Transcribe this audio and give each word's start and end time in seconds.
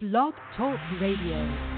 Blog 0.00 0.32
Talk 0.56 0.78
Radio. 1.00 1.77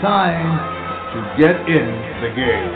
time 0.00 0.56
to 1.12 1.42
get 1.42 1.56
in 1.68 1.86
the 2.22 2.32
game. 2.34 2.74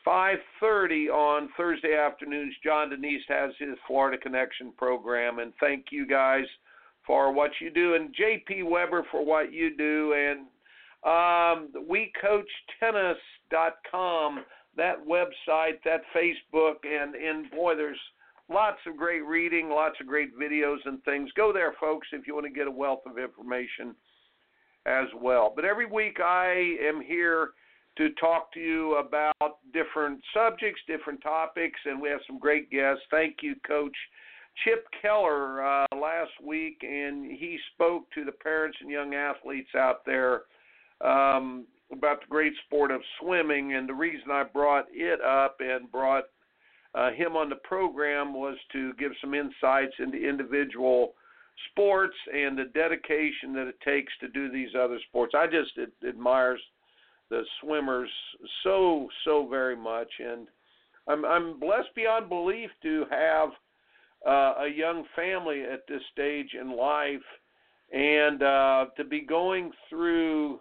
5:30 0.06 1.10
on 1.10 1.50
Thursday 1.50 1.96
afternoons, 1.96 2.56
John 2.64 2.90
Denise 2.90 3.26
has 3.28 3.56
his 3.58 3.78
Florida 3.86 4.18
Connection 4.18 4.72
program. 4.74 5.38
And 5.40 5.54
thank 5.60 5.92
you 5.92 6.08
guys 6.08 6.46
for 7.06 7.32
what 7.32 7.52
you 7.60 7.70
do, 7.70 7.96
and 7.96 8.16
JP 8.16 8.64
Weber 8.64 9.04
for 9.12 9.26
what 9.26 9.52
you 9.52 9.76
do, 9.76 10.14
and 10.14 10.48
um, 11.04 11.68
WeCoachTennis.com, 11.90 14.46
that 14.78 15.06
website, 15.06 15.84
that 15.84 16.04
Facebook, 16.16 16.86
and 16.86 17.16
and 17.16 17.52
boy, 17.52 17.76
there's 17.76 18.00
Lots 18.52 18.80
of 18.86 18.98
great 18.98 19.26
reading, 19.26 19.70
lots 19.70 19.96
of 20.02 20.08
great 20.08 20.38
videos 20.38 20.80
and 20.84 21.02
things. 21.04 21.30
Go 21.38 21.54
there, 21.54 21.74
folks, 21.80 22.08
if 22.12 22.28
you 22.28 22.34
want 22.34 22.46
to 22.46 22.52
get 22.52 22.68
a 22.68 22.72
wealth 22.72 23.04
of 23.06 23.18
information 23.18 23.96
as 24.86 25.06
well. 25.16 25.54
But 25.56 25.64
every 25.64 25.86
week 25.86 26.18
I 26.20 26.76
am 26.86 27.02
here 27.02 27.52
to 27.98 28.10
talk 28.20 28.52
to 28.54 28.60
you 28.60 28.96
about 28.96 29.60
different 29.72 30.22
subjects, 30.34 30.82
different 30.86 31.22
topics, 31.22 31.80
and 31.86 32.02
we 32.02 32.10
have 32.10 32.20
some 32.28 32.40
great 32.40 32.70
guests. 32.70 33.04
Thank 33.10 33.38
you, 33.42 33.56
Coach 33.66 33.96
Chip 34.66 34.86
Keller, 35.02 35.64
uh, 35.64 35.86
last 35.96 36.32
week, 36.44 36.80
and 36.82 37.32
he 37.32 37.58
spoke 37.74 38.12
to 38.12 38.26
the 38.26 38.34
parents 38.34 38.78
and 38.82 38.90
young 38.90 39.14
athletes 39.14 39.70
out 39.78 40.06
there 40.06 40.42
um, 41.00 41.66
about 41.92 42.20
the 42.20 42.28
great 42.28 42.54
sport 42.66 42.92
of 42.92 43.00
swimming. 43.22 43.76
And 43.76 43.88
the 43.88 43.94
reason 43.94 44.30
I 44.30 44.44
brought 44.44 44.88
it 44.92 45.22
up 45.22 45.58
and 45.62 45.90
brought 45.90 46.26
uh, 46.94 47.12
him 47.12 47.36
on 47.36 47.50
the 47.50 47.56
program 47.56 48.34
was 48.34 48.58
to 48.74 48.94
give 48.94 49.12
some 49.22 49.34
insights 49.34 49.94
into 50.00 50.18
individual 50.18 51.14
sports 51.70 52.16
and 52.34 52.58
the 52.58 52.66
dedication 52.74 53.54
that 53.54 53.68
it 53.68 53.80
takes 53.82 54.12
to 54.20 54.28
do 54.28 54.52
these 54.52 54.70
other 54.78 55.00
sports. 55.08 55.34
I 55.38 55.46
just 55.46 55.78
it, 55.78 55.92
admires 56.08 56.60
the 57.30 57.44
swimmers 57.62 58.10
so 58.64 59.08
so 59.24 59.48
very 59.48 59.76
much, 59.76 60.10
and 60.20 60.48
I'm 61.08 61.24
I'm 61.24 61.60
blessed 61.60 61.96
beyond 61.96 62.30
belief 62.30 62.70
to 62.84 63.06
have 63.10 63.50
uh, 64.28 64.64
a 64.64 64.68
young 64.68 65.06
family 65.16 65.64
at 65.64 65.88
this 65.88 66.02
stage 66.12 66.56
in 66.60 66.76
life, 66.76 67.20
and 67.94 68.44
uh, 68.44 68.86
to 68.98 69.04
be 69.06 69.22
going 69.22 69.72
through 69.90 70.60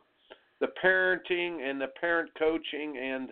the 0.60 0.68
parenting 0.82 1.68
and 1.68 1.80
the 1.80 1.88
parent 2.00 2.30
coaching 2.38 2.96
and 2.98 3.30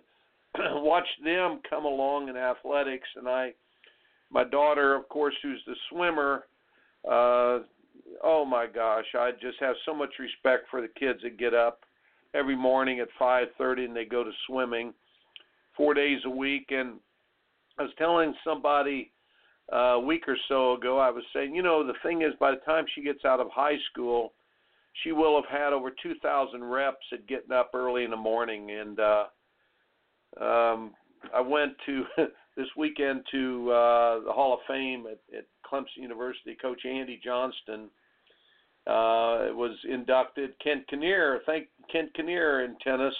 watch 0.82 1.06
them 1.24 1.60
come 1.68 1.84
along 1.84 2.28
in 2.28 2.36
athletics, 2.36 3.08
and 3.16 3.28
I, 3.28 3.52
my 4.30 4.44
daughter, 4.44 4.94
of 4.94 5.08
course, 5.08 5.34
who's 5.42 5.62
the 5.66 5.74
swimmer. 5.90 6.44
Uh, 7.04 7.60
oh 8.22 8.44
my 8.44 8.66
gosh, 8.66 9.06
I 9.14 9.30
just 9.40 9.58
have 9.60 9.76
so 9.86 9.94
much 9.94 10.10
respect 10.18 10.64
for 10.70 10.80
the 10.80 10.88
kids 10.98 11.20
that 11.22 11.38
get 11.38 11.54
up 11.54 11.80
every 12.34 12.56
morning 12.56 13.00
at 13.00 13.08
5:30 13.18 13.86
and 13.86 13.96
they 13.96 14.04
go 14.04 14.24
to 14.24 14.30
swimming 14.46 14.92
four 15.76 15.94
days 15.94 16.20
a 16.24 16.30
week. 16.30 16.66
And 16.70 16.98
I 17.78 17.82
was 17.82 17.92
telling 17.96 18.34
somebody 18.44 19.12
uh, 19.72 19.76
a 19.96 20.00
week 20.00 20.28
or 20.28 20.36
so 20.48 20.74
ago, 20.74 20.98
I 20.98 21.10
was 21.10 21.24
saying, 21.32 21.54
you 21.54 21.62
know, 21.62 21.86
the 21.86 21.94
thing 22.02 22.22
is, 22.22 22.34
by 22.40 22.50
the 22.50 22.58
time 22.58 22.84
she 22.94 23.02
gets 23.02 23.24
out 23.24 23.40
of 23.40 23.48
high 23.50 23.78
school, 23.90 24.32
she 25.04 25.12
will 25.12 25.40
have 25.40 25.48
had 25.50 25.72
over 25.72 25.90
2,000 25.90 26.64
reps 26.64 27.06
at 27.12 27.26
getting 27.26 27.52
up 27.52 27.70
early 27.74 28.04
in 28.04 28.10
the 28.10 28.16
morning 28.16 28.70
and. 28.70 29.00
uh 29.00 29.24
um, 30.40 30.92
I 31.34 31.40
went 31.40 31.72
to 31.86 32.04
this 32.56 32.68
weekend 32.76 33.22
to 33.30 33.70
uh, 33.70 34.20
the 34.20 34.32
Hall 34.32 34.54
of 34.54 34.60
Fame 34.66 35.06
at, 35.06 35.18
at 35.36 35.46
Clemson 35.70 36.02
University. 36.02 36.56
Coach 36.60 36.84
Andy 36.84 37.20
Johnston 37.22 37.88
uh, 38.86 39.52
was 39.54 39.76
inducted. 39.88 40.50
Kent 40.62 40.86
Kinnear, 40.88 41.40
thank 41.46 41.68
Kent 41.90 42.12
Kinnear 42.14 42.64
in 42.64 42.76
tennis, 42.78 43.14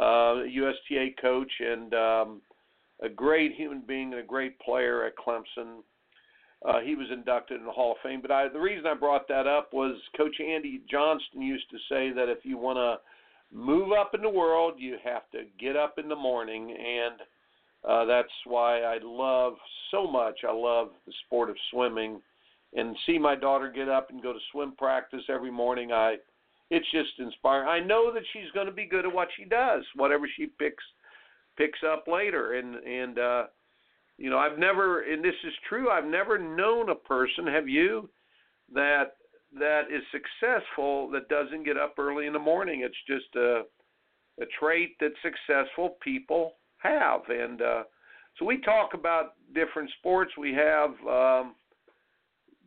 uh, 0.00 0.42
USTA 0.44 1.10
coach, 1.20 1.50
and 1.60 1.94
um, 1.94 2.40
a 3.02 3.08
great 3.08 3.54
human 3.54 3.82
being 3.86 4.12
and 4.12 4.22
a 4.22 4.26
great 4.26 4.58
player 4.60 5.04
at 5.04 5.16
Clemson. 5.16 5.82
Uh, 6.64 6.80
he 6.80 6.94
was 6.94 7.06
inducted 7.10 7.58
in 7.58 7.66
the 7.66 7.72
Hall 7.72 7.92
of 7.92 7.98
Fame. 8.02 8.20
But 8.20 8.30
I, 8.30 8.48
the 8.48 8.60
reason 8.60 8.86
I 8.86 8.94
brought 8.94 9.26
that 9.28 9.46
up 9.46 9.72
was 9.72 9.96
Coach 10.16 10.36
Andy 10.40 10.82
Johnston 10.90 11.40
used 11.40 11.68
to 11.70 11.78
say 11.88 12.12
that 12.12 12.28
if 12.28 12.44
you 12.44 12.58
want 12.58 12.76
to 12.76 12.98
move 13.52 13.92
up 13.92 14.14
in 14.14 14.22
the 14.22 14.28
world, 14.28 14.74
you 14.78 14.96
have 15.04 15.30
to 15.32 15.44
get 15.58 15.76
up 15.76 15.98
in 15.98 16.08
the 16.08 16.16
morning, 16.16 16.70
and 16.70 17.20
uh, 17.88 18.04
that's 18.04 18.28
why 18.44 18.82
I 18.82 18.98
love 19.02 19.54
so 19.90 20.06
much. 20.10 20.40
I 20.48 20.52
love 20.52 20.88
the 21.06 21.12
sport 21.26 21.50
of 21.50 21.56
swimming, 21.70 22.20
and 22.74 22.96
see 23.06 23.18
my 23.18 23.34
daughter 23.34 23.70
get 23.70 23.88
up 23.88 24.10
and 24.10 24.22
go 24.22 24.32
to 24.32 24.38
swim 24.52 24.72
practice 24.76 25.22
every 25.28 25.50
morning, 25.50 25.92
I 25.92 26.16
it's 26.70 26.86
just 26.92 27.18
inspiring. 27.18 27.68
I 27.68 27.84
know 27.84 28.12
that 28.14 28.22
she's 28.32 28.50
going 28.54 28.66
to 28.66 28.72
be 28.72 28.86
good 28.86 29.04
at 29.04 29.12
what 29.12 29.28
she 29.36 29.44
does, 29.44 29.82
whatever 29.96 30.28
she 30.36 30.46
picks 30.46 30.84
picks 31.56 31.80
up 31.84 32.04
later. 32.06 32.54
And 32.54 32.76
and 32.76 33.18
uh, 33.18 33.44
you 34.16 34.30
know, 34.30 34.38
I've 34.38 34.58
never, 34.58 35.02
and 35.02 35.24
this 35.24 35.34
is 35.44 35.52
true. 35.68 35.90
I've 35.90 36.04
never 36.04 36.38
known 36.38 36.90
a 36.90 36.94
person. 36.94 37.46
Have 37.46 37.68
you? 37.68 38.08
That 38.72 39.16
that 39.58 39.82
is 39.90 40.02
successful 40.12 41.10
that 41.10 41.28
doesn't 41.28 41.64
get 41.64 41.76
up 41.76 41.94
early 41.98 42.26
in 42.26 42.32
the 42.32 42.38
morning. 42.38 42.82
It's 42.84 42.94
just 43.06 43.34
a 43.36 43.62
a 44.40 44.46
trait 44.58 44.96
that 45.00 45.12
successful 45.22 45.96
people 46.02 46.54
have. 46.78 47.20
And 47.28 47.60
uh, 47.60 47.82
so 48.38 48.46
we 48.46 48.60
talk 48.62 48.94
about 48.94 49.34
different 49.54 49.90
sports. 49.98 50.32
We 50.38 50.52
have. 50.54 50.90
Um, 51.08 51.54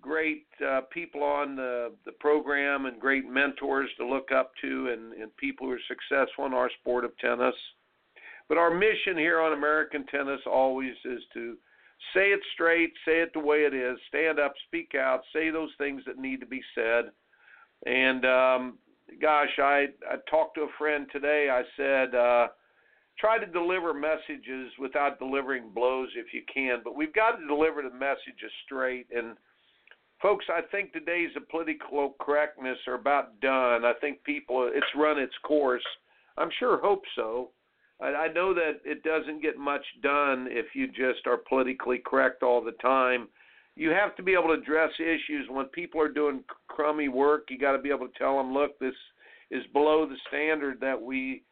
great 0.03 0.45
uh, 0.67 0.81
people 0.91 1.23
on 1.23 1.55
the, 1.55 1.93
the 2.05 2.11
program 2.19 2.85
and 2.87 2.99
great 2.99 3.25
mentors 3.25 3.89
to 3.97 4.05
look 4.05 4.33
up 4.33 4.51
to 4.61 4.89
and, 4.89 5.13
and 5.13 5.35
people 5.37 5.65
who 5.65 5.73
are 5.73 5.79
successful 5.87 6.45
in 6.45 6.53
our 6.53 6.69
sport 6.81 7.05
of 7.05 7.17
tennis. 7.19 7.55
But 8.49 8.57
our 8.57 8.69
mission 8.69 9.17
here 9.17 9.39
on 9.39 9.53
American 9.53 10.05
Tennis 10.07 10.41
always 10.45 10.93
is 11.05 11.21
to 11.33 11.55
say 12.13 12.27
it 12.31 12.41
straight, 12.53 12.91
say 13.05 13.21
it 13.21 13.31
the 13.33 13.39
way 13.39 13.59
it 13.59 13.73
is, 13.73 13.97
stand 14.07 14.39
up, 14.39 14.53
speak 14.67 14.93
out, 14.95 15.21
say 15.33 15.49
those 15.49 15.71
things 15.77 16.01
that 16.05 16.17
need 16.17 16.39
to 16.39 16.45
be 16.45 16.61
said. 16.75 17.11
And 17.85 18.25
um, 18.25 18.77
gosh, 19.21 19.59
I 19.59 19.87
I 20.09 20.15
talked 20.29 20.55
to 20.55 20.61
a 20.61 20.77
friend 20.77 21.07
today. 21.11 21.49
I 21.51 21.63
said, 21.77 22.15
uh, 22.15 22.47
try 23.19 23.37
to 23.37 23.45
deliver 23.45 23.93
messages 23.93 24.71
without 24.79 25.19
delivering 25.19 25.69
blows 25.73 26.09
if 26.15 26.33
you 26.33 26.41
can, 26.51 26.81
but 26.83 26.95
we've 26.95 27.13
got 27.13 27.37
to 27.37 27.47
deliver 27.47 27.81
the 27.81 27.93
messages 27.93 28.51
straight 28.65 29.07
and 29.15 29.35
folks, 30.23 30.45
I 30.49 30.61
think 30.71 30.93
the 30.93 31.01
days 31.01 31.29
of 31.35 31.47
political 31.49 32.15
correctness 32.19 32.77
are 32.87 32.95
about 32.95 33.39
done. 33.41 33.85
I 33.85 33.93
think 34.01 34.23
people, 34.23 34.71
it's 34.73 34.87
run 34.95 35.19
its 35.19 35.33
course. 35.43 35.83
I'm 36.37 36.49
sure 36.57 36.79
hope 36.79 37.03
so. 37.15 37.51
I, 38.01 38.07
I 38.07 38.27
know 38.33 38.53
that 38.53 38.79
it 38.83 39.03
doesn't 39.03 39.41
get 39.41 39.57
much 39.57 39.85
done 40.01 40.47
if 40.49 40.67
you 40.73 40.87
just 40.87 41.25
are 41.25 41.37
politically 41.37 42.01
correct 42.05 42.43
all 42.43 42.63
the 42.63 42.73
time. 42.73 43.27
You 43.75 43.89
have 43.89 44.15
to 44.17 44.23
be 44.23 44.33
able 44.33 44.55
to 44.55 44.61
address 44.61 44.91
issues 44.99 45.47
when 45.49 45.65
people 45.67 45.99
are 45.99 46.09
doing 46.09 46.43
crummy 46.67 47.07
work. 47.09 47.45
You 47.49 47.57
got 47.57 47.71
to 47.71 47.81
be 47.81 47.89
able 47.89 48.07
to 48.07 48.17
tell 48.17 48.37
them, 48.37 48.53
look, 48.53 48.77
this 48.79 48.93
is 49.49 49.63
below 49.73 50.07
the 50.07 50.17
standard 50.27 50.79
that 50.81 51.01
we 51.01 51.43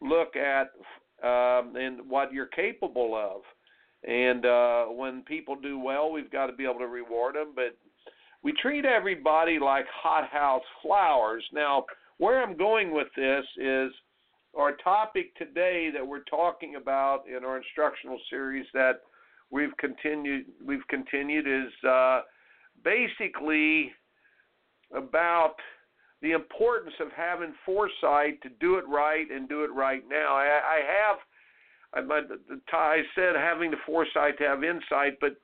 look 0.00 0.34
at 0.36 0.68
um, 1.22 1.76
and 1.76 2.08
what 2.08 2.32
you're 2.32 2.46
capable 2.46 3.14
of. 3.14 3.42
And 4.08 4.46
uh, 4.46 4.84
when 4.86 5.22
people 5.22 5.56
do 5.56 5.78
well, 5.78 6.10
we've 6.10 6.30
got 6.30 6.46
to 6.46 6.52
be 6.54 6.64
able 6.64 6.78
to 6.78 6.86
reward 6.86 7.34
them. 7.34 7.52
But 7.54 7.76
we 8.42 8.52
treat 8.52 8.84
everybody 8.84 9.58
like 9.58 9.86
hothouse 9.92 10.62
flowers. 10.82 11.44
Now, 11.52 11.84
where 12.18 12.42
I'm 12.42 12.56
going 12.56 12.92
with 12.92 13.08
this 13.16 13.44
is 13.56 13.92
our 14.56 14.72
topic 14.76 15.34
today 15.36 15.90
that 15.92 16.06
we're 16.06 16.24
talking 16.24 16.76
about 16.76 17.24
in 17.28 17.44
our 17.44 17.56
instructional 17.58 18.18
series 18.28 18.66
that 18.74 19.00
we've 19.50 19.76
continued 19.78 20.46
we've 20.64 20.86
continued 20.88 21.46
is 21.46 21.72
uh, 21.88 22.22
basically 22.84 23.92
about 24.94 25.54
the 26.22 26.32
importance 26.32 26.94
of 27.00 27.08
having 27.16 27.54
foresight 27.64 28.40
to 28.42 28.48
do 28.60 28.76
it 28.76 28.84
right 28.88 29.30
and 29.30 29.48
do 29.48 29.64
it 29.64 29.70
right 29.72 30.02
now. 30.08 30.34
I, 30.34 30.60
I 30.64 30.80
have 30.86 31.18
I, 32.08 32.20
I 32.76 33.02
said 33.14 33.34
having 33.36 33.70
the 33.70 33.76
foresight 33.86 34.38
to 34.38 34.44
have 34.44 34.62
insight, 34.62 35.18
but 35.20 35.36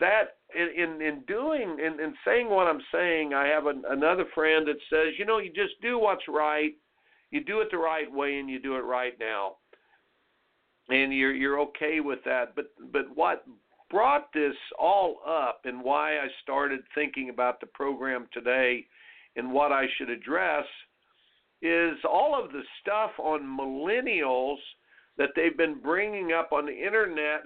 that 0.00 0.36
in 0.54 0.68
in, 0.82 1.02
in 1.02 1.22
doing 1.26 1.78
in, 1.78 2.00
in 2.00 2.14
saying 2.24 2.48
what 2.48 2.66
I'm 2.66 2.82
saying, 2.92 3.34
I 3.34 3.46
have 3.46 3.66
an, 3.66 3.82
another 3.88 4.24
friend 4.34 4.66
that 4.68 4.76
says, 4.90 5.14
you 5.18 5.24
know, 5.24 5.38
you 5.38 5.52
just 5.52 5.80
do 5.80 5.98
what's 5.98 6.28
right, 6.28 6.72
you 7.32 7.42
do 7.42 7.60
it 7.60 7.68
the 7.72 7.78
right 7.78 8.10
way, 8.10 8.38
and 8.38 8.48
you 8.48 8.60
do 8.60 8.76
it 8.76 8.84
right 8.84 9.14
now, 9.18 9.56
and 10.88 11.12
you're 11.12 11.34
you're 11.34 11.60
okay 11.60 11.98
with 12.00 12.20
that. 12.24 12.54
But 12.54 12.66
but 12.92 13.06
what 13.14 13.44
brought 13.90 14.32
this 14.32 14.54
all 14.78 15.18
up 15.28 15.60
and 15.64 15.82
why 15.82 16.16
I 16.18 16.26
started 16.42 16.80
thinking 16.94 17.28
about 17.28 17.60
the 17.60 17.66
program 17.66 18.26
today 18.32 18.86
and 19.36 19.52
what 19.52 19.70
I 19.70 19.84
should 19.96 20.08
address 20.08 20.64
is 21.60 21.96
all 22.10 22.42
of 22.42 22.52
the 22.52 22.62
stuff 22.80 23.10
on 23.18 23.42
millennials 23.42 24.56
that 25.18 25.28
they've 25.36 25.56
been 25.56 25.78
bringing 25.78 26.32
up 26.32 26.52
on 26.52 26.64
the 26.64 26.72
internet. 26.72 27.42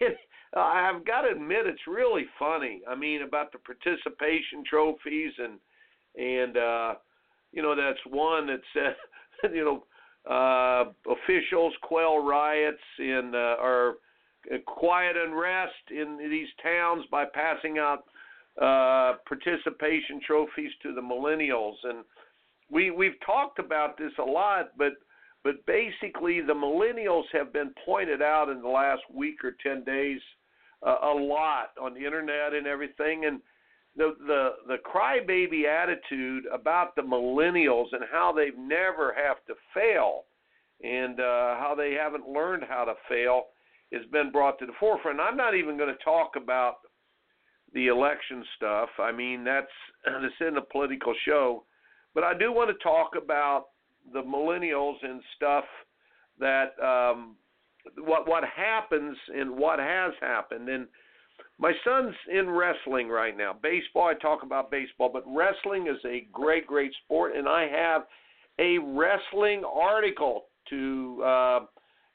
I've 0.56 1.06
got 1.06 1.22
to 1.22 1.30
admit 1.30 1.66
it's 1.66 1.86
really 1.86 2.26
funny. 2.38 2.82
I 2.88 2.96
mean 2.96 3.22
about 3.22 3.52
the 3.52 3.58
participation 3.58 4.64
trophies 4.68 5.32
and 5.38 5.58
and 6.16 6.56
uh 6.56 6.94
you 7.52 7.62
know 7.62 7.74
that's 7.76 8.00
one 8.08 8.48
that 8.48 8.60
said 8.72 8.96
you 9.52 9.64
know 9.64 9.84
uh 10.30 10.90
officials 11.10 11.74
quell 11.82 12.24
riots 12.24 12.78
in 12.98 13.32
uh, 13.34 13.62
or 13.62 13.96
quiet 14.66 15.16
unrest 15.16 15.72
in 15.90 16.18
these 16.30 16.48
towns 16.62 17.04
by 17.10 17.24
passing 17.24 17.78
out 17.78 18.04
uh 18.60 19.18
participation 19.26 20.20
trophies 20.26 20.70
to 20.82 20.94
the 20.94 21.00
millennials. 21.00 21.74
And 21.84 22.04
we 22.70 22.90
we've 22.90 23.20
talked 23.24 23.58
about 23.58 23.98
this 23.98 24.12
a 24.18 24.24
lot 24.24 24.70
but 24.78 24.92
but 25.42 25.64
basically 25.66 26.40
the 26.40 26.54
millennials 26.54 27.24
have 27.32 27.52
been 27.52 27.72
pointed 27.84 28.22
out 28.22 28.48
in 28.48 28.62
the 28.62 28.68
last 28.68 29.02
week 29.12 29.44
or 29.44 29.54
10 29.62 29.84
days 29.84 30.20
uh, 30.84 30.96
a 31.02 31.14
lot 31.14 31.70
on 31.80 31.94
the 31.94 32.04
internet 32.04 32.54
and 32.54 32.66
everything, 32.66 33.24
and 33.26 33.40
the 33.96 34.14
the 34.26 34.50
the 34.66 34.76
crybaby 34.84 35.66
attitude 35.66 36.44
about 36.52 36.96
the 36.96 37.02
millennials 37.02 37.86
and 37.92 38.02
how 38.10 38.32
they 38.32 38.50
never 38.58 39.14
have 39.14 39.36
to 39.46 39.54
fail, 39.72 40.24
and 40.82 41.20
uh, 41.20 41.56
how 41.58 41.74
they 41.76 41.92
haven't 41.92 42.28
learned 42.28 42.64
how 42.68 42.84
to 42.84 42.94
fail, 43.08 43.44
has 43.92 44.02
been 44.10 44.32
brought 44.32 44.58
to 44.58 44.66
the 44.66 44.72
forefront. 44.80 45.20
I'm 45.20 45.36
not 45.36 45.54
even 45.54 45.76
going 45.76 45.94
to 45.94 46.04
talk 46.04 46.32
about 46.36 46.78
the 47.72 47.88
election 47.88 48.44
stuff. 48.56 48.88
I 48.98 49.12
mean, 49.12 49.44
that's 49.44 49.66
it's 50.06 50.34
in 50.40 50.56
a 50.56 50.62
political 50.62 51.14
show, 51.26 51.64
but 52.14 52.24
I 52.24 52.36
do 52.36 52.52
want 52.52 52.70
to 52.76 52.82
talk 52.82 53.12
about 53.20 53.66
the 54.12 54.22
millennials 54.22 54.96
and 55.02 55.20
stuff 55.36 55.64
that 56.38 56.72
um, 56.82 57.36
what 57.98 58.28
what 58.28 58.44
happens 58.44 59.16
and 59.34 59.50
what 59.50 59.78
has 59.78 60.12
happened. 60.20 60.68
And 60.68 60.86
my 61.58 61.72
son's 61.84 62.14
in 62.32 62.50
wrestling 62.50 63.08
right 63.08 63.36
now. 63.36 63.54
Baseball, 63.62 64.08
I 64.08 64.14
talk 64.14 64.42
about 64.42 64.70
baseball, 64.70 65.10
but 65.12 65.24
wrestling 65.26 65.86
is 65.86 65.98
a 66.04 66.26
great, 66.32 66.66
great 66.66 66.92
sport, 67.04 67.36
and 67.36 67.48
I 67.48 67.68
have 67.68 68.02
a 68.58 68.78
wrestling 68.78 69.62
article 69.64 70.46
to 70.70 71.22
uh, 71.24 71.60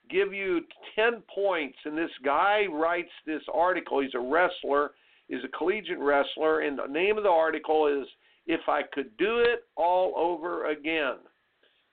give 0.09 0.33
you 0.33 0.61
10 0.95 1.23
points. 1.33 1.77
And 1.85 1.97
this 1.97 2.11
guy 2.23 2.65
writes 2.71 3.11
this 3.25 3.41
article. 3.53 4.01
He's 4.01 4.15
a 4.15 4.19
wrestler, 4.19 4.91
he's 5.27 5.43
a 5.43 5.57
collegiate 5.57 5.99
wrestler, 5.99 6.61
and 6.61 6.77
the 6.77 6.87
name 6.87 7.17
of 7.17 7.23
the 7.23 7.29
article 7.29 7.87
is 7.87 8.07
If 8.45 8.61
I 8.67 8.81
Could 8.93 9.15
Do 9.17 9.39
It 9.39 9.63
All 9.77 10.13
Over 10.17 10.71
Again. 10.71 11.15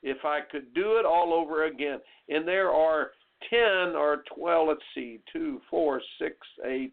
If 0.03 0.19
I 0.25 0.41
could 0.51 0.73
do 0.75 0.97
it 0.99 1.05
all 1.05 1.33
over 1.33 1.65
again. 1.65 1.99
And 2.29 2.47
there 2.47 2.71
are 2.71 3.11
10 3.51 3.97
or 3.97 4.23
12, 4.37 4.69
let's 4.69 4.81
see, 4.95 5.19
2, 5.33 5.61
4, 5.69 6.03
6, 6.21 6.37
8, 6.65 6.93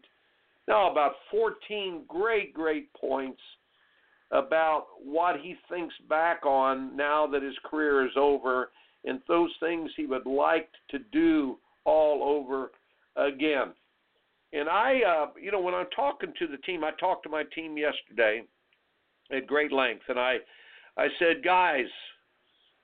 now 0.68 0.90
about 0.90 1.12
14 1.30 2.04
great, 2.08 2.54
great 2.54 2.92
points 2.94 3.40
about 4.30 4.86
what 5.02 5.36
he 5.40 5.54
thinks 5.68 5.94
back 6.08 6.44
on 6.44 6.96
now 6.96 7.26
that 7.26 7.42
his 7.42 7.54
career 7.64 8.04
is 8.04 8.12
over 8.16 8.70
and 9.04 9.20
those 9.28 9.50
things 9.60 9.90
he 9.96 10.06
would 10.06 10.26
like 10.26 10.68
to 10.90 10.98
do 11.12 11.58
all 11.84 12.22
over 12.22 12.70
again. 13.16 13.72
And 14.52 14.68
I, 14.68 15.00
uh, 15.02 15.26
you 15.40 15.50
know, 15.50 15.60
when 15.60 15.74
I'm 15.74 15.90
talking 15.94 16.32
to 16.38 16.46
the 16.46 16.56
team, 16.58 16.84
I 16.84 16.92
talked 16.98 17.24
to 17.24 17.28
my 17.28 17.42
team 17.54 17.76
yesterday 17.76 18.42
at 19.32 19.46
great 19.46 19.72
length, 19.72 20.04
and 20.08 20.18
I, 20.18 20.36
I 20.96 21.08
said, 21.18 21.44
guys, 21.44 21.86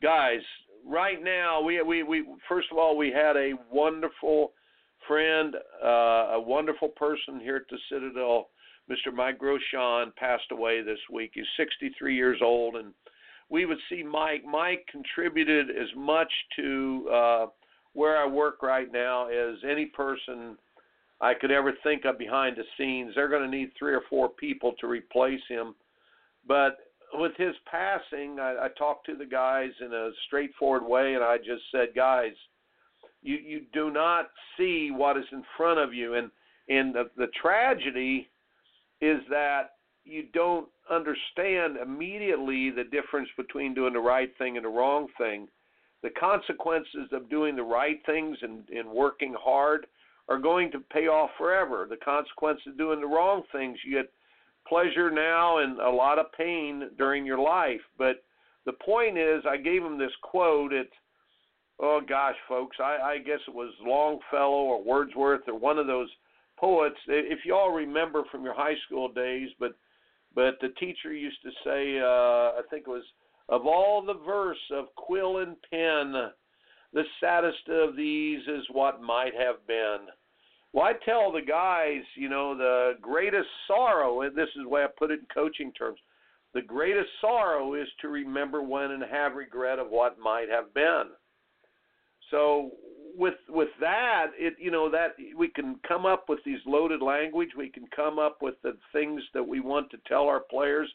guys, 0.02 0.40
right 0.86 1.22
now, 1.22 1.62
we 1.62 1.80
we 1.82 2.02
we 2.02 2.24
first 2.48 2.68
of 2.72 2.78
all 2.78 2.96
we 2.96 3.10
had 3.10 3.36
a 3.36 3.52
wonderful 3.70 4.52
friend, 5.06 5.54
uh, 5.84 6.34
a 6.34 6.40
wonderful 6.40 6.88
person 6.88 7.40
here 7.40 7.56
at 7.56 7.68
the 7.70 7.78
Citadel. 7.90 8.48
Mr. 8.90 9.14
Mike 9.14 9.38
Groshon 9.38 10.14
passed 10.16 10.50
away 10.50 10.82
this 10.82 10.98
week. 11.12 11.32
He's 11.34 11.44
63 11.56 12.14
years 12.14 12.40
old, 12.42 12.76
and 12.76 12.92
we 13.48 13.66
would 13.66 13.78
see 13.88 14.02
Mike. 14.02 14.44
Mike 14.44 14.86
contributed 14.90 15.70
as 15.70 15.88
much 15.96 16.32
to 16.56 17.08
uh, 17.12 17.46
where 17.92 18.16
I 18.16 18.26
work 18.26 18.62
right 18.62 18.90
now 18.90 19.28
as 19.28 19.56
any 19.68 19.86
person 19.86 20.56
I 21.20 21.34
could 21.34 21.50
ever 21.50 21.72
think 21.82 22.04
of 22.04 22.18
behind 22.18 22.56
the 22.56 22.64
scenes. 22.76 23.12
They're 23.14 23.28
going 23.28 23.48
to 23.48 23.56
need 23.56 23.72
three 23.78 23.94
or 23.94 24.02
four 24.08 24.28
people 24.28 24.74
to 24.80 24.86
replace 24.86 25.42
him, 25.48 25.74
but 26.46 26.78
with 27.12 27.32
his 27.36 27.54
passing, 27.70 28.38
I, 28.40 28.66
I 28.66 28.68
talked 28.78 29.06
to 29.06 29.16
the 29.16 29.26
guys 29.26 29.70
in 29.80 29.92
a 29.92 30.10
straightforward 30.26 30.84
way, 30.84 31.14
and 31.14 31.24
I 31.24 31.38
just 31.38 31.62
said, 31.72 31.88
guys, 31.94 32.32
you 33.22 33.36
you 33.36 33.62
do 33.72 33.90
not 33.90 34.30
see 34.56 34.90
what 34.90 35.16
is 35.16 35.24
in 35.32 35.42
front 35.56 35.78
of 35.78 35.94
you, 35.94 36.14
and 36.14 36.30
and 36.68 36.94
the, 36.94 37.10
the 37.16 37.28
tragedy 37.40 38.28
is 39.00 39.20
that 39.30 39.72
you 40.04 40.24
don't 40.32 40.68
understand 40.90 41.76
immediately 41.76 42.70
the 42.70 42.84
difference 42.84 43.28
between 43.36 43.74
doing 43.74 43.92
the 43.92 44.00
right 44.00 44.30
thing 44.38 44.56
and 44.56 44.64
the 44.64 44.70
wrong 44.70 45.06
thing, 45.18 45.48
the 46.02 46.10
consequences 46.10 47.08
of 47.12 47.30
doing 47.30 47.54
the 47.54 47.62
right 47.62 48.00
things 48.06 48.36
and, 48.42 48.68
and 48.70 48.88
working 48.88 49.34
hard 49.38 49.86
are 50.28 50.38
going 50.38 50.70
to 50.70 50.80
pay 50.92 51.06
off 51.06 51.30
forever. 51.36 51.86
The 51.88 51.96
consequences 51.96 52.68
of 52.68 52.78
doing 52.78 53.00
the 53.00 53.06
wrong 53.06 53.42
things, 53.52 53.78
you 53.84 53.96
get 53.96 54.10
pleasure 54.68 55.10
now 55.10 55.58
and 55.58 55.78
a 55.80 55.90
lot 55.90 56.18
of 56.18 56.32
pain 56.32 56.90
during 56.96 57.26
your 57.26 57.38
life. 57.38 57.80
But 57.98 58.22
the 58.64 58.72
point 58.72 59.18
is, 59.18 59.42
I 59.48 59.56
gave 59.56 59.82
him 59.82 59.98
this 59.98 60.12
quote. 60.22 60.72
It's, 60.72 60.90
oh 61.80 62.00
gosh, 62.06 62.36
folks, 62.48 62.76
I, 62.80 62.98
I 63.02 63.18
guess 63.18 63.40
it 63.48 63.54
was 63.54 63.72
Longfellow 63.82 64.64
or 64.64 64.82
Wordsworth 64.82 65.42
or 65.48 65.58
one 65.58 65.78
of 65.78 65.86
those 65.86 66.08
poets. 66.58 66.96
If 67.08 67.40
you 67.44 67.54
all 67.54 67.72
remember 67.72 68.22
from 68.30 68.44
your 68.44 68.54
high 68.54 68.76
school 68.86 69.10
days, 69.12 69.48
but 69.58 69.72
but 70.34 70.58
the 70.60 70.68
teacher 70.78 71.12
used 71.12 71.42
to 71.42 71.50
say, 71.64 71.98
uh, 71.98 72.58
I 72.58 72.60
think 72.70 72.84
it 72.86 72.90
was, 72.90 73.02
of 73.48 73.66
all 73.66 74.00
the 74.00 74.14
verse 74.24 74.60
of 74.72 74.94
quill 74.94 75.38
and 75.38 75.56
pen, 75.70 76.30
the 76.92 77.02
saddest 77.20 77.68
of 77.68 77.96
these 77.96 78.40
is 78.46 78.64
what 78.70 79.02
might 79.02 79.32
have 79.34 79.66
been. 79.66 80.06
Well, 80.72 80.86
I 80.86 80.92
tell 81.04 81.32
the 81.32 81.42
guys, 81.42 82.02
you 82.14 82.28
know, 82.28 82.56
the 82.56 82.92
greatest 83.00 83.48
sorrow, 83.66 84.20
and 84.20 84.36
this 84.36 84.48
is 84.56 84.62
the 84.62 84.68
way 84.68 84.84
I 84.84 84.86
put 84.96 85.10
it 85.10 85.18
in 85.18 85.26
coaching 85.34 85.72
terms, 85.72 85.98
the 86.54 86.62
greatest 86.62 87.08
sorrow 87.20 87.74
is 87.74 87.88
to 88.00 88.08
remember 88.08 88.62
when 88.62 88.92
and 88.92 89.02
have 89.02 89.34
regret 89.34 89.80
of 89.80 89.88
what 89.90 90.18
might 90.18 90.48
have 90.48 90.72
been. 90.74 91.06
So 92.30 92.70
with 93.16 93.34
with 93.48 93.68
that, 93.80 94.28
it 94.38 94.54
you 94.58 94.70
know 94.70 94.90
that 94.90 95.16
we 95.36 95.48
can 95.48 95.76
come 95.86 96.06
up 96.06 96.26
with 96.28 96.40
these 96.44 96.60
loaded 96.66 97.02
language, 97.02 97.50
we 97.56 97.68
can 97.68 97.84
come 97.94 98.18
up 98.18 98.38
with 98.40 98.54
the 98.62 98.76
things 98.92 99.22
that 99.34 99.46
we 99.46 99.60
want 99.60 99.90
to 99.90 99.98
tell 100.06 100.24
our 100.24 100.40
players, 100.50 100.90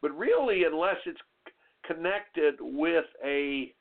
but 0.00 0.16
really, 0.16 0.64
unless 0.64 0.96
it's 1.06 1.20
connected 1.84 2.54
with 2.60 3.04
a 3.24 3.74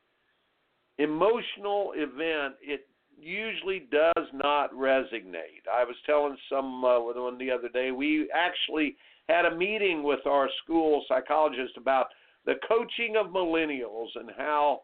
emotional 0.97 1.93
event, 1.95 2.55
it 2.61 2.87
usually 3.17 3.87
does 3.91 4.27
not 4.33 4.73
resonate. 4.73 5.63
I 5.71 5.83
was 5.83 5.95
telling 6.05 6.37
some 6.49 6.83
uh, 6.83 6.99
one 6.99 7.37
the 7.37 7.51
other 7.51 7.69
day. 7.69 7.91
We 7.91 8.29
actually 8.33 8.95
had 9.29 9.45
a 9.45 9.55
meeting 9.55 10.03
with 10.03 10.25
our 10.25 10.49
school 10.63 11.03
psychologist 11.07 11.77
about 11.77 12.07
the 12.45 12.55
coaching 12.67 13.15
of 13.17 13.27
millennials 13.27 14.07
and 14.15 14.31
how 14.37 14.81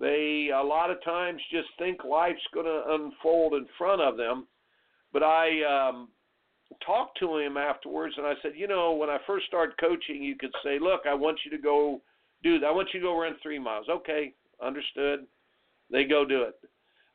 they 0.00 0.50
a 0.54 0.62
lot 0.62 0.90
of 0.90 1.02
times 1.04 1.40
just 1.50 1.68
think 1.78 2.04
life's 2.04 2.40
going 2.52 2.66
to 2.66 2.94
unfold 2.94 3.54
in 3.54 3.66
front 3.78 4.00
of 4.00 4.16
them. 4.16 4.46
But 5.12 5.22
I 5.22 5.62
um, 5.62 6.08
talked 6.84 7.18
to 7.20 7.36
him 7.38 7.56
afterwards, 7.56 8.14
and 8.16 8.26
I 8.26 8.34
said, 8.42 8.52
you 8.56 8.66
know, 8.66 8.92
when 8.92 9.10
I 9.10 9.18
first 9.26 9.46
started 9.46 9.78
coaching, 9.78 10.22
you 10.22 10.36
could 10.36 10.52
say, 10.64 10.78
look, 10.78 11.02
I 11.08 11.14
want 11.14 11.38
you 11.44 11.50
to 11.50 11.62
go 11.62 12.00
do 12.42 12.58
that. 12.58 12.66
I 12.66 12.72
want 12.72 12.88
you 12.92 13.00
to 13.00 13.06
go 13.06 13.20
run 13.20 13.36
three 13.42 13.58
miles. 13.58 13.86
Okay, 13.88 14.34
understood. 14.62 15.26
They 15.90 16.04
go 16.04 16.24
do 16.24 16.42
it. 16.42 16.54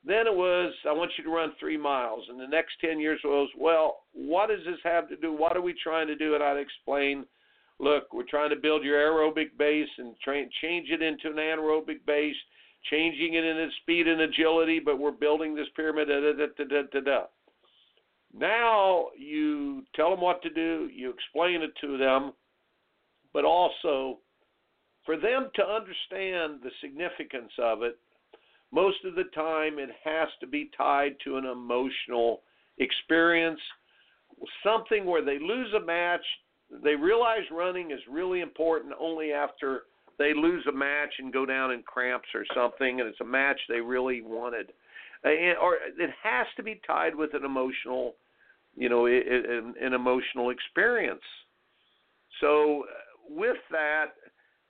Then 0.05 0.27
it 0.27 0.33
was, 0.33 0.73
I 0.87 0.93
want 0.93 1.11
you 1.17 1.23
to 1.23 1.29
run 1.29 1.51
three 1.59 1.77
miles. 1.77 2.23
And 2.29 2.39
the 2.39 2.47
next 2.47 2.73
10 2.79 2.99
years 2.99 3.19
was, 3.25 3.49
well, 3.57 4.03
what 4.13 4.47
does 4.47 4.63
this 4.65 4.79
have 4.83 5.09
to 5.09 5.17
do? 5.17 5.33
What 5.33 5.57
are 5.57 5.61
we 5.61 5.75
trying 5.83 6.07
to 6.07 6.15
do? 6.15 6.35
And 6.35 6.43
I'd 6.43 6.57
explain, 6.57 7.25
look, 7.79 8.13
we're 8.13 8.23
trying 8.23 8.51
to 8.51 8.55
build 8.55 8.83
your 8.85 8.97
aerobic 8.99 9.57
base 9.57 9.89
and 9.97 10.15
train, 10.19 10.49
change 10.61 10.89
it 10.91 11.01
into 11.01 11.27
an 11.29 11.35
anaerobic 11.35 12.05
base 12.05 12.35
changing 12.89 13.33
it 13.33 13.43
in 13.43 13.57
its 13.57 13.75
speed 13.81 14.07
and 14.07 14.21
agility, 14.21 14.79
but 14.79 14.99
we're 14.99 15.11
building 15.11 15.55
this 15.55 15.67
pyramid. 15.75 16.07
Da, 16.07 16.65
da, 16.65 16.99
da. 16.99 17.23
Now 18.33 19.07
you 19.17 19.83
tell 19.95 20.11
them 20.11 20.21
what 20.21 20.41
to 20.43 20.49
do, 20.49 20.89
you 20.93 21.09
explain 21.09 21.61
it 21.61 21.71
to 21.81 21.97
them, 21.97 22.33
but 23.33 23.45
also 23.45 24.19
for 25.05 25.17
them 25.17 25.49
to 25.55 25.63
understand 25.63 26.61
the 26.61 26.71
significance 26.81 27.51
of 27.59 27.81
it, 27.81 27.97
most 28.71 28.97
of 29.05 29.15
the 29.15 29.23
time 29.33 29.79
it 29.79 29.89
has 30.03 30.27
to 30.41 30.47
be 30.47 30.69
tied 30.77 31.15
to 31.23 31.37
an 31.37 31.45
emotional 31.45 32.41
experience, 32.77 33.59
something 34.63 35.05
where 35.05 35.23
they 35.23 35.39
lose 35.39 35.73
a 35.73 35.85
match, 35.85 36.23
they 36.83 36.95
realize 36.95 37.43
running 37.49 37.91
is 37.91 37.99
really 38.11 38.41
important 38.41 38.93
only 38.99 39.31
after 39.31 39.83
they 40.17 40.33
lose 40.33 40.65
a 40.67 40.71
match 40.71 41.13
and 41.19 41.31
go 41.31 41.45
down 41.45 41.71
in 41.71 41.83
cramps 41.83 42.27
or 42.33 42.45
something, 42.55 42.99
and 42.99 43.09
it's 43.09 43.21
a 43.21 43.25
match 43.25 43.59
they 43.69 43.81
really 43.81 44.21
wanted, 44.21 44.71
and, 45.23 45.57
or 45.61 45.75
it 45.75 46.09
has 46.23 46.47
to 46.55 46.63
be 46.63 46.81
tied 46.85 47.15
with 47.15 47.33
an 47.33 47.45
emotional, 47.45 48.15
you 48.75 48.89
know, 48.89 49.05
an, 49.05 49.73
an 49.81 49.93
emotional 49.93 50.49
experience. 50.49 51.21
So 52.41 52.83
with 53.29 53.57
that, 53.71 54.11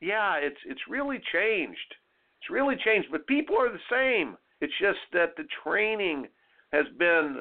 yeah, 0.02 0.36
it's 0.36 0.60
it's 0.66 0.82
really 0.90 1.22
changed. 1.34 1.96
It's 2.42 2.50
really 2.50 2.76
changed, 2.86 3.10
but 3.12 3.26
people 3.28 3.56
are 3.58 3.72
the 3.72 3.80
same. 3.90 4.38
It's 4.62 4.74
just 4.80 5.00
that 5.14 5.36
the 5.38 5.46
training 5.64 6.28
has 6.72 6.86
been 6.98 7.38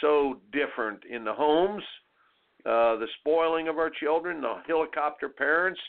so 0.00 0.40
different 0.52 1.00
in 1.10 1.24
the 1.24 1.32
homes, 1.32 1.82
uh, 2.64 2.96
the 2.96 3.06
spoiling 3.20 3.68
of 3.68 3.78
our 3.78 3.90
children, 3.90 4.40
the 4.40 4.54
helicopter 4.66 5.28
parents, 5.28 5.80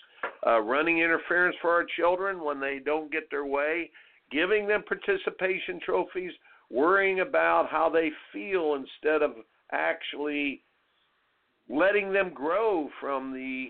uh, 0.45 0.62
running 0.62 1.00
interference 1.00 1.55
for 1.62 1.71
our 1.71 1.86
children 1.97 2.43
when 2.43 2.59
they 2.59 2.79
don't 2.83 3.12
get 3.12 3.29
their 3.29 3.45
way, 3.45 3.89
giving 4.31 4.67
them 4.67 4.83
participation 4.88 5.79
trophies, 5.83 6.31
worrying 6.69 7.21
about 7.21 7.67
how 7.69 7.89
they 7.89 8.09
feel 8.33 8.75
instead 8.75 9.21
of 9.21 9.31
actually 9.71 10.63
letting 11.69 12.13
them 12.13 12.31
grow 12.33 12.89
from 13.00 13.33
the 13.33 13.67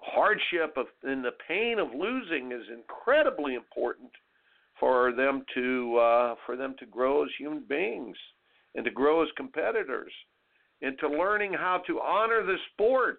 hardship 0.00 0.76
of 0.76 0.86
and 1.02 1.24
the 1.24 1.32
pain 1.48 1.78
of 1.78 1.88
losing 1.94 2.52
is 2.52 2.62
incredibly 2.72 3.54
important 3.54 4.10
for 4.78 5.12
them 5.12 5.42
to 5.54 5.96
uh, 5.96 6.34
for 6.44 6.56
them 6.56 6.74
to 6.78 6.86
grow 6.86 7.24
as 7.24 7.30
human 7.38 7.64
beings 7.68 8.16
and 8.74 8.84
to 8.84 8.90
grow 8.90 9.22
as 9.22 9.28
competitors 9.36 10.12
and 10.82 10.98
to 10.98 11.08
learning 11.08 11.52
how 11.52 11.82
to 11.86 12.00
honor 12.00 12.44
the 12.44 12.56
sport 12.72 13.18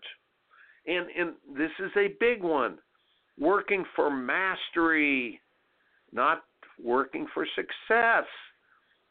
and 0.87 1.07
and 1.17 1.33
this 1.57 1.71
is 1.79 1.91
a 1.95 2.15
big 2.19 2.43
one. 2.43 2.77
Working 3.39 3.85
for 3.95 4.09
mastery, 4.09 5.39
not 6.11 6.43
working 6.83 7.27
for 7.33 7.45
success. 7.55 8.25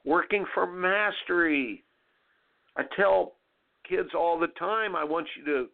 Working 0.05 0.45
for 0.55 0.67
mastery. 0.67 1.85
I 2.77 2.83
tell 2.97 3.35
kids 3.89 4.11
all 4.15 4.39
the 4.39 4.49
time 4.59 4.97
I 4.97 5.05
want 5.05 5.27
you 5.37 5.45
to 5.45 5.67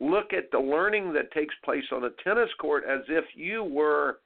look 0.00 0.32
at 0.32 0.50
the 0.50 0.58
learning 0.58 1.12
that 1.12 1.32
takes 1.32 1.54
place 1.64 1.84
on 1.92 2.04
a 2.04 2.10
tennis 2.22 2.50
court 2.60 2.84
as 2.88 3.00
if 3.08 3.24
you 3.34 3.64
were 3.64 4.18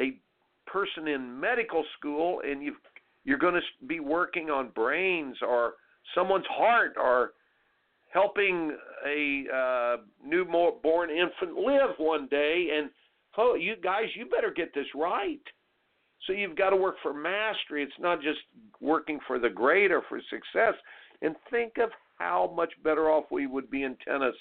a 0.00 0.16
person 0.66 1.08
in 1.08 1.38
medical 1.38 1.84
school 1.98 2.40
and 2.44 2.62
you 2.62 2.74
you're 3.24 3.38
going 3.38 3.54
to 3.54 3.86
be 3.86 4.00
working 4.00 4.50
on 4.50 4.70
brains 4.70 5.36
or 5.46 5.74
someone's 6.14 6.46
heart 6.50 6.94
or 6.96 7.32
helping 8.12 8.76
a 9.06 9.44
uh, 9.52 9.96
newborn 10.24 11.10
infant 11.10 11.56
live 11.56 11.96
one 11.98 12.28
day. 12.28 12.68
And 12.76 12.90
oh, 13.38 13.54
you 13.54 13.74
guys, 13.82 14.04
you 14.14 14.26
better 14.26 14.52
get 14.54 14.74
this 14.74 14.86
right. 14.94 15.40
So 16.26 16.32
you've 16.32 16.56
got 16.56 16.70
to 16.70 16.76
work 16.76 16.96
for 17.02 17.12
mastery. 17.12 17.82
It's 17.82 17.92
not 17.98 18.20
just 18.20 18.38
working 18.80 19.18
for 19.26 19.38
the 19.38 19.48
grade 19.48 19.90
or 19.90 20.02
for 20.08 20.20
success. 20.30 20.74
And 21.22 21.34
think 21.50 21.74
of 21.82 21.90
how 22.18 22.52
much 22.54 22.72
better 22.84 23.10
off 23.10 23.24
we 23.30 23.46
would 23.46 23.70
be 23.70 23.82
in 23.82 23.96
tennis 24.06 24.34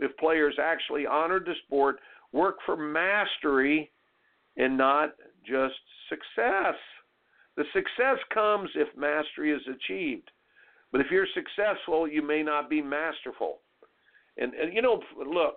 if 0.00 0.16
players 0.16 0.56
actually 0.60 1.06
honored 1.06 1.44
the 1.44 1.54
sport, 1.66 2.00
work 2.32 2.56
for 2.66 2.76
mastery, 2.76 3.90
and 4.56 4.76
not 4.76 5.10
just 5.46 5.74
success. 6.08 6.74
The 7.56 7.64
success 7.72 8.18
comes 8.32 8.70
if 8.74 8.88
mastery 8.96 9.52
is 9.52 9.62
achieved. 9.68 10.30
But 10.92 11.00
if 11.00 11.06
you're 11.10 11.26
successful, 11.34 12.06
you 12.06 12.22
may 12.22 12.42
not 12.42 12.68
be 12.68 12.82
masterful. 12.82 13.58
And, 14.36 14.52
and 14.54 14.72
you 14.72 14.82
know, 14.82 15.00
look, 15.18 15.56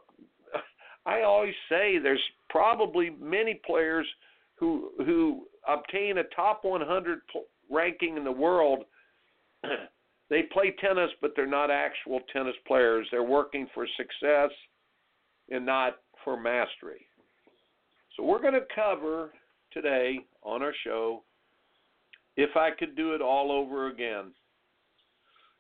I 1.06 1.22
always 1.22 1.54
say 1.70 2.00
there's 2.00 2.24
probably 2.50 3.12
many 3.22 3.60
players 3.65 4.08
who 4.58 4.92
who 5.06 5.46
obtain 5.68 6.18
a 6.18 6.24
top 6.36 6.63
100 6.63 7.20
ranking 7.70 8.15
in 8.18 8.24
the 8.24 8.32
world. 8.32 8.86
they 10.30 10.44
play 10.44 10.74
tennis, 10.80 11.10
but 11.22 11.32
they're 11.36 11.46
not 11.46 11.70
actual 11.70 12.22
tennis 12.32 12.56
players. 12.65 13.06
They're 13.12 13.24
working 13.24 13.68
for 13.74 13.86
success 13.98 14.51
and 15.50 15.65
not 15.65 15.98
for 16.24 16.39
mastery. 16.39 17.06
So 18.15 18.24
we're 18.24 18.42
going 18.42 18.54
to 18.54 18.65
cover 18.74 19.32
today 19.72 20.20
on 20.44 20.62
our 20.62 20.74
show 20.86 21.24
if 22.38 22.56
I 22.56 22.70
could 22.77 22.96
do 22.96 23.13
it 23.13 23.22
all 23.22 23.51
over 23.51 23.88
again. 23.88 24.32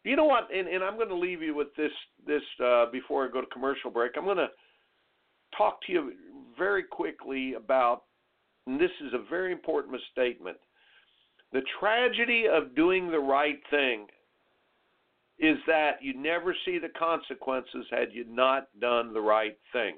You 0.05 0.15
know 0.15 0.25
what? 0.25 0.47
And, 0.55 0.67
and 0.67 0.83
I'm 0.83 0.95
going 0.95 1.09
to 1.09 1.15
leave 1.15 1.41
you 1.41 1.53
with 1.55 1.75
this 1.75 1.91
this 2.25 2.43
uh, 2.63 2.85
before 2.91 3.27
I 3.27 3.31
go 3.31 3.41
to 3.41 3.47
commercial 3.47 3.89
break. 3.91 4.13
I'm 4.15 4.23
going 4.23 4.37
to 4.37 4.49
talk 5.57 5.79
to 5.87 5.91
you 5.91 6.13
very 6.57 6.83
quickly 6.83 7.55
about, 7.55 8.03
and 8.67 8.79
this 8.79 8.91
is 9.05 9.13
a 9.13 9.29
very 9.29 9.51
important 9.51 9.99
statement, 10.11 10.57
the 11.51 11.61
tragedy 11.79 12.45
of 12.47 12.75
doing 12.75 13.09
the 13.09 13.19
right 13.19 13.59
thing. 13.71 14.07
is 15.39 15.57
that 15.67 16.01
you 16.01 16.13
never 16.15 16.55
see 16.65 16.79
the 16.79 16.89
consequences 16.97 17.85
had 17.91 18.09
you 18.13 18.25
not 18.29 18.67
done 18.79 19.13
the 19.13 19.21
right 19.21 19.57
thing. 19.73 19.95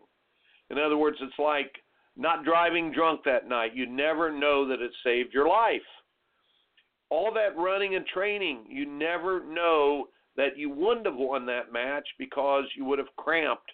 In 0.70 0.78
other 0.80 0.98
words, 0.98 1.18
it's 1.22 1.38
like 1.40 1.72
not 2.16 2.44
driving 2.44 2.92
drunk 2.92 3.22
that 3.26 3.48
night. 3.48 3.76
You 3.76 3.86
never 3.88 4.32
know 4.32 4.68
that 4.68 4.82
it 4.82 4.92
saved 5.04 5.34
your 5.34 5.48
life. 5.48 5.82
All 7.10 7.34
that 7.34 7.58
running 7.58 7.96
and 7.96 8.06
training, 8.06 8.66
you 8.70 8.86
never 8.86 9.44
know 9.46 10.10
that 10.36 10.58
you 10.58 10.70
wouldn't 10.70 11.06
have 11.06 11.16
won 11.16 11.46
that 11.48 11.72
match 11.72 12.08
because 12.20 12.66
you 12.76 12.86
would 12.86 13.00
have 13.00 13.16
cramped 13.18 13.72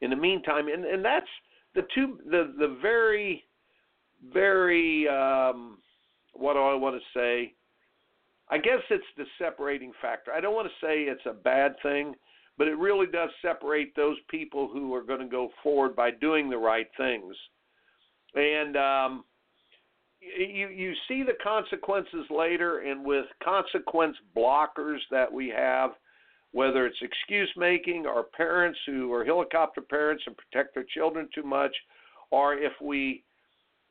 in 0.00 0.10
the 0.10 0.16
meantime. 0.16 0.68
And 0.68 0.84
and 0.84 1.04
that's 1.04 1.26
the 1.74 1.82
two 1.94 2.18
the 2.30 2.54
the 2.58 2.76
very 2.80 3.44
very 4.32 5.08
um 5.08 5.78
what 6.32 6.54
do 6.54 6.60
I 6.60 6.74
want 6.74 6.96
to 6.96 7.18
say? 7.18 7.54
I 8.48 8.58
guess 8.58 8.80
it's 8.90 9.04
the 9.16 9.24
separating 9.38 9.92
factor. 10.00 10.32
I 10.32 10.40
don't 10.40 10.54
want 10.54 10.68
to 10.68 10.86
say 10.86 11.02
it's 11.02 11.26
a 11.26 11.32
bad 11.32 11.74
thing, 11.82 12.14
but 12.58 12.68
it 12.68 12.76
really 12.76 13.06
does 13.06 13.30
separate 13.42 13.94
those 13.96 14.16
people 14.30 14.68
who 14.72 14.94
are 14.94 15.02
going 15.02 15.20
to 15.20 15.26
go 15.26 15.50
forward 15.62 15.96
by 15.96 16.10
doing 16.10 16.48
the 16.48 16.58
right 16.58 16.86
things. 16.96 17.34
And 18.34 18.76
um, 18.76 19.24
you 20.38 20.68
you 20.68 20.94
see 21.08 21.22
the 21.22 21.36
consequences 21.42 22.26
later, 22.30 22.80
and 22.80 23.04
with 23.04 23.26
consequence 23.42 24.16
blockers 24.36 24.98
that 25.10 25.32
we 25.32 25.48
have, 25.48 25.90
whether 26.52 26.86
it's 26.86 26.96
excuse 27.02 27.50
making 27.56 28.06
or 28.06 28.24
parents 28.24 28.78
who 28.86 29.12
are 29.12 29.24
helicopter 29.24 29.80
parents 29.80 30.22
and 30.26 30.36
protect 30.36 30.74
their 30.74 30.86
children 30.94 31.28
too 31.34 31.42
much, 31.42 31.74
or 32.30 32.54
if 32.54 32.72
we 32.80 33.22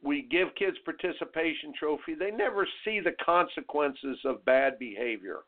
we 0.04 0.24
give 0.24 0.54
kids 0.56 0.78
participation 0.86 1.74
trophy, 1.78 2.14
they 2.14 2.32
never 2.32 2.68
see 2.84 3.00
the 3.00 3.16
consequences 3.26 4.18
of 4.26 4.46
bad 4.46 4.78
behavior. 4.80 5.40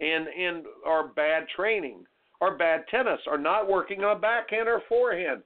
And 0.00 0.28
and 0.28 0.64
our 0.86 1.08
bad 1.08 1.46
training, 1.54 2.04
our 2.40 2.56
bad 2.56 2.84
tennis, 2.90 3.20
or 3.26 3.38
not 3.38 3.68
working 3.68 4.04
on 4.04 4.20
backhand 4.20 4.68
or 4.68 4.82
forehand, 4.88 5.42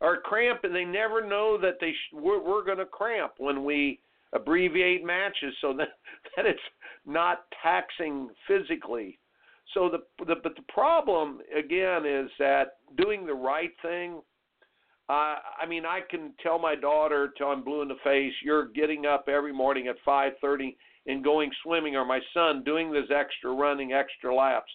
or 0.00 0.18
cramp, 0.18 0.60
and 0.64 0.74
they 0.74 0.84
never 0.84 1.26
know 1.26 1.58
that 1.60 1.78
they 1.80 1.92
sh- 1.92 2.14
we're, 2.14 2.40
we're 2.42 2.64
going 2.64 2.78
to 2.78 2.86
cramp 2.86 3.32
when 3.38 3.64
we 3.64 3.98
abbreviate 4.32 5.04
matches 5.04 5.54
so 5.60 5.72
that 5.74 5.88
that 6.36 6.46
it's 6.46 6.60
not 7.06 7.44
taxing 7.62 8.28
physically. 8.46 9.18
So 9.74 9.88
the, 9.88 10.24
the 10.24 10.36
but 10.42 10.56
the 10.56 10.72
problem 10.72 11.40
again 11.56 12.04
is 12.04 12.30
that 12.38 12.78
doing 12.96 13.24
the 13.24 13.34
right 13.34 13.70
thing 13.82 14.20
uh, 15.10 15.42
I 15.60 15.66
mean, 15.68 15.84
I 15.84 16.02
can 16.08 16.34
tell 16.40 16.56
my 16.60 16.76
daughter 16.76 17.32
till 17.36 17.48
I'm 17.48 17.64
blue 17.64 17.82
in 17.82 17.88
the 17.88 17.96
face, 18.04 18.32
you're 18.44 18.68
getting 18.68 19.06
up 19.06 19.24
every 19.26 19.52
morning 19.52 19.88
at 19.88 19.96
5:30 20.06 20.76
and 21.06 21.24
going 21.24 21.50
swimming, 21.64 21.96
or 21.96 22.04
my 22.04 22.20
son 22.32 22.62
doing 22.62 22.92
this 22.92 23.10
extra 23.10 23.52
running, 23.52 23.92
extra 23.92 24.32
laps. 24.32 24.70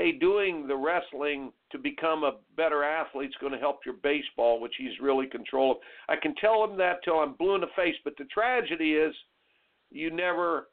Hey, 0.00 0.12
doing 0.12 0.66
the 0.66 0.76
wrestling 0.76 1.52
to 1.72 1.78
become 1.78 2.24
a 2.24 2.38
better 2.56 2.82
athlete 2.82 3.28
is 3.28 3.34
going 3.38 3.52
to 3.52 3.58
help 3.58 3.80
your 3.84 3.96
baseball, 3.96 4.58
which 4.58 4.72
he's 4.78 4.98
really 4.98 5.26
control 5.26 5.72
of. 5.72 5.76
I 6.08 6.16
can 6.16 6.34
tell 6.36 6.64
him 6.64 6.78
that 6.78 7.04
till 7.04 7.16
I'm 7.18 7.34
blue 7.34 7.54
in 7.54 7.60
the 7.60 7.66
face, 7.76 7.96
but 8.02 8.14
the 8.16 8.24
tragedy 8.24 8.94
is, 8.94 9.14
you 9.90 10.10
never 10.10 10.68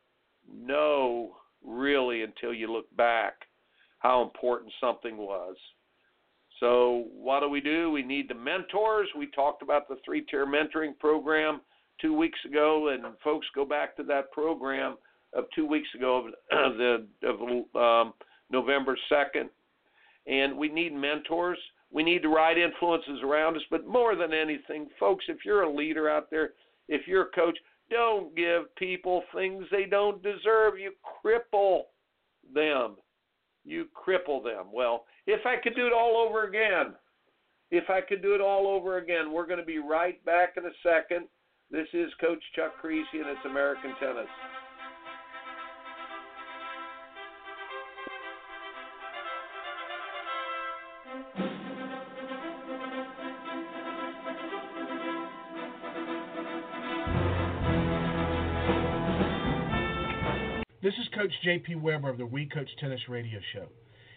know 0.49 1.35
really 1.61 2.23
until 2.23 2.53
you 2.53 2.71
look 2.71 2.85
back 2.95 3.33
how 3.99 4.23
important 4.23 4.71
something 4.79 5.17
was. 5.17 5.57
So, 6.61 7.07
what 7.13 7.41
do 7.41 7.49
we 7.49 7.59
do? 7.59 7.91
We 7.91 8.03
need 8.03 8.29
the 8.29 8.33
mentors. 8.33 9.09
We 9.17 9.27
talked 9.31 9.61
about 9.61 9.89
the 9.89 9.97
three 10.05 10.21
tier 10.21 10.45
mentoring 10.45 10.97
program 10.99 11.59
two 11.99 12.13
weeks 12.13 12.39
ago, 12.45 12.93
and 12.93 13.03
folks 13.25 13.47
go 13.53 13.65
back 13.65 13.97
to 13.97 14.03
that 14.03 14.31
program 14.31 14.95
of 15.33 15.43
two 15.53 15.65
weeks 15.65 15.89
ago 15.93 16.29
of, 16.53 16.77
the, 16.77 17.05
of 17.23 17.41
um, 17.75 18.13
November 18.51 18.97
2nd. 19.11 19.49
And 20.27 20.57
we 20.57 20.69
need 20.69 20.93
mentors. 20.93 21.57
We 21.91 22.03
need 22.03 22.23
the 22.23 22.29
right 22.29 22.57
influences 22.57 23.21
around 23.23 23.55
us. 23.55 23.63
But 23.71 23.87
more 23.87 24.15
than 24.15 24.33
anything, 24.33 24.87
folks, 24.99 25.25
if 25.27 25.37
you're 25.45 25.63
a 25.63 25.73
leader 25.73 26.09
out 26.09 26.29
there, 26.29 26.51
if 26.89 27.07
you're 27.07 27.23
a 27.23 27.31
coach, 27.31 27.57
don't 27.89 28.35
give 28.35 28.73
people 28.75 29.23
things 29.33 29.65
they 29.71 29.85
don't 29.85 30.21
deserve. 30.21 30.77
You 30.77 30.91
cripple 31.25 31.83
them. 32.53 32.95
You 33.63 33.85
cripple 33.95 34.43
them. 34.43 34.67
Well, 34.73 35.05
if 35.25 35.45
I 35.45 35.55
could 35.61 35.75
do 35.75 35.87
it 35.87 35.93
all 35.93 36.17
over 36.17 36.43
again, 36.43 36.93
if 37.71 37.89
I 37.89 38.01
could 38.01 38.21
do 38.21 38.33
it 38.33 38.41
all 38.41 38.67
over 38.67 38.97
again, 38.97 39.31
we're 39.31 39.47
going 39.47 39.59
to 39.59 39.65
be 39.65 39.79
right 39.79 40.23
back 40.25 40.53
in 40.57 40.65
a 40.65 40.71
second. 40.83 41.27
This 41.69 41.87
is 41.93 42.09
Coach 42.21 42.41
Chuck 42.55 42.73
Kriese, 42.81 43.03
and 43.13 43.27
it's 43.27 43.45
American 43.45 43.93
Tennis. 43.99 44.29
Coach 61.17 61.33
JP 61.43 61.81
Weber 61.81 62.09
of 62.09 62.19
the 62.19 62.25
We 62.27 62.45
Coach 62.45 62.69
Tennis 62.79 62.99
Radio 63.09 63.39
Show. 63.51 63.65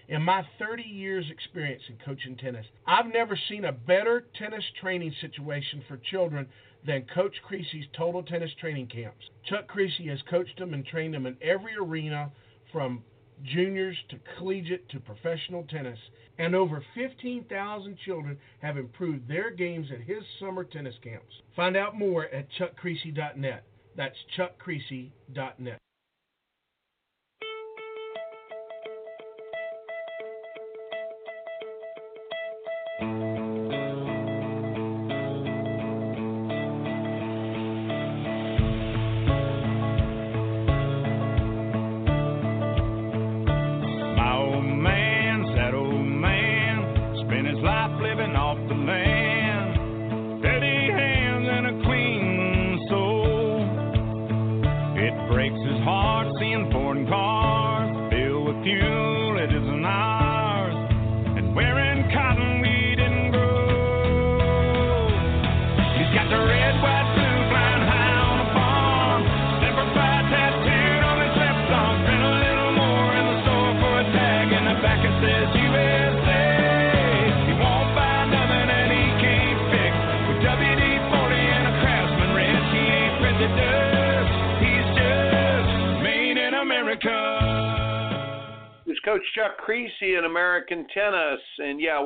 In 0.09 0.21
my 0.21 0.43
30 0.59 0.83
years' 0.83 1.25
experience 1.31 1.83
in 1.89 1.97
coaching 2.05 2.37
tennis, 2.37 2.67
I've 2.87 3.11
never 3.11 3.39
seen 3.49 3.65
a 3.65 3.73
better 3.73 4.27
tennis 4.39 4.65
training 4.83 5.15
situation 5.19 5.83
for 5.89 5.97
children 6.11 6.47
than 6.87 7.07
Coach 7.15 7.35
Kriese's 7.49 7.87
Total 7.97 8.23
Tennis 8.23 8.51
Training 8.61 8.89
Camps. 8.89 9.25
Chuck 9.49 9.67
Kriese 9.67 10.11
has 10.11 10.19
coached 10.29 10.59
them 10.59 10.75
and 10.75 10.85
trained 10.85 11.15
them 11.15 11.25
in 11.25 11.39
every 11.41 11.73
arena 11.81 12.31
from 12.71 13.03
juniors 13.45 13.97
to 14.11 14.19
collegiate 14.37 14.87
to 14.91 15.01
professional 15.01 15.65
tennis, 15.71 15.99
and 16.39 16.55
over 16.55 16.85
15,000 16.95 17.97
children 18.05 18.37
have 18.61 18.77
improved 18.77 19.27
their 19.27 19.51
games 19.51 19.87
at 19.91 20.03
his 20.03 20.23
summer 20.39 20.65
tennis 20.65 20.97
camps. 21.03 21.33
Find 21.57 21.79
out 21.79 21.97
more 21.97 22.27
at 22.27 22.47
chuckkriese.net. 22.59 23.65
That's 23.97 24.17
chuckkriese.net. 24.37 25.81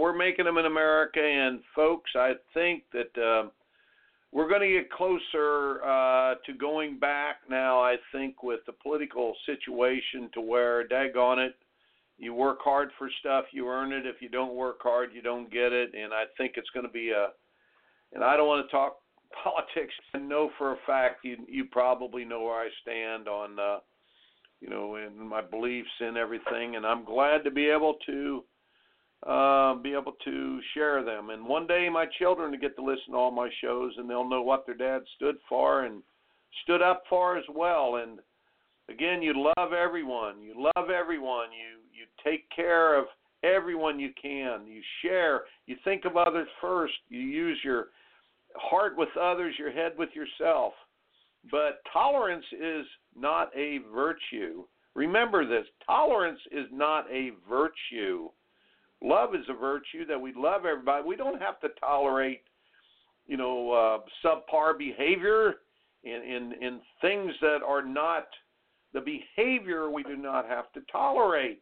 we're 0.04 0.12
making 0.12 0.44
them 0.44 0.58
in 0.58 0.66
America. 0.66 1.18
And 1.18 1.60
folks, 1.74 2.10
I 2.14 2.32
think 2.52 2.82
that 2.92 3.18
uh, 3.18 3.48
we're 4.32 4.50
going 4.50 4.60
to 4.60 4.68
get 4.68 4.90
closer 4.90 5.82
uh, 5.82 6.34
to 6.44 6.52
going 6.52 6.98
back 6.98 7.36
now. 7.48 7.80
I 7.80 7.96
think 8.12 8.42
with 8.42 8.60
the 8.66 8.72
political 8.72 9.34
situation 9.46 10.28
to 10.34 10.42
where, 10.42 10.86
daggone 10.86 11.38
it, 11.46 11.54
you 12.18 12.34
work 12.34 12.58
hard 12.60 12.90
for 12.98 13.08
stuff, 13.20 13.46
you 13.50 13.66
earn 13.66 13.92
it. 13.92 14.04
If 14.04 14.16
you 14.20 14.28
don't 14.28 14.54
work 14.54 14.76
hard, 14.82 15.08
you 15.14 15.22
don't 15.22 15.50
get 15.50 15.72
it. 15.72 15.94
And 15.94 16.12
I 16.12 16.24
think 16.36 16.52
it's 16.56 16.68
going 16.74 16.86
to 16.86 16.92
be 16.92 17.10
a. 17.10 17.28
And 18.12 18.22
I 18.22 18.36
don't 18.36 18.46
want 18.46 18.66
to 18.66 18.70
talk 18.70 18.98
politics. 19.42 19.94
I 20.14 20.18
know 20.18 20.50
for 20.58 20.72
a 20.72 20.76
fact 20.86 21.24
you 21.24 21.38
you 21.48 21.64
probably 21.64 22.26
know 22.26 22.42
where 22.42 22.60
I 22.60 22.68
stand 22.82 23.26
on. 23.26 23.58
Uh, 23.58 23.78
you 24.60 24.70
know, 24.70 24.96
in 24.96 25.28
my 25.28 25.42
beliefs 25.42 25.90
and 26.00 26.16
everything. 26.16 26.76
And 26.76 26.86
I'm 26.86 27.04
glad 27.04 27.44
to 27.44 27.50
be 27.50 27.68
able 27.68 27.96
to 28.06 28.44
uh, 29.26 29.74
be 29.74 29.92
able 29.92 30.14
to 30.24 30.60
share 30.74 31.04
them. 31.04 31.30
And 31.30 31.46
one 31.46 31.66
day, 31.66 31.88
my 31.90 32.06
children 32.18 32.52
to 32.52 32.58
get 32.58 32.76
to 32.76 32.84
listen 32.84 33.12
to 33.12 33.16
all 33.16 33.30
my 33.30 33.48
shows, 33.62 33.92
and 33.96 34.08
they'll 34.08 34.28
know 34.28 34.42
what 34.42 34.66
their 34.66 34.74
dad 34.74 35.02
stood 35.16 35.37
for 35.48 35.84
and 35.84 36.02
stood 36.62 36.82
up 36.82 37.04
for 37.08 37.38
as 37.38 37.44
well. 37.54 37.96
And 37.96 38.18
Again, 38.88 39.22
you 39.22 39.32
love 39.56 39.72
everyone. 39.72 40.42
You 40.42 40.54
love 40.56 40.90
everyone. 40.90 41.48
You 41.52 41.80
you 41.92 42.06
take 42.22 42.48
care 42.54 42.98
of 42.98 43.06
everyone 43.42 43.98
you 43.98 44.10
can. 44.20 44.66
You 44.66 44.82
share. 45.02 45.42
You 45.66 45.76
think 45.84 46.04
of 46.04 46.16
others 46.16 46.48
first. 46.60 46.94
You 47.08 47.20
use 47.20 47.58
your 47.64 47.88
heart 48.56 48.96
with 48.96 49.08
others, 49.20 49.54
your 49.58 49.72
head 49.72 49.92
with 49.96 50.10
yourself. 50.14 50.74
But 51.50 51.80
tolerance 51.92 52.44
is 52.52 52.87
not 53.16 53.50
a 53.56 53.78
virtue. 53.94 54.64
Remember 54.94 55.46
this 55.46 55.66
tolerance 55.87 56.40
is 56.52 56.66
not 56.70 57.06
a 57.10 57.30
virtue. 57.48 58.28
Love 59.02 59.35
is 59.35 59.44
a 59.48 59.54
virtue 59.54 60.07
that 60.07 60.20
we 60.20 60.33
love 60.35 60.64
everybody. 60.64 61.07
We 61.07 61.16
don't 61.16 61.40
have 61.40 61.61
to 61.61 61.68
tolerate, 61.80 62.42
you 63.26 63.37
know, 63.37 63.72
uh, 63.72 63.98
subpar 64.24 64.78
behavior 64.78 65.57
in, 66.04 66.22
in, 66.22 66.52
in 66.61 66.80
things 67.00 67.33
that 67.40 67.59
are 67.66 67.85
not 67.85 68.26
the 68.92 69.00
behavior 69.00 69.90
we 69.90 70.02
do 70.04 70.16
not 70.16 70.46
have 70.46 70.72
to 70.72 70.80
tolerate. 70.90 71.61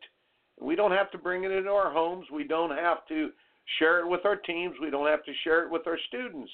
We 0.60 0.76
don't 0.76 0.92
have 0.92 1.10
to 1.12 1.18
bring 1.18 1.44
it 1.44 1.50
into 1.50 1.70
our 1.70 1.90
homes. 1.90 2.26
We 2.32 2.44
don't 2.44 2.76
have 2.76 3.06
to 3.08 3.30
share 3.78 4.00
it 4.00 4.08
with 4.08 4.24
our 4.24 4.36
teams. 4.36 4.76
We 4.80 4.90
don't 4.90 5.08
have 5.08 5.24
to 5.24 5.32
share 5.42 5.64
it 5.64 5.70
with 5.70 5.86
our 5.86 5.98
students. 6.08 6.50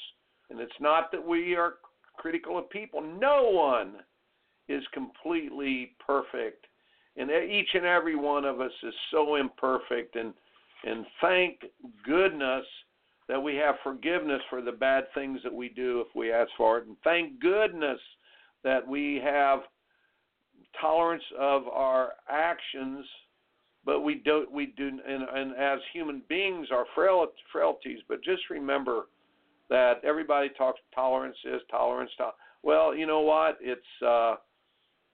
And 0.51 0.61
it's 0.61 0.73
not 0.81 1.11
that 1.12 1.25
we 1.25 1.57
are 1.57 1.75
critical 2.17 2.59
of 2.59 2.71
people. 2.71 3.03
No 3.03 3.51
one 3.51 3.97
is 4.69 4.83
completely 4.93 5.97
perfect. 6.05 6.67
And 7.17 7.31
each 7.31 7.69
and 7.75 7.85
every 7.85 8.14
one 8.14 8.45
of 8.45 8.61
us 8.61 8.73
is 8.83 8.95
so 9.11 9.35
imperfect. 9.35 10.17
And, 10.17 10.33
and 10.85 11.05
thank 11.21 11.61
goodness 12.05 12.64
that 13.29 13.41
we 13.41 13.57
have 13.57 13.75
forgiveness 13.83 14.41
for 14.49 14.62
the 14.62 14.73
bad 14.73 15.05
things 15.14 15.41
that 15.45 15.53
we 15.53 15.69
do 15.69 16.01
if 16.01 16.09
we 16.14 16.33
ask 16.33 16.51
for 16.57 16.79
it. 16.79 16.87
And 16.87 16.97
thank 17.05 17.41
goodness 17.41 18.01
that 18.64 18.87
we 18.87 19.21
have 19.23 19.61
tolerance 20.81 21.25
of 21.38 21.69
our 21.69 22.12
actions 22.29 23.05
but 23.88 24.01
we 24.01 24.17
don't 24.17 24.53
we 24.53 24.67
do 24.77 24.88
and, 24.88 25.23
and 25.33 25.57
as 25.57 25.79
human 25.95 26.21
beings 26.29 26.69
our 26.71 26.85
frail, 26.95 27.27
frailties. 27.51 28.01
But 28.07 28.23
just 28.23 28.43
remember 28.51 29.07
that 29.71 30.05
everybody 30.05 30.51
talks 30.59 30.79
tolerance 30.95 31.38
is 31.47 31.62
tolerance. 31.71 32.11
To, 32.19 32.31
well 32.62 32.95
you 32.95 33.07
know 33.07 33.21
what? 33.21 33.57
It's 33.62 33.81
uh 34.07 34.35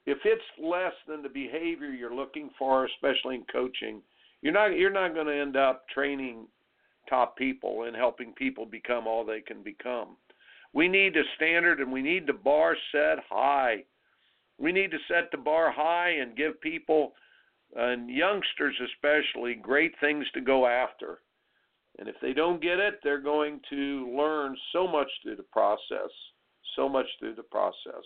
if 0.06 0.18
it's 0.24 0.42
less 0.60 0.92
than 1.06 1.22
the 1.22 1.28
behavior 1.28 1.90
you're 1.90 2.14
looking 2.14 2.50
for 2.58 2.86
especially 2.86 3.36
in 3.36 3.44
coaching 3.52 4.02
you're 4.44 4.52
not 4.52 4.78
you're 4.78 4.92
not 4.92 5.14
going 5.14 5.26
to 5.26 5.34
end 5.34 5.56
up 5.56 5.88
training 5.88 6.46
top 7.10 7.36
people 7.36 7.82
and 7.82 7.96
helping 7.96 8.32
people 8.34 8.64
become 8.64 9.08
all 9.08 9.24
they 9.24 9.40
can 9.40 9.64
become 9.64 10.16
we 10.72 10.86
need 10.86 11.16
a 11.16 11.22
standard 11.34 11.80
and 11.80 11.90
we 11.90 12.00
need 12.00 12.28
the 12.28 12.32
bar 12.32 12.76
set 12.92 13.18
high 13.28 13.82
we 14.58 14.70
need 14.70 14.92
to 14.92 14.98
set 15.08 15.30
the 15.32 15.36
bar 15.36 15.72
high 15.72 16.10
and 16.20 16.36
give 16.36 16.60
people 16.60 17.12
and 17.76 18.08
youngsters 18.08 18.76
especially 18.84 19.54
great 19.54 19.92
things 20.00 20.24
to 20.34 20.40
go 20.40 20.66
after. 20.66 21.20
And 21.98 22.08
if 22.08 22.16
they 22.20 22.32
don't 22.32 22.62
get 22.62 22.78
it, 22.78 23.00
they're 23.02 23.20
going 23.20 23.60
to 23.70 24.14
learn 24.16 24.56
so 24.72 24.86
much 24.86 25.08
through 25.22 25.36
the 25.36 25.44
process, 25.44 26.10
so 26.76 26.88
much 26.88 27.06
through 27.18 27.36
the 27.36 27.42
process. 27.42 28.04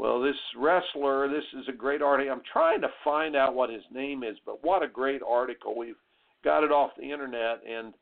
Well, 0.00 0.18
this 0.18 0.36
wrestler, 0.56 1.28
this 1.28 1.44
is 1.60 1.68
a 1.68 1.72
great 1.72 2.00
article. 2.00 2.32
I'm 2.32 2.40
trying 2.50 2.80
to 2.80 2.88
find 3.04 3.36
out 3.36 3.54
what 3.54 3.68
his 3.68 3.82
name 3.92 4.22
is, 4.22 4.38
but 4.46 4.64
what 4.64 4.82
a 4.82 4.88
great 4.88 5.20
article. 5.20 5.76
We've 5.76 6.00
got 6.42 6.64
it 6.64 6.72
off 6.72 6.92
the 6.96 7.12
internet. 7.12 7.60
And 7.68 7.92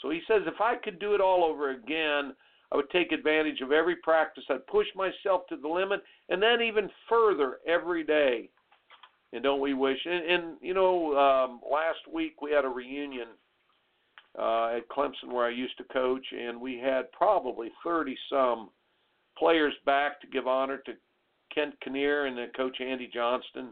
so 0.00 0.08
he 0.08 0.22
says, 0.26 0.44
if 0.46 0.62
I 0.62 0.76
could 0.76 0.98
do 0.98 1.14
it 1.14 1.20
all 1.20 1.44
over 1.44 1.72
again, 1.72 2.32
I 2.72 2.76
would 2.76 2.88
take 2.88 3.12
advantage 3.12 3.60
of 3.60 3.70
every 3.70 3.96
practice. 3.96 4.44
I'd 4.48 4.66
push 4.66 4.86
myself 4.96 5.42
to 5.50 5.58
the 5.58 5.68
limit, 5.68 6.02
and 6.30 6.42
then 6.42 6.62
even 6.62 6.88
further 7.06 7.58
every 7.68 8.02
day. 8.02 8.48
And 9.34 9.42
don't 9.42 9.60
we 9.60 9.74
wish? 9.74 9.98
And, 10.06 10.24
and 10.24 10.56
you 10.62 10.72
know, 10.72 11.18
um, 11.18 11.60
last 11.70 12.10
week 12.10 12.40
we 12.40 12.50
had 12.50 12.64
a 12.64 12.68
reunion 12.68 13.28
uh, 14.38 14.78
at 14.78 14.88
Clemson 14.88 15.30
where 15.30 15.44
I 15.44 15.50
used 15.50 15.76
to 15.76 15.84
coach, 15.92 16.24
and 16.32 16.58
we 16.58 16.78
had 16.78 17.12
probably 17.12 17.70
30 17.84 18.16
some 18.30 18.70
players 19.36 19.74
back 19.84 20.18
to 20.22 20.26
give 20.26 20.46
honor 20.46 20.78
to 20.86 20.92
Kent 21.54 21.74
Kinnear 21.82 22.26
and 22.26 22.36
then 22.36 22.48
Coach 22.56 22.80
Andy 22.80 23.10
Johnston. 23.12 23.70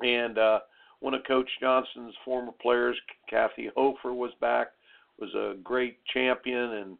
And 0.00 0.38
uh, 0.38 0.60
one 1.00 1.14
of 1.14 1.22
Coach 1.26 1.48
Johnston's 1.60 2.14
former 2.24 2.52
players, 2.60 2.96
Kathy 3.28 3.70
Hofer, 3.76 4.12
was 4.14 4.32
back. 4.40 4.68
Was 5.20 5.34
a 5.34 5.56
great 5.62 5.98
champion, 6.12 6.72
and 6.72 6.98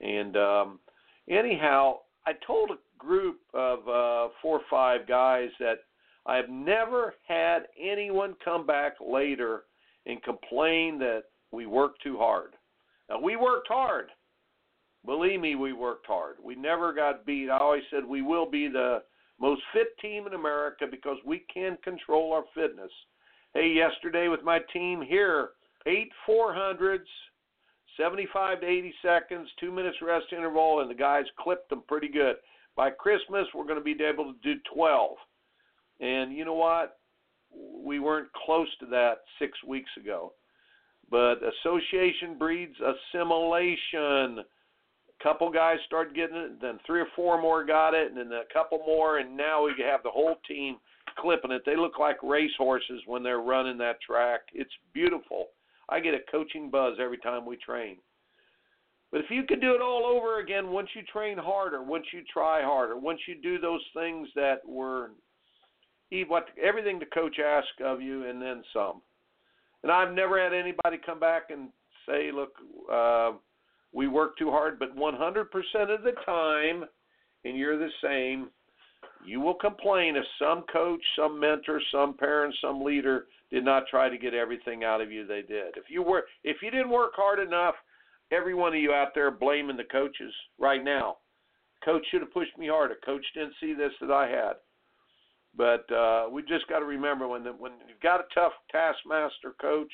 and 0.00 0.36
um, 0.36 0.78
anyhow, 1.30 1.98
I 2.26 2.32
told 2.44 2.70
a 2.70 2.78
group 2.98 3.38
of 3.54 3.78
uh, 3.88 4.32
four 4.42 4.58
or 4.58 4.64
five 4.68 5.06
guys 5.06 5.48
that 5.60 5.84
I 6.26 6.36
have 6.36 6.48
never 6.48 7.14
had 7.26 7.68
anyone 7.80 8.34
come 8.44 8.66
back 8.66 8.94
later 9.00 9.62
and 10.06 10.22
complain 10.22 10.98
that 10.98 11.22
we 11.52 11.66
worked 11.66 12.02
too 12.02 12.18
hard. 12.18 12.54
Now, 13.08 13.20
we 13.20 13.36
worked 13.36 13.68
hard. 13.68 14.10
Believe 15.06 15.40
me, 15.40 15.54
we 15.54 15.72
worked 15.72 16.06
hard. 16.06 16.36
We 16.42 16.54
never 16.54 16.92
got 16.92 17.24
beat. 17.24 17.48
I 17.48 17.58
always 17.58 17.82
said 17.90 18.04
we 18.04 18.22
will 18.22 18.48
be 18.50 18.68
the 18.68 19.02
most 19.42 19.60
fit 19.72 19.98
team 20.00 20.26
in 20.28 20.34
America 20.34 20.86
because 20.88 21.16
we 21.26 21.44
can 21.52 21.76
control 21.82 22.32
our 22.32 22.44
fitness. 22.54 22.92
Hey, 23.52 23.74
yesterday 23.74 24.28
with 24.28 24.44
my 24.44 24.60
team 24.72 25.02
here, 25.02 25.50
eight 25.86 26.10
400s, 26.26 27.00
75 27.96 28.60
to 28.60 28.66
80 28.66 28.94
seconds, 29.02 29.48
two 29.58 29.72
minutes 29.72 29.96
rest 30.00 30.26
interval, 30.30 30.80
and 30.80 30.88
the 30.88 30.94
guys 30.94 31.24
clipped 31.40 31.68
them 31.70 31.82
pretty 31.88 32.08
good. 32.08 32.36
By 32.76 32.90
Christmas, 32.90 33.46
we're 33.52 33.66
going 33.66 33.78
to 33.78 33.84
be 33.84 33.96
able 34.02 34.32
to 34.32 34.38
do 34.42 34.60
12. 34.72 35.16
And 36.00 36.32
you 36.32 36.44
know 36.44 36.54
what? 36.54 36.98
We 37.84 37.98
weren't 37.98 38.32
close 38.46 38.68
to 38.78 38.86
that 38.86 39.16
six 39.40 39.58
weeks 39.66 39.90
ago. 40.00 40.32
But 41.10 41.40
association 41.42 42.38
breeds 42.38 42.76
assimilation. 42.80 44.44
Couple 45.22 45.50
guys 45.50 45.78
started 45.86 46.16
getting 46.16 46.36
it, 46.36 46.60
then 46.60 46.80
three 46.84 47.00
or 47.00 47.06
four 47.14 47.40
more 47.40 47.64
got 47.64 47.94
it, 47.94 48.08
and 48.08 48.16
then 48.16 48.32
a 48.32 48.52
couple 48.52 48.78
more, 48.78 49.18
and 49.18 49.36
now 49.36 49.64
we 49.64 49.72
have 49.78 50.02
the 50.02 50.10
whole 50.10 50.36
team 50.48 50.78
clipping 51.16 51.52
it. 51.52 51.62
They 51.64 51.76
look 51.76 51.98
like 51.98 52.16
racehorses 52.22 53.02
when 53.06 53.22
they're 53.22 53.40
running 53.40 53.78
that 53.78 54.00
track. 54.00 54.40
It's 54.52 54.72
beautiful. 54.92 55.48
I 55.88 56.00
get 56.00 56.14
a 56.14 56.20
coaching 56.30 56.70
buzz 56.70 56.96
every 57.00 57.18
time 57.18 57.46
we 57.46 57.56
train. 57.56 57.98
But 59.12 59.20
if 59.20 59.30
you 59.30 59.44
could 59.44 59.60
do 59.60 59.74
it 59.74 59.82
all 59.82 60.06
over 60.06 60.40
again, 60.40 60.70
once 60.70 60.88
you 60.94 61.02
train 61.02 61.36
harder, 61.36 61.82
once 61.82 62.06
you 62.12 62.22
try 62.32 62.62
harder, 62.62 62.96
once 62.96 63.20
you 63.28 63.34
do 63.40 63.58
those 63.58 63.82
things 63.94 64.26
that 64.34 64.66
were 64.66 65.10
what 66.28 66.48
everything 66.62 66.98
the 66.98 67.06
coach 67.06 67.38
asks 67.38 67.70
of 67.82 68.02
you 68.02 68.26
and 68.28 68.40
then 68.40 68.62
some. 68.72 69.00
And 69.82 69.90
I've 69.90 70.14
never 70.14 70.42
had 70.42 70.52
anybody 70.52 70.98
come 71.04 71.18
back 71.18 71.50
and 71.50 71.70
say, 72.06 72.30
"Look, 72.30 72.54
uh, 72.90 73.32
we 73.92 74.08
work 74.08 74.36
too 74.36 74.50
hard," 74.50 74.78
but 74.78 74.96
100% 74.96 75.90
of 75.90 76.02
the 76.02 76.12
time, 76.24 76.84
and 77.44 77.56
you're 77.56 77.78
the 77.78 77.92
same, 78.02 78.50
you 79.24 79.40
will 79.40 79.54
complain 79.54 80.16
if 80.16 80.24
some 80.38 80.62
coach, 80.72 81.02
some 81.16 81.38
mentor, 81.38 81.80
some 81.90 82.14
parent, 82.14 82.54
some 82.60 82.82
leader 82.82 83.26
did 83.50 83.64
not 83.64 83.86
try 83.88 84.08
to 84.08 84.18
get 84.18 84.34
everything 84.34 84.84
out 84.84 85.00
of 85.00 85.12
you 85.12 85.26
they 85.26 85.42
did. 85.42 85.76
If 85.76 85.84
you 85.88 86.02
were 86.02 86.24
if 86.42 86.62
you 86.62 86.70
didn't 86.70 86.90
work 86.90 87.12
hard 87.14 87.38
enough, 87.38 87.74
every 88.30 88.54
one 88.54 88.74
of 88.74 88.80
you 88.80 88.92
out 88.92 89.14
there 89.14 89.30
blaming 89.30 89.76
the 89.76 89.84
coaches 89.84 90.32
right 90.58 90.82
now. 90.82 91.18
Coach 91.84 92.04
should 92.10 92.20
have 92.20 92.32
pushed 92.32 92.56
me 92.58 92.68
harder. 92.68 92.96
Coach 93.04 93.24
didn't 93.34 93.54
see 93.60 93.74
this 93.74 93.92
that 94.00 94.10
I 94.10 94.28
had. 94.28 94.54
But 95.56 95.90
uh, 95.92 96.28
we 96.30 96.42
just 96.42 96.66
got 96.68 96.78
to 96.78 96.86
remember 96.86 97.28
when 97.28 97.44
the, 97.44 97.50
when 97.50 97.72
you've 97.86 98.00
got 98.00 98.20
a 98.20 98.34
tough 98.34 98.52
taskmaster 98.70 99.54
coach, 99.60 99.90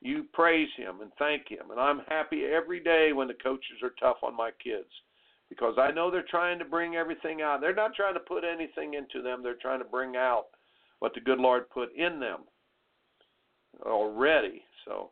you 0.00 0.24
praise 0.32 0.68
him 0.76 1.00
and 1.02 1.10
thank 1.18 1.48
him. 1.48 1.70
And 1.70 1.80
I'm 1.80 2.00
happy 2.08 2.44
every 2.44 2.80
day 2.80 3.12
when 3.12 3.28
the 3.28 3.34
coaches 3.34 3.82
are 3.82 3.92
tough 4.00 4.18
on 4.22 4.36
my 4.36 4.50
kids 4.62 4.88
because 5.48 5.74
I 5.78 5.90
know 5.90 6.10
they're 6.10 6.24
trying 6.30 6.58
to 6.60 6.64
bring 6.64 6.94
everything 6.94 7.42
out. 7.42 7.60
They're 7.60 7.74
not 7.74 7.94
trying 7.94 8.14
to 8.14 8.20
put 8.20 8.44
anything 8.44 8.94
into 8.94 9.22
them. 9.22 9.42
They're 9.42 9.56
trying 9.60 9.80
to 9.80 9.84
bring 9.84 10.16
out 10.16 10.46
what 11.00 11.12
the 11.14 11.20
good 11.20 11.38
Lord 11.38 11.68
put 11.70 11.94
in 11.94 12.20
them 12.20 12.40
already. 13.84 14.62
So 14.84 15.10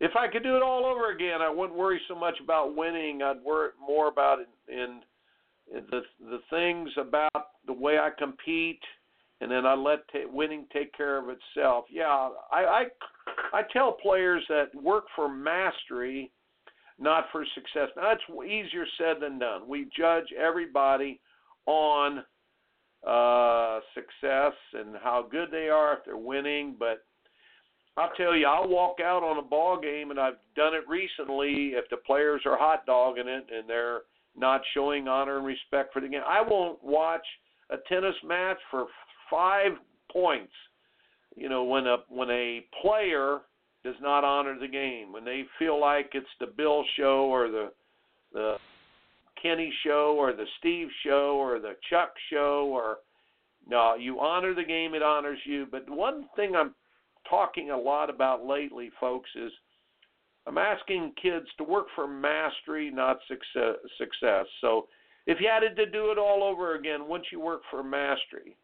if 0.00 0.12
I 0.16 0.28
could 0.28 0.42
do 0.42 0.56
it 0.56 0.62
all 0.62 0.84
over 0.84 1.12
again, 1.12 1.40
I 1.40 1.48
wouldn't 1.48 1.78
worry 1.78 2.00
so 2.08 2.14
much 2.14 2.34
about 2.42 2.76
winning. 2.76 3.22
I'd 3.22 3.42
worry 3.42 3.70
more 3.80 4.08
about 4.08 4.40
it 4.40 4.48
in 4.68 5.00
the 5.72 6.02
the 6.20 6.40
things 6.50 6.90
about 6.98 7.46
the 7.66 7.72
way 7.72 7.98
I 7.98 8.10
compete, 8.18 8.82
and 9.42 9.50
then 9.50 9.66
I 9.66 9.74
let 9.74 10.08
t- 10.08 10.24
winning 10.30 10.66
take 10.72 10.94
care 10.96 11.18
of 11.18 11.24
itself. 11.28 11.86
Yeah, 11.90 12.30
I, 12.50 12.64
I 12.64 12.84
I 13.52 13.62
tell 13.72 13.92
players 13.92 14.44
that 14.48 14.74
work 14.74 15.04
for 15.16 15.28
mastery, 15.28 16.30
not 16.98 17.24
for 17.32 17.44
success. 17.54 17.88
Now 17.96 18.10
that's 18.14 18.46
easier 18.46 18.86
said 18.96 19.16
than 19.20 19.38
done. 19.38 19.68
We 19.68 19.88
judge 19.96 20.26
everybody 20.38 21.20
on 21.66 22.24
uh, 23.06 23.80
success 23.94 24.52
and 24.74 24.96
how 25.02 25.26
good 25.30 25.48
they 25.50 25.68
are 25.68 25.94
if 25.94 26.04
they're 26.06 26.16
winning, 26.16 26.76
but 26.78 27.04
I'll 27.96 28.12
tell 28.16 28.34
you, 28.34 28.46
I'll 28.46 28.68
walk 28.68 29.00
out 29.04 29.22
on 29.22 29.38
a 29.38 29.42
ball 29.42 29.78
game, 29.78 30.10
and 30.10 30.18
I've 30.18 30.38
done 30.56 30.72
it 30.72 30.88
recently. 30.88 31.72
If 31.74 31.90
the 31.90 31.98
players 31.98 32.40
are 32.46 32.56
hot 32.56 32.86
dogging 32.86 33.28
it 33.28 33.46
and 33.54 33.68
they're 33.68 34.02
not 34.36 34.62
showing 34.72 35.08
honor 35.08 35.36
and 35.36 35.46
respect 35.46 35.92
for 35.92 36.00
the 36.00 36.08
game. 36.08 36.22
I 36.26 36.40
won't 36.40 36.82
watch 36.82 37.26
a 37.70 37.76
tennis 37.88 38.14
match 38.24 38.56
for 38.70 38.86
five 39.32 39.72
points. 40.12 40.52
You 41.34 41.48
know, 41.48 41.64
when 41.64 41.86
a 41.86 41.96
when 42.08 42.30
a 42.30 42.60
player 42.82 43.38
does 43.82 43.94
not 44.00 44.22
honor 44.22 44.56
the 44.60 44.68
game, 44.68 45.12
when 45.12 45.24
they 45.24 45.44
feel 45.58 45.80
like 45.80 46.10
it's 46.12 46.26
the 46.38 46.46
Bill 46.46 46.84
show 46.96 47.26
or 47.30 47.48
the 47.48 47.72
the 48.32 48.56
Kenny 49.42 49.72
show 49.84 50.14
or 50.16 50.32
the 50.32 50.44
Steve 50.58 50.88
show 51.04 51.36
or 51.36 51.58
the 51.58 51.74
Chuck 51.90 52.12
show 52.30 52.68
or 52.70 52.98
no, 53.66 53.94
you 53.94 54.20
honor 54.20 54.54
the 54.54 54.64
game, 54.64 54.94
it 54.94 55.02
honors 55.02 55.38
you. 55.44 55.66
But 55.70 55.88
one 55.88 56.26
thing 56.36 56.54
I'm 56.54 56.74
talking 57.28 57.70
a 57.70 57.78
lot 57.78 58.10
about 58.10 58.44
lately, 58.44 58.90
folks, 59.00 59.30
is 59.36 59.52
I'm 60.46 60.58
asking 60.58 61.12
kids 61.20 61.46
to 61.58 61.64
work 61.64 61.86
for 61.94 62.06
mastery, 62.06 62.90
not 62.90 63.18
success. 63.28 64.46
So 64.60 64.88
if 65.26 65.38
you 65.40 65.48
had 65.48 65.60
to 65.76 65.86
do 65.86 66.10
it 66.10 66.18
all 66.18 66.42
over 66.42 66.74
again, 66.74 67.08
wouldn't 67.08 67.30
you 67.30 67.40
work 67.40 67.62
for 67.70 67.82
mastery? 67.82 68.56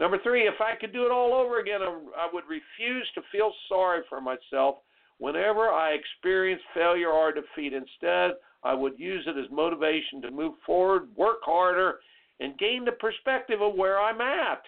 Number 0.00 0.18
three, 0.22 0.48
if 0.48 0.54
I 0.60 0.76
could 0.80 0.94
do 0.94 1.04
it 1.04 1.12
all 1.12 1.34
over 1.34 1.60
again, 1.60 1.82
I 1.82 2.28
would 2.32 2.44
refuse 2.44 3.06
to 3.14 3.20
feel 3.30 3.52
sorry 3.68 4.00
for 4.08 4.18
myself 4.18 4.76
whenever 5.18 5.68
I 5.68 5.90
experience 5.90 6.62
failure 6.74 7.10
or 7.10 7.32
defeat. 7.32 7.74
Instead, 7.74 8.32
I 8.64 8.72
would 8.72 8.98
use 8.98 9.22
it 9.26 9.38
as 9.38 9.50
motivation 9.52 10.22
to 10.22 10.30
move 10.30 10.54
forward, 10.64 11.14
work 11.16 11.40
harder, 11.42 12.00
and 12.40 12.58
gain 12.58 12.86
the 12.86 12.92
perspective 12.92 13.60
of 13.60 13.74
where 13.74 14.00
I'm 14.00 14.22
at. 14.22 14.62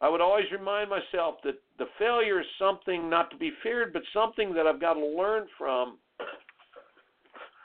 I 0.00 0.08
would 0.08 0.20
always 0.20 0.46
remind 0.52 0.88
myself 0.88 1.36
that 1.42 1.56
the 1.78 1.86
failure 1.98 2.40
is 2.40 2.46
something 2.60 3.10
not 3.10 3.30
to 3.30 3.36
be 3.36 3.50
feared, 3.64 3.92
but 3.92 4.02
something 4.14 4.54
that 4.54 4.68
I've 4.68 4.80
got 4.80 4.94
to 4.94 5.04
learn 5.04 5.46
from. 5.58 5.98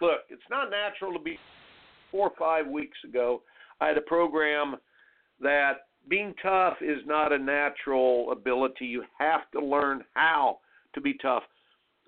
Look, 0.02 0.22
it's 0.30 0.42
not 0.50 0.72
natural 0.72 1.14
to 1.14 1.20
be 1.20 1.38
four 2.10 2.30
or 2.30 2.36
five 2.40 2.66
weeks 2.66 2.98
ago. 3.08 3.44
I 3.80 3.88
had 3.88 3.98
a 3.98 4.02
program 4.02 4.78
that 5.42 5.74
being 6.08 6.34
tough 6.42 6.78
is 6.82 7.00
not 7.06 7.32
a 7.32 7.38
natural 7.38 8.32
ability. 8.32 8.86
You 8.86 9.04
have 9.18 9.50
to 9.54 9.64
learn 9.64 10.04
how 10.14 10.60
to 10.94 11.02
be 11.02 11.14
tough. 11.22 11.44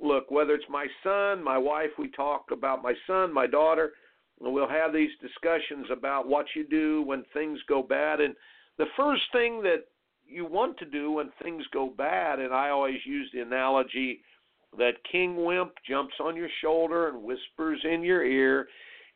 Look, 0.02 0.30
whether 0.32 0.54
it's 0.54 0.66
my 0.70 0.88
son, 1.04 1.44
my 1.44 1.58
wife, 1.58 1.92
we 1.98 2.10
talk 2.10 2.46
about 2.52 2.84
my 2.84 2.94
son, 3.08 3.34
my 3.34 3.48
daughter, 3.48 3.94
and 4.42 4.54
we'll 4.54 4.68
have 4.68 4.92
these 4.94 5.12
discussions 5.22 5.88
about 5.92 6.28
what 6.28 6.46
you 6.56 6.66
do 6.68 7.04
when 7.04 7.24
things 7.34 7.60
go 7.70 7.82
bad. 7.82 8.20
And 8.20 8.36
the 8.78 8.88
first 8.98 9.22
thing 9.32 9.62
that 9.64 9.86
you 10.28 10.46
want 10.46 10.78
to 10.80 10.86
do 10.86 11.12
when 11.12 11.30
things 11.42 11.64
go 11.72 11.94
bad, 11.96 12.40
and 12.40 12.54
I 12.54 12.70
always 12.70 13.00
use 13.06 13.30
the 13.34 13.42
analogy 13.42 14.22
that 14.78 15.04
King 15.10 15.46
Wimp 15.46 15.74
jumps 15.88 16.16
on 16.20 16.36
your 16.36 16.50
shoulder 16.62 17.10
and 17.10 17.24
whispers 17.24 17.80
in 17.84 18.02
your 18.02 18.24
ear 18.24 18.68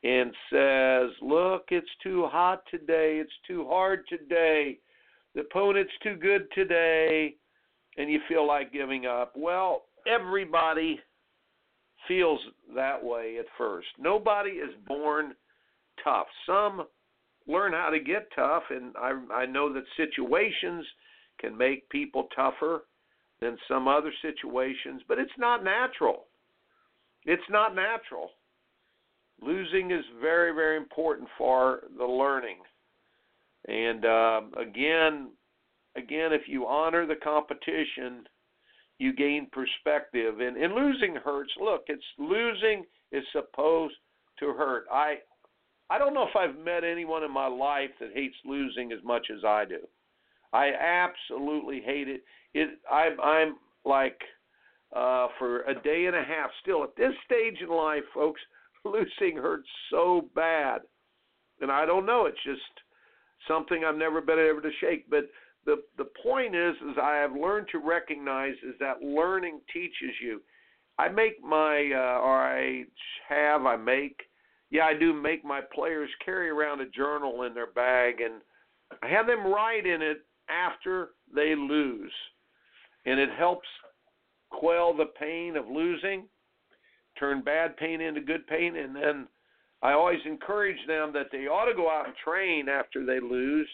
and 0.03 0.31
says, 0.51 1.09
Look, 1.21 1.65
it's 1.69 1.89
too 2.03 2.27
hot 2.27 2.63
today, 2.69 3.19
it's 3.21 3.31
too 3.47 3.65
hard 3.67 4.03
today, 4.07 4.79
the 5.35 5.41
opponent's 5.41 5.93
too 6.03 6.15
good 6.15 6.47
today, 6.53 7.35
and 7.97 8.09
you 8.09 8.19
feel 8.27 8.45
like 8.45 8.71
giving 8.71 9.05
up. 9.05 9.33
Well, 9.35 9.83
everybody 10.07 10.99
feels 12.07 12.39
that 12.75 13.03
way 13.03 13.37
at 13.39 13.45
first. 13.57 13.87
Nobody 13.99 14.51
is 14.51 14.69
born 14.87 15.33
tough. 16.03 16.27
Some 16.45 16.85
learn 17.47 17.73
how 17.73 17.89
to 17.89 17.99
get 17.99 18.27
tough, 18.35 18.63
and 18.69 18.93
I, 18.97 19.13
I 19.33 19.45
know 19.45 19.73
that 19.73 19.83
situations 19.95 20.85
can 21.39 21.57
make 21.57 21.89
people 21.89 22.27
tougher 22.35 22.83
than 23.39 23.57
some 23.67 23.87
other 23.87 24.11
situations, 24.21 25.01
but 25.07 25.19
it's 25.19 25.31
not 25.37 25.63
natural. 25.63 26.25
It's 27.25 27.49
not 27.49 27.75
natural. 27.75 28.31
Losing 29.41 29.91
is 29.91 30.03
very, 30.19 30.53
very 30.53 30.77
important 30.77 31.29
for 31.37 31.81
the 31.97 32.05
learning. 32.05 32.57
And 33.67 34.05
uh, 34.05 34.41
again, 34.59 35.31
again, 35.95 36.33
if 36.33 36.47
you 36.47 36.65
honor 36.65 37.05
the 37.05 37.15
competition, 37.15 38.25
you 38.99 39.13
gain 39.13 39.47
perspective. 39.51 40.39
And, 40.39 40.57
and 40.57 40.73
losing 40.73 41.15
hurts. 41.15 41.51
Look, 41.59 41.83
it's 41.87 42.03
losing 42.17 42.85
is 43.11 43.23
supposed 43.31 43.95
to 44.39 44.53
hurt. 44.53 44.85
I 44.91 45.17
I 45.89 45.97
don't 45.97 46.13
know 46.13 46.27
if 46.27 46.35
I've 46.35 46.57
met 46.57 46.83
anyone 46.83 47.23
in 47.23 47.31
my 47.31 47.47
life 47.47 47.91
that 47.99 48.09
hates 48.13 48.35
losing 48.45 48.91
as 48.91 48.99
much 49.03 49.27
as 49.31 49.43
I 49.45 49.65
do. 49.65 49.79
I 50.51 50.71
absolutely 50.73 51.81
hate 51.81 52.07
it. 52.07 52.23
It 52.53 52.79
I'm 52.91 53.19
I'm 53.21 53.55
like 53.85 54.19
uh 54.95 55.27
for 55.37 55.61
a 55.61 55.73
day 55.81 56.05
and 56.05 56.15
a 56.15 56.23
half 56.23 56.49
still 56.61 56.83
at 56.83 56.95
this 56.95 57.13
stage 57.25 57.61
in 57.61 57.69
life, 57.69 58.03
folks, 58.13 58.41
losing 58.91 59.37
hurts 59.37 59.67
so 59.91 60.29
bad. 60.35 60.81
And 61.61 61.71
I 61.71 61.85
don't 61.85 62.05
know, 62.05 62.25
it's 62.25 62.43
just 62.45 62.61
something 63.47 63.83
I've 63.83 63.97
never 63.97 64.21
been 64.21 64.39
able 64.39 64.61
to 64.61 64.71
shake. 64.79 65.09
But 65.09 65.25
the 65.65 65.83
the 65.97 66.07
point 66.23 66.55
is 66.55 66.75
is 66.89 66.97
I 67.01 67.15
have 67.17 67.33
learned 67.33 67.67
to 67.71 67.79
recognize 67.79 68.55
is 68.63 68.75
that 68.79 69.01
learning 69.01 69.61
teaches 69.73 70.15
you. 70.21 70.41
I 70.99 71.09
make 71.09 71.43
my 71.43 71.91
uh, 71.93 72.19
or 72.21 72.37
I 72.37 72.83
have 73.27 73.65
I 73.65 73.75
make 73.75 74.17
yeah 74.69 74.85
I 74.85 74.93
do 74.93 75.13
make 75.13 75.43
my 75.43 75.61
players 75.73 76.09
carry 76.23 76.49
around 76.49 76.81
a 76.81 76.89
journal 76.89 77.43
in 77.43 77.53
their 77.53 77.71
bag 77.71 78.21
and 78.21 78.41
I 79.03 79.07
have 79.07 79.27
them 79.27 79.45
write 79.45 79.85
in 79.85 80.01
it 80.01 80.25
after 80.49 81.09
they 81.33 81.55
lose, 81.55 82.11
and 83.05 83.19
it 83.19 83.29
helps 83.37 83.67
quell 84.49 84.95
the 84.95 85.11
pain 85.19 85.57
of 85.57 85.67
losing, 85.67 86.27
turn 87.19 87.41
bad 87.41 87.77
pain 87.77 88.01
into 88.01 88.21
good 88.21 88.45
pain, 88.47 88.75
and 88.75 88.95
then 88.95 89.27
I 89.81 89.93
always 89.93 90.19
encourage 90.25 90.79
them 90.87 91.11
that 91.13 91.27
they 91.31 91.47
ought 91.47 91.65
to 91.65 91.75
go 91.75 91.89
out 91.89 92.07
and 92.07 92.15
train 92.23 92.67
after 92.69 93.05
they 93.05 93.19
lose 93.19 93.69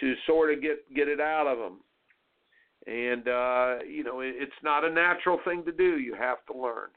to 0.00 0.14
sort 0.26 0.52
of 0.52 0.62
get 0.62 0.94
get 0.94 1.08
it 1.08 1.20
out 1.20 1.46
of 1.46 1.58
them. 1.58 1.80
And 2.86 3.28
uh, 3.28 3.84
you 3.88 4.04
know, 4.04 4.20
it, 4.20 4.34
it's 4.38 4.52
not 4.62 4.84
a 4.84 4.90
natural 4.90 5.40
thing 5.44 5.64
to 5.64 5.72
do. 5.72 5.98
You 5.98 6.14
have 6.14 6.38
to 6.50 6.58
learn. 6.58 6.88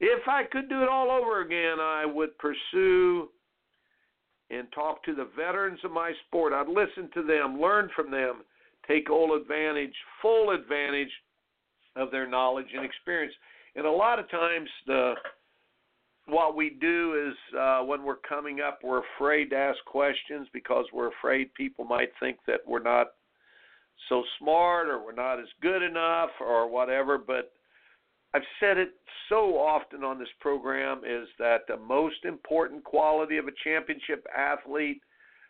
If 0.00 0.26
I 0.26 0.42
could 0.50 0.68
do 0.68 0.82
it 0.82 0.88
all 0.88 1.10
over 1.10 1.42
again, 1.42 1.78
I 1.78 2.04
would 2.04 2.36
pursue 2.38 3.28
and 4.50 4.66
talk 4.72 5.02
to 5.04 5.14
the 5.14 5.28
veterans 5.36 5.78
of 5.84 5.92
my 5.92 6.12
sport. 6.26 6.52
I'd 6.52 6.68
listen 6.68 7.08
to 7.14 7.22
them, 7.22 7.60
learn 7.60 7.88
from 7.94 8.10
them, 8.10 8.42
take 8.86 9.10
all 9.10 9.36
advantage, 9.36 9.94
full 10.20 10.50
advantage 10.50 11.12
of 11.94 12.10
their 12.10 12.28
knowledge 12.28 12.66
and 12.74 12.84
experience. 12.84 13.32
And 13.74 13.86
a 13.86 13.90
lot 13.90 14.18
of 14.18 14.30
times 14.30 14.68
the 14.86 15.14
what 16.26 16.54
we 16.54 16.76
do 16.80 17.28
is 17.28 17.58
uh, 17.58 17.80
when 17.80 18.04
we're 18.04 18.16
coming 18.16 18.60
up, 18.60 18.78
we're 18.82 19.02
afraid 19.16 19.50
to 19.50 19.56
ask 19.56 19.78
questions 19.86 20.46
because 20.52 20.84
we're 20.92 21.10
afraid 21.10 21.52
people 21.54 21.84
might 21.84 22.10
think 22.20 22.38
that 22.46 22.60
we're 22.66 22.82
not 22.82 23.08
so 24.08 24.22
smart 24.38 24.88
or 24.88 25.04
we're 25.04 25.12
not 25.12 25.40
as 25.40 25.48
good 25.60 25.82
enough 25.82 26.30
or 26.40 26.68
whatever. 26.68 27.18
But 27.18 27.52
I've 28.34 28.42
said 28.60 28.78
it 28.78 28.94
so 29.28 29.58
often 29.58 30.04
on 30.04 30.18
this 30.18 30.28
program 30.40 30.98
is 30.98 31.28
that 31.38 31.62
the 31.66 31.76
most 31.76 32.24
important 32.24 32.84
quality 32.84 33.38
of 33.38 33.48
a 33.48 33.52
championship 33.64 34.24
athlete, 34.36 35.02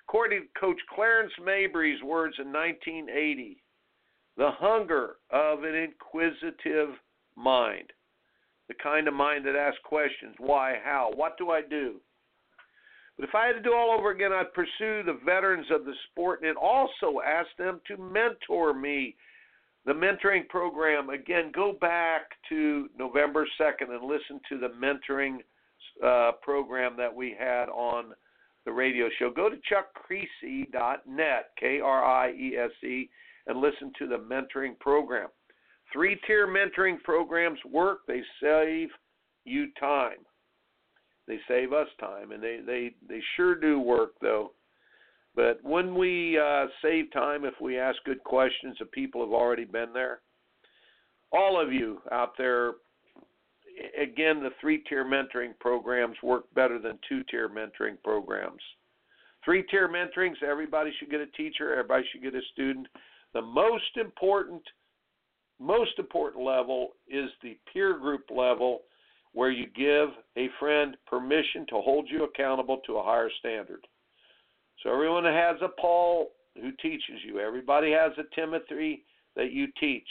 according 0.08 0.42
to 0.42 0.60
Coach 0.60 0.80
Clarence 0.94 1.32
Mabry's 1.44 2.02
words 2.02 2.36
in 2.38 2.52
1980, 2.52 3.62
the 4.36 4.50
hunger 4.52 5.16
of 5.30 5.64
an 5.64 5.74
inquisitive 5.74 6.94
mind 7.36 7.92
the 8.72 8.82
kind 8.82 9.08
of 9.08 9.14
mind 9.14 9.44
that 9.46 9.56
asks 9.56 9.80
questions 9.84 10.34
why, 10.38 10.76
how, 10.84 11.10
what 11.14 11.36
do 11.38 11.50
I 11.50 11.62
do? 11.62 11.96
But 13.18 13.28
if 13.28 13.34
I 13.34 13.46
had 13.46 13.52
to 13.54 13.60
do 13.60 13.74
all 13.74 13.96
over 13.96 14.10
again, 14.10 14.32
I'd 14.32 14.54
pursue 14.54 15.02
the 15.02 15.18
veterans 15.24 15.66
of 15.70 15.84
the 15.84 15.92
sport 16.10 16.40
and 16.42 16.56
also 16.56 17.20
ask 17.24 17.48
them 17.58 17.80
to 17.88 17.96
mentor 17.96 18.72
me. 18.72 19.16
The 19.84 19.92
mentoring 19.92 20.48
program, 20.48 21.10
again, 21.10 21.50
go 21.52 21.76
back 21.80 22.22
to 22.48 22.88
November 22.98 23.46
2nd 23.60 23.90
and 23.90 24.04
listen 24.04 24.40
to 24.48 24.58
the 24.58 24.68
mentoring 24.68 25.38
uh, 26.02 26.32
program 26.40 26.96
that 26.96 27.14
we 27.14 27.36
had 27.38 27.68
on 27.68 28.14
the 28.64 28.72
radio 28.72 29.08
show. 29.18 29.30
Go 29.30 29.50
to 29.50 29.56
chuckkriese.net, 29.56 31.50
K 31.58 31.80
R 31.80 32.04
I 32.04 32.30
E 32.30 32.56
S 32.56 32.70
E, 32.84 33.10
and 33.48 33.60
listen 33.60 33.92
to 33.98 34.06
the 34.06 34.18
mentoring 34.18 34.78
program. 34.78 35.28
Three 35.92 36.18
tier 36.26 36.46
mentoring 36.46 37.00
programs 37.02 37.58
work, 37.70 38.00
they 38.08 38.22
save 38.42 38.88
you 39.44 39.68
time. 39.78 40.18
They 41.28 41.38
save 41.46 41.72
us 41.72 41.88
time, 42.00 42.32
and 42.32 42.42
they, 42.42 42.60
they, 42.64 42.94
they 43.08 43.20
sure 43.36 43.54
do 43.54 43.78
work, 43.78 44.12
though. 44.20 44.52
But 45.34 45.62
when 45.62 45.94
we 45.94 46.38
uh, 46.38 46.66
save 46.82 47.12
time, 47.12 47.44
if 47.44 47.54
we 47.60 47.78
ask 47.78 47.96
good 48.04 48.22
questions 48.24 48.76
of 48.80 48.90
people 48.92 49.24
who've 49.24 49.34
already 49.34 49.64
been 49.64 49.92
there, 49.92 50.20
all 51.32 51.60
of 51.60 51.72
you 51.72 52.00
out 52.10 52.32
there, 52.36 52.72
again, 54.00 54.42
the 54.42 54.50
three 54.60 54.78
tier 54.88 55.04
mentoring 55.04 55.58
programs 55.58 56.16
work 56.22 56.44
better 56.54 56.78
than 56.78 56.98
two 57.08 57.22
tier 57.30 57.48
mentoring 57.48 57.96
programs. 58.04 58.60
Three 59.44 59.62
tier 59.70 59.88
mentorings, 59.88 60.42
everybody 60.42 60.92
should 60.98 61.10
get 61.10 61.20
a 61.20 61.26
teacher, 61.26 61.72
everybody 61.72 62.04
should 62.12 62.22
get 62.22 62.34
a 62.34 62.42
student. 62.52 62.86
The 63.32 63.42
most 63.42 63.96
important 63.96 64.62
most 65.60 65.92
important 65.98 66.44
level 66.44 66.90
is 67.08 67.30
the 67.42 67.56
peer 67.72 67.98
group 67.98 68.24
level 68.34 68.82
where 69.32 69.50
you 69.50 69.66
give 69.74 70.08
a 70.36 70.48
friend 70.58 70.96
permission 71.06 71.66
to 71.68 71.80
hold 71.80 72.08
you 72.10 72.24
accountable 72.24 72.80
to 72.86 72.96
a 72.96 73.02
higher 73.02 73.30
standard. 73.38 73.86
So 74.82 74.92
everyone 74.92 75.24
has 75.24 75.56
a 75.62 75.68
Paul 75.80 76.32
who 76.60 76.70
teaches 76.82 77.20
you. 77.24 77.38
Everybody 77.38 77.92
has 77.92 78.12
a 78.18 78.34
Timothy 78.34 79.04
that 79.36 79.52
you 79.52 79.68
teach. 79.80 80.08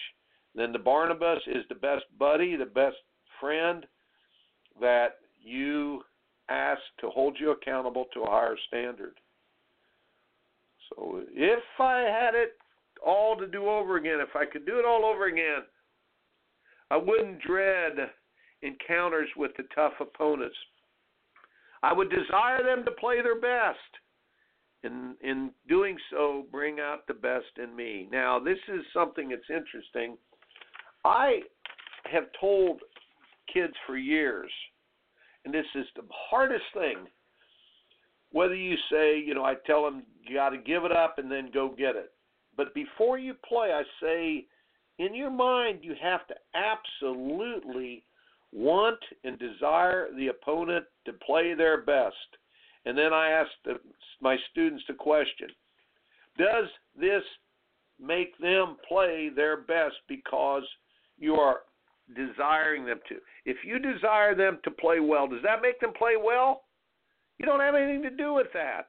Then 0.55 0.71
the 0.71 0.79
Barnabas 0.79 1.39
is 1.47 1.63
the 1.69 1.75
best 1.75 2.05
buddy, 2.17 2.55
the 2.55 2.65
best 2.65 2.97
friend 3.39 3.85
that 4.79 5.17
you 5.41 6.01
ask 6.49 6.81
to 6.99 7.09
hold 7.09 7.37
you 7.39 7.51
accountable 7.51 8.05
to 8.13 8.21
a 8.21 8.29
higher 8.29 8.57
standard. 8.67 9.13
So 10.89 11.21
if 11.31 11.63
I 11.79 11.99
had 11.99 12.35
it 12.35 12.53
all 13.05 13.35
to 13.37 13.47
do 13.47 13.67
over 13.67 13.97
again, 13.97 14.19
if 14.19 14.35
I 14.35 14.45
could 14.45 14.65
do 14.65 14.79
it 14.79 14.85
all 14.85 15.05
over 15.05 15.27
again, 15.27 15.63
I 16.89 16.97
wouldn't 16.97 17.41
dread 17.41 17.93
encounters 18.61 19.29
with 19.35 19.51
the 19.57 19.63
tough 19.73 19.93
opponents. 19.99 20.55
I 21.83 21.93
would 21.93 22.09
desire 22.09 22.63
them 22.63 22.85
to 22.85 22.91
play 22.91 23.21
their 23.21 23.39
best. 23.39 23.79
In 24.83 25.15
in 25.21 25.51
doing 25.67 25.97
so, 26.09 26.45
bring 26.51 26.79
out 26.79 27.05
the 27.07 27.13
best 27.13 27.57
in 27.61 27.75
me. 27.75 28.07
Now, 28.11 28.39
this 28.39 28.57
is 28.67 28.81
something 28.93 29.29
that's 29.29 29.49
interesting. 29.49 30.17
I 31.05 31.41
have 32.11 32.25
told 32.39 32.81
kids 33.51 33.73
for 33.85 33.97
years, 33.97 34.51
and 35.45 35.53
this 35.53 35.65
is 35.75 35.85
the 35.95 36.03
hardest 36.11 36.65
thing. 36.73 37.07
Whether 38.31 38.55
you 38.55 38.75
say, 38.91 39.19
you 39.19 39.35
know, 39.35 39.43
I 39.43 39.55
tell 39.65 39.83
them 39.83 40.03
you 40.27 40.35
got 40.35 40.49
to 40.49 40.57
give 40.57 40.83
it 40.83 40.91
up 40.91 41.17
and 41.17 41.31
then 41.31 41.51
go 41.53 41.69
get 41.69 41.95
it. 41.95 42.11
But 42.57 42.73
before 42.73 43.17
you 43.17 43.33
play, 43.47 43.71
I 43.73 43.83
say, 44.01 44.45
in 44.99 45.15
your 45.15 45.31
mind, 45.31 45.79
you 45.81 45.95
have 46.01 46.27
to 46.27 46.35
absolutely 46.53 48.03
want 48.51 48.99
and 49.23 49.39
desire 49.39 50.07
the 50.15 50.27
opponent 50.27 50.85
to 51.05 51.13
play 51.13 51.53
their 51.53 51.81
best. 51.81 52.15
And 52.85 52.97
then 52.97 53.13
I 53.13 53.29
ask 53.29 53.49
the, 53.63 53.79
my 54.21 54.37
students 54.51 54.83
the 54.87 54.93
question 54.93 55.47
Does 56.37 56.65
this 56.99 57.23
make 57.99 58.37
them 58.39 58.77
play 58.87 59.29
their 59.33 59.57
best 59.57 59.95
because 60.07 60.63
you 61.17 61.35
are 61.35 61.61
desiring 62.15 62.85
them 62.85 62.99
to? 63.09 63.15
If 63.45 63.57
you 63.65 63.79
desire 63.79 64.35
them 64.35 64.59
to 64.63 64.71
play 64.71 64.99
well, 64.99 65.27
does 65.27 65.43
that 65.43 65.61
make 65.61 65.79
them 65.79 65.93
play 65.97 66.15
well? 66.21 66.63
You 67.37 67.45
don't 67.45 67.59
have 67.59 67.75
anything 67.75 68.03
to 68.03 68.09
do 68.09 68.33
with 68.33 68.47
that. 68.53 68.87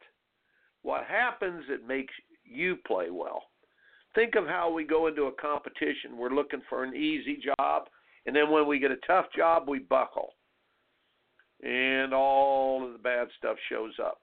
What 0.82 1.04
happens, 1.04 1.64
it 1.68 1.86
makes 1.86 2.12
you 2.44 2.76
play 2.86 3.10
well. 3.10 3.44
Think 4.14 4.34
of 4.34 4.46
how 4.46 4.70
we 4.70 4.84
go 4.84 5.06
into 5.06 5.24
a 5.24 5.32
competition. 5.32 6.16
We're 6.16 6.30
looking 6.30 6.62
for 6.68 6.84
an 6.84 6.94
easy 6.94 7.38
job, 7.42 7.84
and 8.26 8.36
then 8.36 8.50
when 8.50 8.66
we 8.66 8.78
get 8.78 8.90
a 8.90 8.96
tough 9.06 9.26
job, 9.34 9.68
we 9.68 9.78
buckle. 9.78 10.34
And 11.62 12.12
all 12.12 12.84
of 12.84 12.92
the 12.92 12.98
bad 12.98 13.28
stuff 13.38 13.56
shows 13.68 13.92
up. 14.02 14.18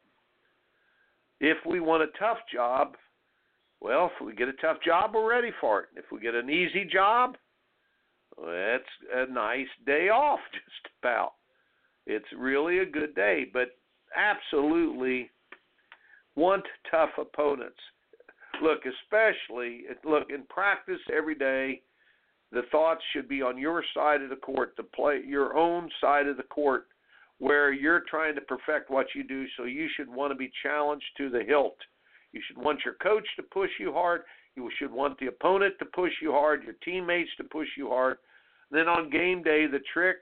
If 1.39 1.57
we 1.65 1.79
want 1.79 2.03
a 2.03 2.19
tough 2.19 2.39
job, 2.53 2.95
well, 3.81 4.11
if 4.13 4.25
we 4.25 4.35
get 4.35 4.49
a 4.49 4.53
tough 4.53 4.77
job, 4.85 5.11
we're 5.13 5.29
ready 5.29 5.51
for 5.61 5.81
it. 5.81 5.87
If 5.95 6.05
we 6.11 6.19
get 6.19 6.35
an 6.35 6.49
easy 6.49 6.85
job, 6.85 7.35
that's 8.37 8.83
a 9.13 9.31
nice 9.31 9.67
day 9.85 10.09
off, 10.09 10.39
just 10.53 10.93
about. 11.01 11.33
It's 12.05 12.25
really 12.37 12.79
a 12.79 12.85
good 12.85 13.15
day, 13.15 13.45
but 13.51 13.69
absolutely 14.15 15.29
want 16.35 16.63
tough 16.89 17.11
opponents. 17.17 17.79
Look, 18.61 18.79
especially 18.85 19.83
look 20.03 20.29
in 20.29 20.43
practice 20.49 20.99
every 21.15 21.35
day. 21.35 21.81
The 22.51 22.63
thoughts 22.71 23.01
should 23.13 23.29
be 23.29 23.41
on 23.41 23.57
your 23.57 23.83
side 23.93 24.21
of 24.21 24.29
the 24.29 24.35
court, 24.35 24.73
the 24.75 24.83
play 24.83 25.21
your 25.25 25.55
own 25.55 25.89
side 26.01 26.27
of 26.27 26.37
the 26.37 26.43
court, 26.43 26.87
where 27.37 27.71
you're 27.71 28.03
trying 28.09 28.35
to 28.35 28.41
perfect 28.41 28.89
what 28.89 29.07
you 29.15 29.23
do. 29.23 29.45
So 29.55 29.63
you 29.63 29.87
should 29.95 30.09
want 30.09 30.31
to 30.31 30.35
be 30.35 30.51
challenged 30.63 31.05
to 31.17 31.29
the 31.29 31.43
hilt. 31.43 31.77
You 32.33 32.41
should 32.47 32.57
want 32.57 32.79
your 32.83 32.95
coach 32.95 33.27
to 33.37 33.43
push 33.43 33.69
you 33.79 33.93
hard. 33.93 34.21
You 34.55 34.69
should 34.77 34.91
want 34.91 35.17
the 35.19 35.27
opponent 35.27 35.75
to 35.79 35.85
push 35.85 36.11
you 36.21 36.31
hard, 36.31 36.63
your 36.63 36.75
teammates 36.83 37.29
to 37.37 37.43
push 37.45 37.67
you 37.77 37.87
hard. 37.87 38.17
Then 38.71 38.87
on 38.87 39.09
game 39.09 39.41
day, 39.41 39.67
the 39.67 39.79
trick, 39.93 40.17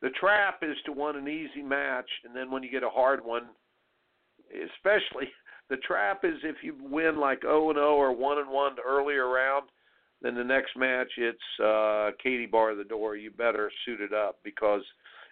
the 0.00 0.10
trap 0.10 0.60
is 0.62 0.76
to 0.86 0.92
want 0.92 1.16
an 1.16 1.28
easy 1.28 1.62
match, 1.62 2.08
and 2.24 2.36
then 2.36 2.50
when 2.50 2.62
you 2.62 2.70
get 2.70 2.82
a 2.82 2.90
hard 2.90 3.24
one, 3.24 3.48
especially 4.52 5.28
the 5.70 5.76
trap 5.78 6.24
is 6.24 6.34
if 6.42 6.56
you 6.62 6.74
win 6.80 7.18
like 7.18 7.42
0 7.42 7.70
and 7.70 7.76
0 7.76 7.94
or 7.94 8.12
1 8.14 8.38
and 8.38 8.50
1 8.50 8.76
earlier 8.86 9.28
round, 9.28 9.68
then 10.22 10.34
the 10.34 10.44
next 10.44 10.76
match 10.76 11.10
it's 11.16 11.38
uh 11.64 12.10
Katie 12.22 12.46
bar 12.46 12.74
the 12.74 12.84
door. 12.84 13.16
You 13.16 13.30
better 13.30 13.70
suit 13.84 14.00
it 14.00 14.12
up 14.12 14.38
because 14.42 14.82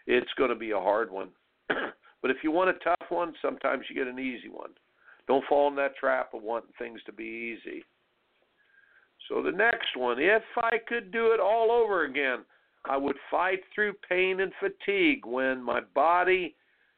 it's 0.06 0.30
going 0.36 0.50
to 0.50 0.56
be 0.56 0.70
a 0.70 0.78
hard 0.78 1.10
one. 1.10 1.28
but 1.68 2.30
if 2.30 2.38
you 2.42 2.50
want 2.50 2.70
a 2.70 2.84
tough 2.84 3.08
one, 3.08 3.34
sometimes 3.42 3.84
you 3.88 3.96
get 3.96 4.06
an 4.06 4.18
easy 4.18 4.48
one. 4.48 4.70
Don't 5.26 5.44
fall 5.48 5.68
in 5.68 5.74
that 5.76 5.96
trap 5.96 6.34
of 6.34 6.42
wanting 6.42 6.70
things 6.78 7.00
to 7.06 7.12
be 7.12 7.56
easy. 7.58 7.84
So 9.28 9.42
the 9.42 9.50
next 9.50 9.96
one, 9.96 10.18
if 10.20 10.42
I 10.56 10.76
could 10.86 11.10
do 11.10 11.32
it 11.32 11.40
all 11.40 11.72
over 11.72 12.04
again, 12.04 12.44
I 12.88 12.96
would 12.96 13.16
fight 13.28 13.60
through 13.74 13.94
pain 14.08 14.40
and 14.40 14.52
fatigue 14.60 15.26
when 15.26 15.60
my 15.60 15.80
body 15.94 16.54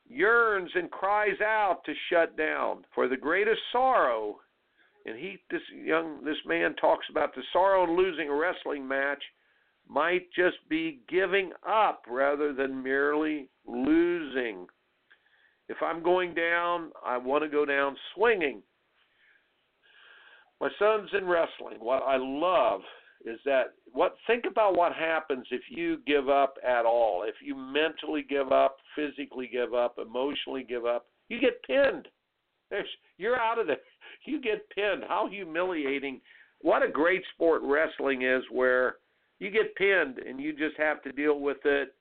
yearns 0.08 0.70
and 0.74 0.90
cries 0.90 1.40
out 1.40 1.80
to 1.86 1.92
shut 2.10 2.36
down 2.36 2.84
for 2.94 3.08
the 3.08 3.16
greatest 3.16 3.60
sorrow. 3.72 4.36
And 5.06 5.18
he, 5.18 5.38
this 5.50 5.62
young, 5.84 6.24
this 6.24 6.36
man 6.46 6.74
talks 6.76 7.06
about 7.10 7.34
the 7.34 7.42
sorrow 7.52 7.84
in 7.84 7.96
losing 7.96 8.28
a 8.28 8.34
wrestling 8.34 8.86
match 8.86 9.22
might 9.88 10.26
just 10.34 10.56
be 10.68 11.00
giving 11.08 11.52
up 11.66 12.02
rather 12.08 12.52
than 12.52 12.82
merely 12.82 13.48
losing. 13.66 14.66
If 15.68 15.78
I'm 15.82 16.02
going 16.02 16.34
down, 16.34 16.92
I 17.04 17.16
want 17.16 17.44
to 17.44 17.48
go 17.48 17.64
down 17.64 17.96
swinging. 18.14 18.62
My 20.60 20.68
son's 20.78 21.10
in 21.16 21.26
wrestling. 21.26 21.78
What 21.78 22.02
I 22.02 22.16
love 22.18 22.80
is 23.24 23.38
that 23.44 23.74
what 23.92 24.14
think 24.26 24.44
about 24.48 24.76
what 24.76 24.92
happens 24.92 25.46
if 25.50 25.62
you 25.68 25.98
give 26.06 26.28
up 26.28 26.54
at 26.66 26.84
all. 26.84 27.24
If 27.26 27.34
you 27.42 27.54
mentally 27.54 28.24
give 28.28 28.52
up, 28.52 28.76
physically 28.94 29.48
give 29.50 29.74
up, 29.74 29.98
emotionally 29.98 30.64
give 30.68 30.86
up, 30.86 31.06
you 31.28 31.40
get 31.40 31.62
pinned. 31.64 32.08
There's, 32.70 32.88
you're 33.16 33.38
out 33.38 33.58
of 33.58 33.66
there. 33.66 33.76
You 34.24 34.42
get 34.42 34.68
pinned. 34.70 35.04
How 35.06 35.28
humiliating. 35.30 36.20
What 36.60 36.82
a 36.82 36.88
great 36.88 37.22
sport 37.34 37.62
wrestling 37.64 38.22
is 38.22 38.42
where 38.50 38.96
you 39.38 39.50
get 39.50 39.76
pinned 39.76 40.18
and 40.18 40.40
you 40.40 40.52
just 40.52 40.76
have 40.76 41.02
to 41.04 41.12
deal 41.12 41.40
with 41.40 41.58
it. 41.64 41.94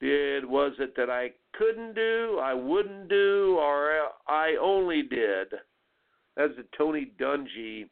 Did 0.00 0.44
was 0.44 0.72
it 0.78 0.94
that 0.96 1.10
I 1.10 1.32
couldn't 1.52 1.94
do, 1.94 2.38
I 2.42 2.54
wouldn't 2.54 3.08
do, 3.08 3.56
or 3.60 4.08
I 4.28 4.56
only 4.60 5.02
did? 5.02 5.48
That's 6.36 6.54
the 6.56 6.64
Tony 6.76 7.12
Dungy 7.20 7.88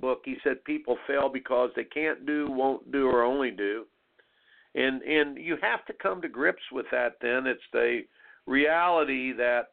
book. 0.00 0.22
He 0.24 0.36
said 0.44 0.64
people 0.64 0.96
fail 1.06 1.28
because 1.28 1.70
they 1.74 1.84
can't 1.84 2.26
do, 2.26 2.50
won't 2.50 2.90
do, 2.92 3.08
or 3.08 3.22
only 3.22 3.50
do. 3.50 3.84
And 4.74 5.02
and 5.02 5.38
you 5.38 5.56
have 5.62 5.84
to 5.86 5.92
come 5.94 6.20
to 6.22 6.28
grips 6.28 6.62
with 6.72 6.86
that. 6.92 7.16
Then 7.20 7.46
it's 7.46 7.60
the 7.72 8.02
reality 8.46 9.32
that 9.32 9.68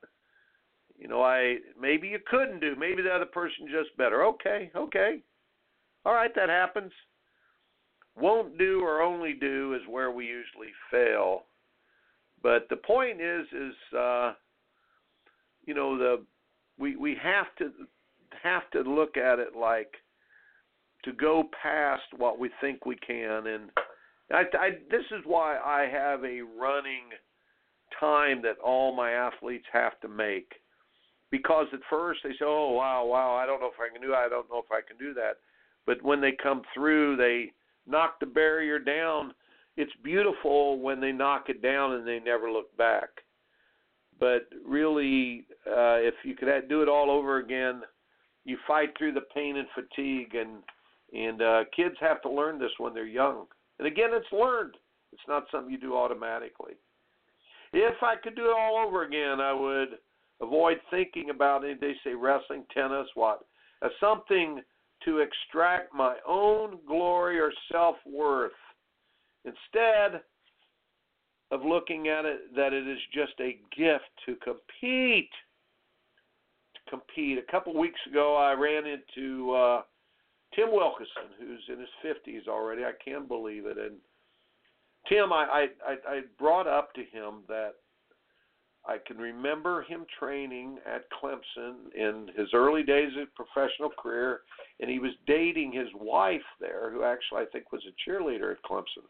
you 0.97 1.08
know 1.08 1.21
I 1.21 1.58
maybe 1.80 2.08
you 2.08 2.19
couldn't 2.30 2.62
do, 2.62 2.75
maybe 2.78 3.01
the 3.01 3.13
other 3.13 3.25
person 3.25 3.67
just 3.69 3.95
better. 3.97 4.23
Okay, 4.25 4.71
okay, 4.75 5.19
all 6.06 6.13
right, 6.13 6.34
that 6.36 6.49
happens. 6.49 6.91
Won't 8.17 8.58
do 8.58 8.82
or 8.82 9.01
only 9.01 9.34
do 9.34 9.73
is 9.73 9.82
where 9.89 10.12
we 10.12 10.25
usually 10.25 10.71
fail. 10.89 11.43
But 12.41 12.67
the 12.69 12.78
point 12.78 13.19
is, 13.19 13.45
is 13.51 13.97
uh, 13.97 14.34
you 15.65 15.73
know 15.73 15.97
the 15.97 16.23
we 16.78 16.95
we 16.95 17.17
have 17.21 17.47
to 17.58 17.71
have 18.43 18.69
to 18.71 18.82
look 18.82 19.17
at 19.17 19.39
it 19.39 19.56
like 19.60 19.93
to 21.05 21.13
go 21.13 21.43
past 21.61 22.03
what 22.17 22.39
we 22.39 22.49
think 22.61 22.85
we 22.85 22.95
can. 22.95 23.47
And 23.47 23.69
I, 24.31 24.43
I 24.59 24.69
this 24.91 25.05
is 25.11 25.23
why 25.25 25.57
I 25.57 25.87
have 25.91 26.23
a 26.23 26.41
running 26.41 27.09
time 27.99 28.41
that 28.41 28.57
all 28.63 28.95
my 28.95 29.11
athletes 29.11 29.65
have 29.71 29.99
to 30.01 30.07
make. 30.07 30.53
Because 31.31 31.67
at 31.73 31.79
first 31.89 32.21
they 32.23 32.31
say 32.31 32.45
oh 32.45 32.71
wow 32.71 33.05
wow 33.05 33.35
I 33.35 33.45
don't 33.45 33.61
know 33.61 33.67
if 33.67 33.79
I 33.79 33.91
can 33.91 34.01
do 34.05 34.13
I 34.13 34.27
don't 34.29 34.49
know 34.49 34.60
if 34.60 34.71
I 34.71 34.81
can 34.87 34.97
do 34.97 35.13
that. 35.13 35.37
But 35.85 36.01
when 36.03 36.21
they 36.21 36.31
come 36.41 36.63
through 36.73 37.17
they 37.17 37.51
knock 37.87 38.19
the 38.19 38.25
barrier 38.25 38.79
down. 38.79 39.33
It's 39.77 39.91
beautiful 40.03 40.79
when 40.79 40.99
they 41.01 41.12
knock 41.12 41.49
it 41.49 41.62
down 41.62 41.93
and 41.93 42.08
they 42.08 42.19
never 42.19 42.51
look 42.51 42.75
back. 42.77 43.10
But 44.19 44.47
really, 44.65 45.45
uh, 45.67 45.99
if 45.99 46.13
you 46.23 46.35
could 46.35 46.47
do 46.69 46.81
it 46.81 46.87
all 46.87 47.12
over 47.12 47.37
again, 47.37 47.81
you 48.45 48.58
fight 48.67 48.89
through 48.97 49.13
the 49.13 49.25
pain 49.33 49.58
and 49.58 49.67
fatigue, 49.75 50.35
and 50.35 50.63
and 51.13 51.41
uh, 51.41 51.63
kids 51.75 51.95
have 51.99 52.21
to 52.23 52.29
learn 52.29 52.60
this 52.60 52.71
when 52.77 52.93
they're 52.93 53.06
young. 53.06 53.45
And 53.79 53.87
again, 53.87 54.10
it's 54.12 54.31
learned. 54.31 54.75
It's 55.12 55.21
not 55.27 55.45
something 55.51 55.71
you 55.71 55.79
do 55.79 55.95
automatically. 55.95 56.73
If 57.73 58.01
I 58.01 58.15
could 58.15 58.35
do 58.35 58.45
it 58.45 58.56
all 58.58 58.83
over 58.85 59.03
again, 59.03 59.39
I 59.39 59.53
would 59.53 59.99
avoid 60.41 60.77
thinking 60.91 61.29
about 61.29 61.63
it. 61.63 61.79
They 61.81 61.93
say 62.03 62.13
wrestling, 62.13 62.63
tennis, 62.73 63.08
what? 63.15 63.45
As 63.83 63.91
something 63.99 64.62
to 65.03 65.19
extract 65.19 65.93
my 65.93 66.15
own 66.27 66.77
glory 66.87 67.39
or 67.39 67.51
self 67.71 67.97
worth. 68.06 68.51
Instead, 69.43 70.21
of 71.51 71.63
looking 71.63 72.08
at 72.08 72.25
it 72.25 72.56
that 72.56 72.73
it 72.73 72.87
is 72.87 72.97
just 73.13 73.33
a 73.39 73.60
gift 73.75 74.10
to 74.25 74.35
compete, 74.43 75.29
to 76.73 76.89
compete. 76.89 77.37
A 77.37 77.51
couple 77.51 77.77
weeks 77.77 77.99
ago, 78.10 78.35
I 78.35 78.53
ran 78.53 78.83
into 78.85 79.53
uh, 79.53 79.81
Tim 80.56 80.69
Wilkison, 80.69 81.29
who's 81.39 81.63
in 81.67 81.79
his 81.79 81.89
50s 82.03 82.47
already. 82.47 82.83
I 82.83 82.93
can't 83.03 83.27
believe 83.27 83.65
it. 83.65 83.77
And 83.77 83.95
Tim, 85.10 85.33
I, 85.33 85.67
I, 85.85 85.95
I 86.08 86.21
brought 86.39 86.67
up 86.67 86.93
to 86.93 87.01
him 87.01 87.43
that 87.47 87.73
I 88.87 88.97
can 89.06 89.17
remember 89.17 89.81
him 89.83 90.06
training 90.19 90.77
at 90.85 91.06
Clemson 91.12 91.93
in 91.95 92.29
his 92.35 92.49
early 92.53 92.83
days 92.83 93.12
of 93.19 93.33
professional 93.33 93.89
career, 93.89 94.41
and 94.79 94.89
he 94.89 94.99
was 94.99 95.12
dating 95.25 95.71
his 95.71 95.87
wife 95.99 96.41
there, 96.60 96.91
who 96.91 97.03
actually 97.03 97.41
I 97.41 97.45
think 97.51 97.71
was 97.71 97.83
a 97.87 98.10
cheerleader 98.10 98.51
at 98.51 98.63
Clemson. 98.63 99.06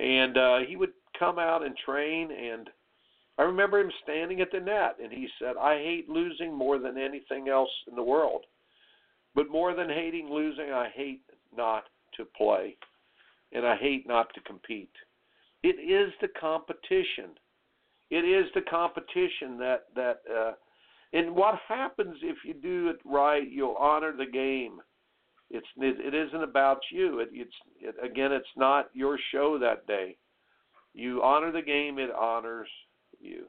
And 0.00 0.36
uh, 0.36 0.58
he 0.68 0.76
would 0.76 0.92
come 1.18 1.38
out 1.38 1.64
and 1.64 1.76
train, 1.76 2.30
and 2.32 2.68
I 3.38 3.42
remember 3.42 3.78
him 3.78 3.92
standing 4.02 4.40
at 4.40 4.50
the 4.50 4.60
net, 4.60 4.96
and 5.02 5.12
he 5.12 5.28
said, 5.38 5.56
"I 5.56 5.76
hate 5.76 6.08
losing 6.08 6.52
more 6.52 6.78
than 6.78 6.98
anything 6.98 7.48
else 7.48 7.70
in 7.88 7.94
the 7.94 8.02
world, 8.02 8.46
but 9.34 9.50
more 9.50 9.74
than 9.74 9.88
hating 9.88 10.30
losing, 10.30 10.72
I 10.72 10.88
hate 10.94 11.22
not 11.56 11.84
to 12.16 12.24
play, 12.24 12.76
and 13.52 13.66
I 13.66 13.76
hate 13.76 14.06
not 14.06 14.32
to 14.34 14.40
compete. 14.40 14.92
It 15.62 15.80
is 15.80 16.12
the 16.20 16.28
competition." 16.40 17.38
It 18.12 18.26
is 18.26 18.44
the 18.54 18.60
competition 18.60 19.56
that 19.56 19.84
that 19.96 20.20
uh, 20.30 20.52
and 21.14 21.34
what 21.34 21.54
happens 21.66 22.18
if 22.22 22.36
you 22.44 22.52
do 22.52 22.90
it 22.90 22.98
right, 23.06 23.50
you'll 23.50 23.76
honor 23.78 24.14
the 24.14 24.26
game. 24.26 24.82
It's 25.50 25.66
it, 25.78 25.96
it 25.98 26.14
isn't 26.14 26.42
about 26.42 26.80
you. 26.90 27.20
It, 27.20 27.30
it's 27.32 27.54
it, 27.80 27.94
again, 28.04 28.30
it's 28.30 28.44
not 28.54 28.90
your 28.92 29.18
show 29.32 29.58
that 29.58 29.86
day. 29.86 30.18
You 30.92 31.22
honor 31.22 31.50
the 31.50 31.62
game; 31.62 31.98
it 31.98 32.10
honors 32.10 32.68
you. 33.18 33.46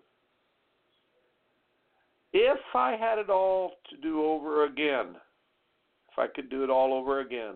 If 2.32 2.60
I 2.74 2.96
had 2.96 3.20
it 3.20 3.30
all 3.30 3.74
to 3.90 3.98
do 3.98 4.24
over 4.24 4.64
again, 4.64 5.16
if 6.14 6.20
I 6.20 6.28
could 6.28 6.50
do 6.50 6.64
it 6.64 6.70
all 6.70 6.94
over 6.94 7.20
again, 7.20 7.56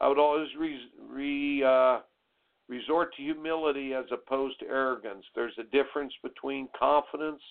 I 0.00 0.08
would 0.08 0.18
always 0.18 0.48
re, 0.58 0.78
re 1.08 1.62
uh, 1.62 2.00
resort 2.68 3.14
to 3.16 3.22
humility 3.22 3.94
as 3.94 4.06
opposed 4.10 4.58
to 4.60 4.66
arrogance. 4.66 5.24
There's 5.34 5.58
a 5.58 5.64
difference 5.64 6.12
between 6.22 6.68
confidence 6.78 7.42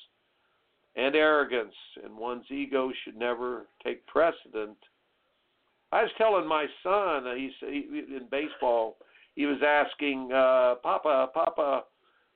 and 0.95 1.15
arrogance, 1.15 1.75
and 2.03 2.17
one's 2.17 2.45
ego 2.49 2.91
should 3.03 3.15
never 3.15 3.67
take 3.83 4.05
precedent. 4.07 4.77
I 5.91 6.03
was 6.03 6.11
telling 6.17 6.47
my 6.47 6.65
son, 6.83 7.27
uh, 7.27 7.35
he's 7.35 7.51
he, 7.61 7.87
in 8.15 8.27
baseball, 8.29 8.97
he 9.35 9.45
was 9.45 9.57
asking, 9.65 10.31
uh, 10.31 10.75
Papa, 10.83 11.29
Papa, 11.33 11.83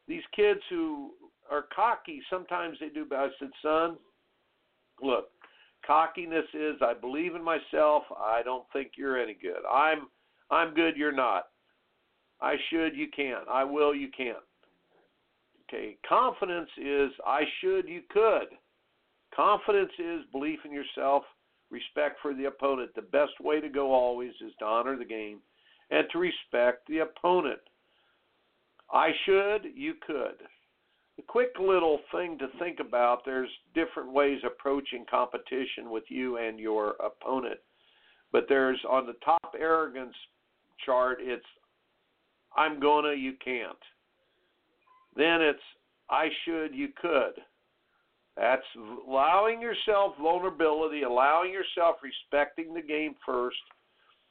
these 0.07 0.23
kids 0.35 0.61
who 0.69 1.11
are 1.51 1.65
cocky, 1.75 2.21
sometimes 2.29 2.77
they 2.79 2.89
do 2.89 3.05
bad. 3.05 3.19
I 3.19 3.27
said, 3.39 3.49
Son, 3.61 3.97
look, 5.01 5.29
cockiness 5.85 6.45
is 6.53 6.75
I 6.81 6.93
believe 6.93 7.35
in 7.35 7.43
myself. 7.43 8.03
I 8.17 8.41
don't 8.43 8.65
think 8.73 8.91
you're 8.97 9.21
any 9.21 9.35
good. 9.39 9.65
I'm 9.69 10.07
I'm 10.51 10.73
good. 10.73 10.95
You're 10.97 11.11
not. 11.11 11.45
I 12.41 12.55
should, 12.69 12.95
you 12.95 13.07
can't. 13.15 13.47
I 13.49 13.63
will, 13.63 13.95
you 13.95 14.09
can't. 14.15 14.37
Okay, 15.69 15.97
confidence 16.07 16.69
is 16.77 17.09
I 17.25 17.43
should, 17.61 17.87
you 17.87 18.01
could. 18.09 18.47
Confidence 19.33 19.91
is 19.97 20.21
belief 20.31 20.59
in 20.65 20.71
yourself, 20.71 21.23
respect 21.71 22.19
for 22.21 22.33
the 22.33 22.45
opponent. 22.45 22.91
The 22.95 23.01
best 23.01 23.31
way 23.41 23.61
to 23.61 23.69
go 23.69 23.91
always 23.91 24.33
is 24.45 24.51
to 24.59 24.65
honor 24.65 24.97
the 24.97 25.05
game 25.05 25.39
and 25.89 26.05
to 26.11 26.19
respect 26.19 26.87
the 26.87 26.99
opponent. 26.99 27.59
I 28.91 29.09
should, 29.25 29.71
you 29.73 29.93
could. 30.05 30.35
A 31.19 31.21
quick 31.21 31.51
little 31.59 31.99
thing 32.11 32.37
to 32.39 32.47
think 32.59 32.79
about 32.79 33.23
there's 33.25 33.49
different 33.75 34.11
ways 34.11 34.39
approaching 34.45 35.05
competition 35.09 35.89
with 35.89 36.03
you 36.09 36.37
and 36.37 36.59
your 36.59 36.95
opponent. 36.99 37.59
But 38.31 38.45
there's 38.49 38.79
on 38.89 39.05
the 39.05 39.13
top 39.23 39.55
arrogance 39.59 40.15
chart, 40.85 41.19
it's 41.21 41.45
I'm 42.55 42.79
gonna, 42.79 43.13
you 43.13 43.33
can't. 43.43 43.77
Then 45.15 45.41
it's 45.41 45.59
I 46.09 46.29
should, 46.45 46.73
you 46.73 46.89
could. 46.99 47.33
That's 48.35 48.63
allowing 49.07 49.61
yourself 49.61 50.15
vulnerability, 50.19 51.03
allowing 51.03 51.51
yourself 51.51 51.97
respecting 52.01 52.73
the 52.73 52.81
game 52.81 53.15
first 53.25 53.57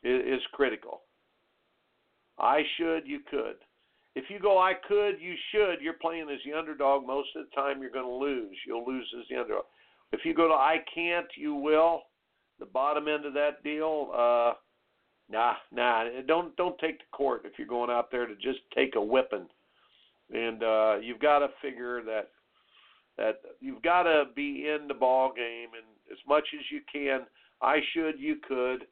is, 0.02 0.40
critical. 0.52 1.02
I 2.38 2.62
should, 2.76 3.06
you 3.06 3.20
could. 3.30 3.56
If 4.14 4.24
you 4.28 4.38
go, 4.38 4.58
I 4.58 4.74
could, 4.86 5.20
you 5.20 5.34
should, 5.50 5.80
you're 5.80 5.94
playing 5.94 6.28
as 6.30 6.38
the 6.44 6.56
underdog. 6.56 7.06
Most 7.06 7.30
of 7.34 7.46
the 7.46 7.54
time, 7.54 7.80
you're 7.80 7.90
going 7.90 8.04
to 8.04 8.12
lose. 8.12 8.56
You'll 8.66 8.86
lose 8.86 9.10
as 9.18 9.26
the 9.30 9.40
underdog. 9.40 9.64
If 10.12 10.20
you 10.24 10.34
go 10.34 10.48
to, 10.48 10.54
I 10.54 10.76
can't, 10.94 11.26
you 11.36 11.54
will, 11.54 12.02
the 12.58 12.66
bottom 12.66 13.08
end 13.08 13.24
of 13.24 13.32
that 13.34 13.64
deal, 13.64 14.10
uh, 14.14 14.52
Nah, 15.32 15.54
nah. 15.72 16.04
Don't 16.26 16.54
don't 16.56 16.78
take 16.78 16.98
the 16.98 17.16
court 17.16 17.42
if 17.44 17.52
you're 17.58 17.66
going 17.66 17.90
out 17.90 18.10
there 18.10 18.26
to 18.26 18.34
just 18.34 18.58
take 18.74 18.94
a 18.96 19.00
whipping. 19.00 19.46
And 20.32 20.62
uh, 20.62 20.96
you've 21.02 21.20
got 21.20 21.40
to 21.40 21.48
figure 21.60 22.02
that 22.04 22.28
that 23.16 23.40
you've 23.60 23.82
got 23.82 24.04
to 24.04 24.24
be 24.36 24.68
in 24.68 24.88
the 24.88 24.94
ball 24.94 25.32
game 25.34 25.70
and 25.74 25.86
as 26.10 26.18
much 26.28 26.44
as 26.58 26.64
you 26.70 26.80
can. 26.92 27.22
I 27.60 27.78
should, 27.94 28.18
you 28.18 28.36
could, 28.46 28.86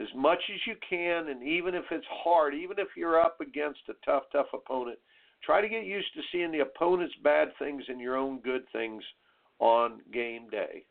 as 0.00 0.08
much 0.14 0.40
as 0.52 0.60
you 0.66 0.74
can, 0.88 1.28
and 1.28 1.42
even 1.42 1.74
if 1.74 1.84
it's 1.90 2.06
hard, 2.10 2.54
even 2.54 2.78
if 2.78 2.88
you're 2.96 3.20
up 3.20 3.40
against 3.40 3.80
a 3.88 3.94
tough, 4.04 4.24
tough 4.32 4.46
opponent, 4.52 4.98
try 5.42 5.60
to 5.60 5.68
get 5.68 5.84
used 5.84 6.12
to 6.14 6.20
seeing 6.32 6.52
the 6.52 6.60
opponent's 6.60 7.14
bad 7.22 7.48
things 7.58 7.82
and 7.88 8.00
your 8.00 8.16
own 8.16 8.40
good 8.40 8.62
things 8.72 9.02
on 9.58 10.00
game 10.12 10.48
day 10.50 10.84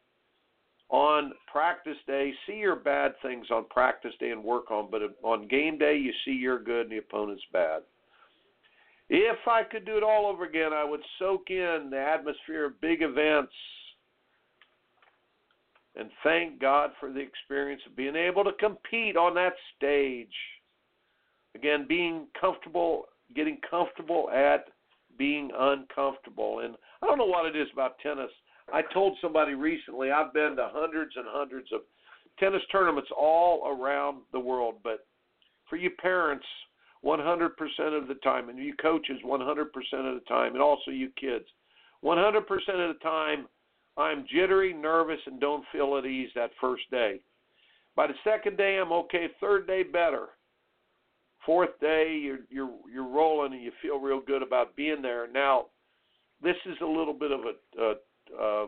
on 0.89 1.34
practice 1.51 1.97
day, 2.06 2.32
see 2.45 2.56
your 2.56 2.76
bad 2.76 3.14
things 3.22 3.47
on 3.51 3.66
practice 3.70 4.14
day 4.20 4.32
and 4.32 4.43
work 4.43 4.70
on, 4.70 4.89
but 4.91 5.01
on 5.24 5.47
game 5.47 5.78
day, 5.78 5.97
you 5.97 6.12
see 6.24 6.32
your 6.32 6.62
good 6.62 6.84
and 6.84 6.91
the 6.91 6.97
opponent's 6.97 7.43
bad. 7.51 7.82
If 9.10 9.47
I 9.47 9.64
could 9.64 9.86
do 9.86 9.97
it 9.97 10.03
all 10.03 10.28
over 10.28 10.45
again, 10.45 10.74
I 10.74 10.84
would 10.84 11.01
soak 11.20 11.49
in 11.49 11.89
the 11.91 11.99
atmosphere 11.99 12.66
of 12.66 12.82
big 12.82 13.01
events 13.01 13.53
and 15.97 16.09
thank 16.23 16.59
God 16.59 16.91
for 16.99 17.11
the 17.11 17.19
experience 17.19 17.81
of 17.87 17.95
being 17.95 18.15
able 18.15 18.43
to 18.43 18.51
compete 18.53 19.15
on 19.15 19.33
that 19.35 19.53
stage. 19.77 20.27
Again, 21.55 21.85
being 21.87 22.27
comfortable, 22.39 23.05
getting 23.35 23.57
comfortable 23.69 24.29
at 24.29 24.65
being 25.17 25.51
uncomfortable. 25.57 26.59
And 26.59 26.75
I 27.01 27.05
don't 27.05 27.17
know 27.17 27.25
what 27.25 27.45
it 27.45 27.55
is 27.55 27.67
about 27.73 27.97
tennis 27.99 28.29
I 28.73 28.81
told 28.93 29.17
somebody 29.21 29.53
recently 29.53 30.11
I've 30.11 30.33
been 30.33 30.55
to 30.55 30.69
hundreds 30.71 31.15
and 31.15 31.25
hundreds 31.29 31.71
of 31.71 31.81
tennis 32.39 32.61
tournaments 32.71 33.09
all 33.17 33.67
around 33.67 34.21
the 34.31 34.39
world, 34.39 34.75
but 34.83 35.05
for 35.69 35.77
you 35.77 35.91
parents, 36.01 36.45
100% 37.03 37.49
of 37.91 38.07
the 38.07 38.15
time, 38.23 38.49
and 38.49 38.57
you 38.57 38.73
coaches 38.81 39.17
100% 39.23 39.65
of 39.65 40.15
the 40.15 40.23
time, 40.27 40.53
and 40.53 40.61
also 40.61 40.89
you 40.91 41.09
kids, 41.19 41.45
100% 42.03 42.41
of 42.41 42.95
the 42.95 42.99
time, 43.03 43.47
I'm 43.97 44.25
jittery, 44.31 44.73
nervous, 44.73 45.19
and 45.25 45.39
don't 45.39 45.63
feel 45.71 45.97
at 45.97 46.05
ease 46.05 46.29
that 46.35 46.51
first 46.59 46.83
day. 46.91 47.21
By 47.95 48.07
the 48.07 48.13
second 48.23 48.57
day, 48.57 48.77
I'm 48.77 48.91
okay. 48.91 49.27
Third 49.39 49.67
day, 49.67 49.83
better. 49.83 50.27
Fourth 51.45 51.79
day, 51.79 52.19
you're 52.21 52.39
you're 52.49 52.71
you're 52.91 53.07
rolling 53.07 53.53
and 53.53 53.61
you 53.61 53.71
feel 53.81 53.99
real 53.99 54.19
good 54.19 54.41
about 54.41 54.75
being 54.75 55.01
there. 55.01 55.27
Now, 55.31 55.67
this 56.41 56.55
is 56.65 56.75
a 56.81 56.85
little 56.85 57.13
bit 57.13 57.31
of 57.31 57.41
a, 57.41 57.81
a 57.81 57.93
uh, 58.41 58.65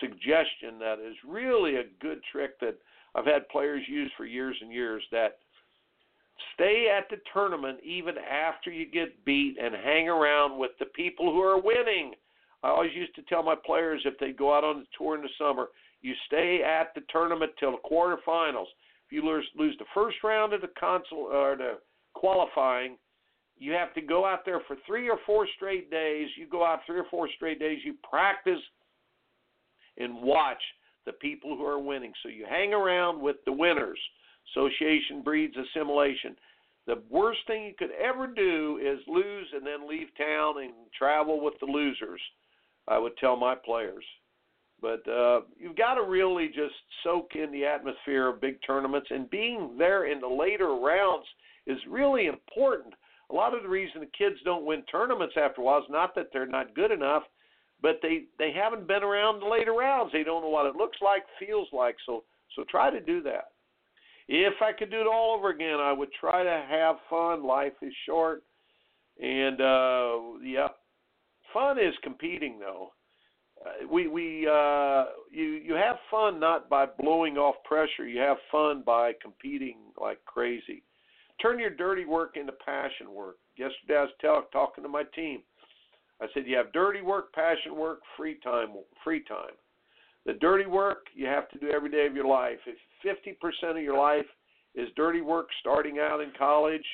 suggestion 0.00 0.78
that 0.80 0.98
is 0.98 1.16
really 1.26 1.76
a 1.76 1.84
good 2.00 2.20
trick 2.30 2.58
that 2.60 2.76
I've 3.14 3.26
had 3.26 3.48
players 3.48 3.82
use 3.88 4.10
for 4.16 4.24
years 4.24 4.56
and 4.60 4.72
years 4.72 5.02
that 5.12 5.38
stay 6.54 6.86
at 6.96 7.08
the 7.10 7.16
tournament 7.32 7.78
even 7.82 8.14
after 8.18 8.70
you 8.70 8.86
get 8.90 9.24
beat 9.24 9.56
and 9.62 9.74
hang 9.74 10.08
around 10.08 10.58
with 10.58 10.72
the 10.78 10.86
people 10.86 11.32
who 11.32 11.40
are 11.40 11.60
winning. 11.60 12.12
I 12.62 12.68
always 12.68 12.94
used 12.94 13.14
to 13.14 13.22
tell 13.22 13.42
my 13.42 13.54
players 13.54 14.02
if 14.04 14.18
they 14.18 14.32
go 14.32 14.54
out 14.54 14.64
on 14.64 14.80
the 14.80 14.86
tour 14.96 15.16
in 15.16 15.22
the 15.22 15.28
summer, 15.38 15.68
you 16.02 16.14
stay 16.26 16.62
at 16.62 16.94
the 16.94 17.02
tournament 17.10 17.52
till 17.58 17.72
the 17.72 17.78
quarterfinals. 17.78 18.66
If 19.06 19.12
you 19.12 19.24
lose, 19.24 19.46
lose 19.56 19.76
the 19.78 19.86
first 19.94 20.16
round 20.22 20.52
of 20.52 20.60
the 20.60 20.70
console 20.78 21.28
or 21.32 21.56
the 21.56 21.78
qualifying, 22.14 22.96
you 23.58 23.72
have 23.72 23.92
to 23.94 24.00
go 24.00 24.24
out 24.24 24.44
there 24.44 24.60
for 24.66 24.76
three 24.86 25.08
or 25.08 25.18
four 25.26 25.46
straight 25.56 25.90
days. 25.90 26.28
You 26.36 26.46
go 26.46 26.64
out 26.64 26.80
three 26.86 26.98
or 26.98 27.06
four 27.10 27.28
straight 27.36 27.58
days. 27.58 27.80
You 27.84 27.94
practice 28.08 28.60
and 29.98 30.22
watch 30.22 30.62
the 31.06 31.12
people 31.12 31.56
who 31.56 31.64
are 31.64 31.78
winning. 31.78 32.12
So 32.22 32.28
you 32.28 32.46
hang 32.48 32.72
around 32.72 33.20
with 33.20 33.36
the 33.44 33.52
winners. 33.52 33.98
Association 34.54 35.22
breeds 35.22 35.54
assimilation. 35.56 36.36
The 36.86 37.02
worst 37.10 37.40
thing 37.46 37.64
you 37.64 37.74
could 37.78 37.90
ever 37.92 38.26
do 38.26 38.80
is 38.82 38.98
lose 39.06 39.46
and 39.54 39.66
then 39.66 39.88
leave 39.88 40.08
town 40.16 40.62
and 40.62 40.72
travel 40.98 41.42
with 41.44 41.54
the 41.60 41.66
losers. 41.66 42.20
I 42.90 42.98
would 42.98 43.16
tell 43.16 43.36
my 43.36 43.54
players. 43.54 44.04
But 44.82 45.06
uh, 45.08 45.42
you've 45.58 45.76
got 45.76 45.94
to 45.94 46.02
really 46.02 46.48
just 46.48 46.74
soak 47.04 47.30
in 47.34 47.50
the 47.52 47.64
atmosphere 47.64 48.28
of 48.28 48.40
big 48.40 48.58
tournaments, 48.66 49.08
and 49.10 49.30
being 49.30 49.76
there 49.78 50.10
in 50.10 50.20
the 50.20 50.26
later 50.26 50.74
rounds 50.74 51.26
is 51.66 51.78
really 51.88 52.26
important 52.26 52.94
a 53.30 53.34
lot 53.34 53.54
of 53.54 53.62
the 53.62 53.68
reason 53.68 54.00
the 54.00 54.06
kids 54.06 54.36
don't 54.44 54.64
win 54.64 54.82
tournaments 54.90 55.34
after 55.36 55.60
a 55.60 55.64
while 55.64 55.78
is 55.78 55.84
not 55.88 56.14
that 56.14 56.28
they're 56.32 56.46
not 56.46 56.74
good 56.74 56.90
enough, 56.90 57.22
but 57.80 58.00
they 58.02 58.24
they 58.38 58.52
haven't 58.52 58.86
been 58.86 59.02
around 59.02 59.40
the 59.40 59.46
later 59.46 59.72
rounds. 59.72 60.12
They 60.12 60.24
don't 60.24 60.42
know 60.42 60.48
what 60.48 60.66
it 60.66 60.76
looks 60.76 60.98
like, 61.00 61.22
feels 61.38 61.68
like. 61.72 61.96
So 62.06 62.24
so 62.56 62.64
try 62.68 62.90
to 62.90 63.00
do 63.00 63.22
that. 63.22 63.52
If 64.28 64.54
I 64.60 64.72
could 64.72 64.90
do 64.90 65.00
it 65.00 65.06
all 65.06 65.34
over 65.36 65.50
again, 65.50 65.78
I 65.80 65.92
would 65.92 66.10
try 66.18 66.42
to 66.42 66.66
have 66.68 66.96
fun. 67.08 67.44
Life 67.44 67.72
is 67.82 67.92
short, 68.06 68.42
and 69.22 69.60
uh, 69.60 70.18
fun 71.70 71.82
is 71.82 71.94
competing 72.02 72.58
though. 72.58 72.92
Uh, 73.64 73.86
we 73.90 74.08
we 74.08 74.48
uh, 74.48 75.04
you 75.30 75.60
you 75.64 75.74
have 75.74 75.96
fun 76.10 76.40
not 76.40 76.68
by 76.68 76.86
blowing 76.86 77.36
off 77.36 77.56
pressure. 77.64 78.06
You 78.06 78.20
have 78.20 78.36
fun 78.50 78.82
by 78.84 79.12
competing 79.20 79.76
like 80.00 80.24
crazy. 80.24 80.82
Turn 81.42 81.58
your 81.58 81.70
dirty 81.70 82.04
work 82.04 82.36
into 82.36 82.52
passion 82.52 83.12
work. 83.12 83.36
Yesterday 83.56 83.96
I 83.96 84.02
was 84.02 84.10
tell, 84.20 84.46
talking 84.52 84.84
to 84.84 84.88
my 84.88 85.04
team. 85.14 85.40
I 86.20 86.26
said 86.34 86.44
you 86.46 86.56
have 86.56 86.72
dirty 86.72 87.00
work, 87.00 87.32
passion 87.32 87.76
work, 87.76 88.00
free 88.16 88.38
time, 88.44 88.68
free 89.02 89.24
time. 89.24 89.56
The 90.26 90.34
dirty 90.34 90.66
work 90.66 91.06
you 91.14 91.26
have 91.26 91.48
to 91.50 91.58
do 91.58 91.70
every 91.70 91.90
day 91.90 92.06
of 92.06 92.14
your 92.14 92.26
life. 92.26 92.58
If 92.66 92.76
50% 93.04 93.70
of 93.70 93.82
your 93.82 93.96
life 93.98 94.26
is 94.74 94.88
dirty 94.96 95.22
work 95.22 95.48
starting 95.60 95.98
out 95.98 96.20
in 96.20 96.30
college, 96.38 96.84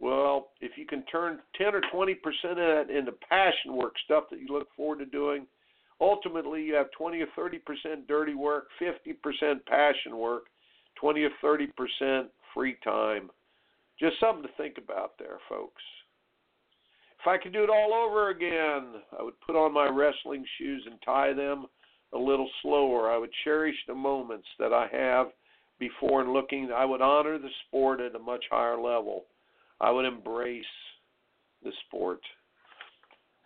well, 0.00 0.50
if 0.60 0.72
you 0.76 0.86
can 0.86 1.04
turn 1.04 1.38
10 1.56 1.74
or 1.74 1.80
20% 1.94 2.14
of 2.50 2.56
that 2.56 2.86
into 2.90 3.12
passion 3.28 3.76
work, 3.76 3.94
stuff 4.04 4.24
that 4.30 4.40
you 4.40 4.48
look 4.48 4.68
forward 4.76 4.98
to 4.98 5.06
doing, 5.06 5.46
ultimately 6.00 6.62
you 6.62 6.74
have 6.74 6.90
20 6.96 7.20
or 7.20 7.26
30% 7.38 8.06
dirty 8.08 8.34
work, 8.34 8.68
50% 8.80 9.64
passion 9.66 10.16
work, 10.16 10.44
20 11.00 11.22
or 11.22 11.30
30% 12.02 12.26
free 12.52 12.76
time. 12.84 13.30
Just 13.98 14.18
something 14.18 14.42
to 14.42 14.50
think 14.56 14.76
about 14.78 15.12
there, 15.18 15.38
folks. 15.48 15.82
If 17.20 17.28
I 17.28 17.38
could 17.38 17.52
do 17.52 17.62
it 17.62 17.70
all 17.70 17.94
over 17.94 18.28
again, 18.28 19.00
I 19.18 19.22
would 19.22 19.40
put 19.40 19.56
on 19.56 19.72
my 19.72 19.88
wrestling 19.88 20.44
shoes 20.58 20.82
and 20.86 21.00
tie 21.02 21.32
them 21.32 21.66
a 22.12 22.18
little 22.18 22.50
slower. 22.62 23.10
I 23.10 23.16
would 23.16 23.30
cherish 23.44 23.76
the 23.86 23.94
moments 23.94 24.46
that 24.58 24.72
I 24.72 24.88
have 24.92 25.28
before 25.78 26.20
and 26.20 26.32
looking. 26.32 26.70
I 26.74 26.84
would 26.84 27.00
honor 27.00 27.38
the 27.38 27.48
sport 27.66 28.00
at 28.00 28.14
a 28.14 28.18
much 28.18 28.44
higher 28.50 28.80
level. 28.80 29.24
I 29.84 29.90
would 29.90 30.06
embrace 30.06 30.64
the 31.62 31.70
sport. 31.86 32.20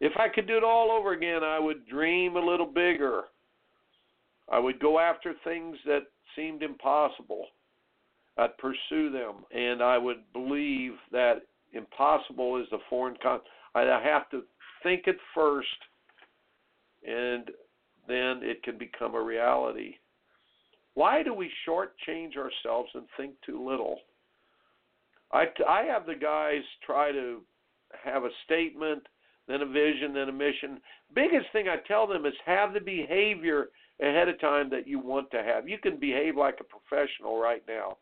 If 0.01 0.13
I 0.17 0.29
could 0.29 0.47
do 0.47 0.57
it 0.57 0.63
all 0.63 0.93
over 0.93 1.13
again, 1.13 1.43
I 1.43 1.59
would 1.59 1.85
dream 1.89 2.37
a 2.37 2.41
little 2.41 2.65
bigger. 2.67 3.23
I 4.49 4.61
would 4.61 4.79
go 4.79 5.01
after 5.01 5.35
things 5.43 5.77
that 5.85 6.03
seemed 6.37 6.63
impossible. 6.63 7.47
I'd 8.37 8.57
pursue 8.59 9.11
them, 9.11 9.47
and 9.51 9.83
I 9.83 9.99
would 9.99 10.33
believe 10.33 10.93
that 11.11 11.43
impossible 11.73 12.57
is 12.61 12.69
a 12.71 12.79
foreign 12.89 13.17
con. 13.21 13.41
I 13.75 13.81
have 13.81 14.31
to 14.31 14.43
think 14.85 15.09
it 15.09 15.19
first, 15.35 15.67
and 17.05 17.51
then 18.07 18.43
it 18.45 18.63
can 18.63 18.79
become 18.79 19.17
a 19.17 19.21
reality. 19.21 19.97
Why 20.95 21.25
do 21.25 21.35
we 21.35 21.51
shortchange 21.67 22.37
ourselves 22.37 22.91
and 22.95 23.07
think 23.17 23.35
too 23.45 23.69
little? 23.69 23.99
I, 25.33 25.45
I 25.69 25.83
have 25.83 26.07
the 26.07 26.15
guys 26.15 26.63
try 26.85 27.13
to 27.13 27.43
have 28.05 28.25
a 28.25 28.31
statement, 28.45 29.03
then 29.47 29.63
a 29.63 29.67
vision, 29.67 30.15
then 30.15 30.29
a 30.29 30.33
mission. 30.33 30.81
Biggest 31.15 31.47
thing 31.53 31.69
I 31.69 31.77
tell 31.87 32.07
them 32.07 32.27
is 32.27 32.35
have 32.45 32.73
the 32.73 32.81
behavior 32.81 33.69
ahead 34.01 34.29
of 34.29 34.41
time 34.41 34.71
that 34.71 34.87
you 34.87 34.99
want 34.99 35.31
to 35.33 35.43
have. 35.43 35.69
You 35.69 35.79
can 35.79 35.99
behave 35.99 36.37
like 36.37 36.59
a 36.61 36.65
professional 36.65 37.41
right 37.41 37.63
now. 37.67 37.99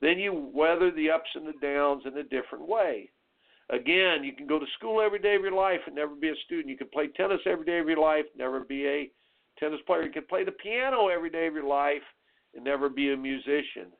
Then 0.00 0.18
you 0.18 0.50
weather 0.54 0.90
the 0.90 1.10
ups 1.10 1.30
and 1.34 1.46
the 1.46 1.58
downs 1.60 2.02
in 2.06 2.16
a 2.18 2.22
different 2.22 2.66
way. 2.66 3.10
Again, 3.70 4.24
you 4.24 4.32
can 4.32 4.46
go 4.46 4.58
to 4.58 4.66
school 4.78 5.02
every 5.02 5.18
day 5.18 5.34
of 5.34 5.42
your 5.42 5.52
life 5.52 5.80
and 5.86 5.94
never 5.94 6.14
be 6.14 6.30
a 6.30 6.36
student. 6.46 6.68
You 6.68 6.78
can 6.78 6.88
play 6.88 7.08
tennis 7.08 7.40
every 7.44 7.66
day 7.66 7.78
of 7.78 7.88
your 7.88 8.00
life, 8.00 8.24
never 8.36 8.60
be 8.60 8.86
a 8.86 9.10
tennis 9.58 9.80
player. 9.86 10.04
You 10.04 10.12
can 10.12 10.24
play 10.24 10.44
the 10.44 10.52
piano 10.52 11.08
every 11.08 11.30
day 11.30 11.46
of 11.46 11.54
your 11.54 11.66
life 11.66 12.02
and 12.54 12.64
never 12.64 12.88
be 12.88 13.12
a 13.12 13.16
musician. 13.16 13.92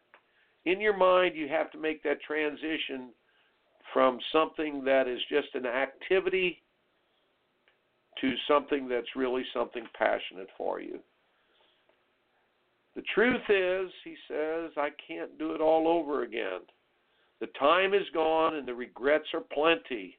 In 0.69 0.83
your 0.83 0.95
mind, 0.95 1.35
you 1.35 1.49
have 1.49 1.71
to 1.71 1.79
make 1.79 2.03
that 2.03 2.21
transition 2.21 3.09
from 3.95 4.19
something 4.31 4.85
that 4.85 5.09
is 5.09 5.19
just 5.31 5.49
an 5.55 5.64
activity 5.64 6.62
to 8.21 8.35
something 8.47 8.87
that's 8.87 9.16
really 9.16 9.45
something 9.55 9.87
passionate 9.99 10.49
for 10.59 10.83
you. 10.83 10.99
The 12.97 13.03
truth 13.14 13.41
is, 13.49 13.91
he 14.05 14.14
says, 14.29 14.73
I 14.77 14.91
can't 15.07 15.39
do 15.39 15.55
it 15.55 15.62
all 15.62 15.89
over 15.89 16.23
again. 16.23 16.61
The 17.41 17.49
time 17.59 17.95
is 17.95 18.05
gone 18.12 18.57
and 18.57 18.69
the 18.69 18.75
regrets 18.75 19.29
are 19.33 19.41
plenty. 19.41 20.19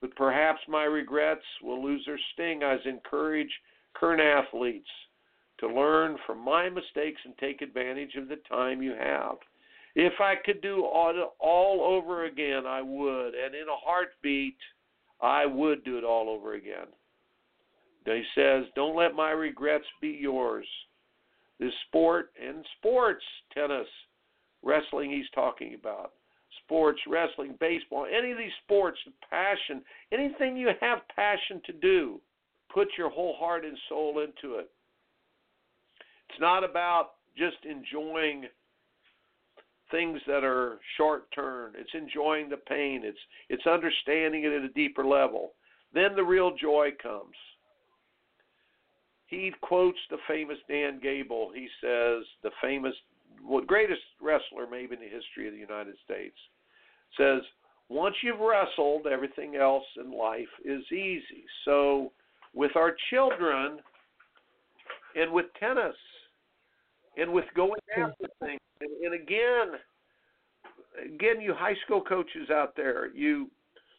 But 0.00 0.16
perhaps 0.16 0.58
my 0.66 0.82
regrets 0.82 1.44
will 1.62 1.80
lose 1.80 2.02
their 2.06 2.18
sting 2.32 2.64
as 2.64 2.80
I 2.84 2.88
encourage 2.88 3.52
current 3.94 4.20
athletes 4.20 4.90
to 5.58 5.68
learn 5.68 6.16
from 6.26 6.44
my 6.44 6.68
mistakes 6.68 7.20
and 7.24 7.38
take 7.38 7.62
advantage 7.62 8.16
of 8.16 8.26
the 8.26 8.40
time 8.48 8.82
you 8.82 8.94
have. 8.98 9.36
If 9.94 10.14
I 10.20 10.34
could 10.44 10.60
do 10.62 10.84
all, 10.84 11.34
all 11.40 11.80
over 11.82 12.26
again, 12.26 12.66
I 12.66 12.80
would. 12.80 13.34
And 13.34 13.54
in 13.54 13.68
a 13.68 13.76
heartbeat, 13.84 14.56
I 15.20 15.46
would 15.46 15.84
do 15.84 15.98
it 15.98 16.04
all 16.04 16.28
over 16.28 16.54
again. 16.54 16.86
He 18.04 18.22
says, 18.34 18.64
Don't 18.74 18.96
let 18.96 19.14
my 19.14 19.30
regrets 19.30 19.84
be 20.00 20.18
yours. 20.20 20.66
This 21.58 21.72
sport 21.88 22.32
and 22.42 22.64
sports, 22.78 23.22
tennis, 23.52 23.86
wrestling, 24.62 25.10
he's 25.10 25.28
talking 25.34 25.74
about. 25.74 26.12
Sports, 26.64 27.00
wrestling, 27.06 27.56
baseball, 27.60 28.06
any 28.06 28.32
of 28.32 28.38
these 28.38 28.50
sports, 28.64 28.98
passion, 29.28 29.82
anything 30.12 30.56
you 30.56 30.70
have 30.80 31.00
passion 31.14 31.60
to 31.66 31.72
do, 31.72 32.20
put 32.72 32.88
your 32.96 33.10
whole 33.10 33.36
heart 33.38 33.64
and 33.64 33.76
soul 33.88 34.20
into 34.20 34.56
it. 34.56 34.70
It's 36.30 36.40
not 36.40 36.64
about 36.64 37.10
just 37.36 37.56
enjoying 37.64 38.46
things 39.90 40.20
that 40.26 40.44
are 40.44 40.78
short 40.96 41.30
term. 41.32 41.72
It's 41.76 41.90
enjoying 41.94 42.48
the 42.48 42.56
pain. 42.56 43.02
It's 43.04 43.18
it's 43.48 43.66
understanding 43.66 44.44
it 44.44 44.52
at 44.52 44.62
a 44.62 44.68
deeper 44.68 45.04
level. 45.04 45.52
Then 45.92 46.14
the 46.14 46.22
real 46.24 46.54
joy 46.56 46.90
comes. 47.02 47.34
He 49.26 49.52
quotes 49.60 49.98
the 50.10 50.18
famous 50.26 50.58
Dan 50.68 51.00
Gable. 51.02 51.52
He 51.54 51.68
says 51.80 52.24
the 52.42 52.50
famous 52.62 52.94
well, 53.44 53.62
greatest 53.62 54.02
wrestler 54.20 54.66
maybe 54.70 54.94
in 54.94 55.00
the 55.00 55.08
history 55.08 55.46
of 55.46 55.54
the 55.54 55.58
United 55.58 55.94
States 56.04 56.36
says 57.16 57.42
once 57.88 58.14
you've 58.22 58.38
wrestled, 58.38 59.06
everything 59.06 59.56
else 59.56 59.84
in 59.96 60.16
life 60.16 60.48
is 60.64 60.82
easy. 60.92 61.44
So 61.64 62.12
with 62.54 62.76
our 62.76 62.94
children 63.10 63.78
and 65.16 65.32
with 65.32 65.46
tennis 65.58 65.96
and 67.16 67.32
with 67.32 67.44
going 67.54 67.80
hmm. 67.94 68.02
after 68.02 68.26
things. 68.40 68.60
And, 68.80 68.90
and 69.04 69.14
again, 69.14 69.78
again, 71.04 71.40
you 71.40 71.54
high 71.54 71.76
school 71.84 72.02
coaches 72.02 72.50
out 72.50 72.74
there, 72.76 73.14
you 73.14 73.50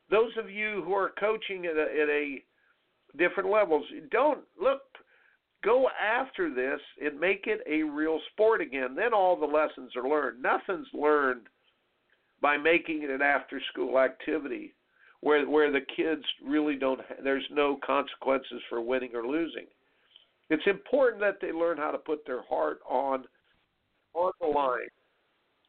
those 0.09 0.32
of 0.38 0.49
you 0.49 0.84
who 0.86 0.93
are 0.93 1.12
coaching 1.20 1.66
at 1.66 1.78
a, 1.78 2.01
at 2.01 2.09
a 2.09 2.43
different 3.18 3.49
levels, 3.49 3.86
don't 4.12 4.41
look. 4.62 4.82
Go 5.64 5.88
after 5.89 6.51
this 6.51 6.80
and 6.99 7.20
make 7.20 7.43
it 7.45 7.62
a 7.70 7.84
real 7.84 8.20
sport 8.32 8.62
again. 8.62 8.95
Then 8.95 9.14
all 9.14 9.39
the 9.39 9.45
lessons 9.45 9.91
are 9.95 10.09
learned. 10.09 10.41
Nothing's 10.41 10.88
learned 10.91 11.43
by 12.41 12.57
making 12.57 13.03
it 13.03 13.12
an 13.12 13.22
after 13.22 13.62
school 13.72 13.99
activity 13.99 14.74
where 15.22 15.47
where 15.47 15.72
the 15.72 15.86
kids 15.95 16.24
really 16.43 16.76
don't 16.76 16.99
there's 17.24 17.45
no 17.51 17.80
consequences 17.86 18.62
for 18.70 18.82
winning 18.82 19.12
or 19.14 19.26
losing. 19.26 19.68
It's 20.52 20.68
important 20.68 21.22
that 21.22 21.38
they 21.41 21.54
learn 21.54 21.78
how 21.78 21.91
to 21.91 21.97
put 21.97 22.26
their 22.26 22.43
heart 22.43 22.80
on 22.88 23.24
on 24.14 24.34
the 24.41 24.47
line. 24.47 24.89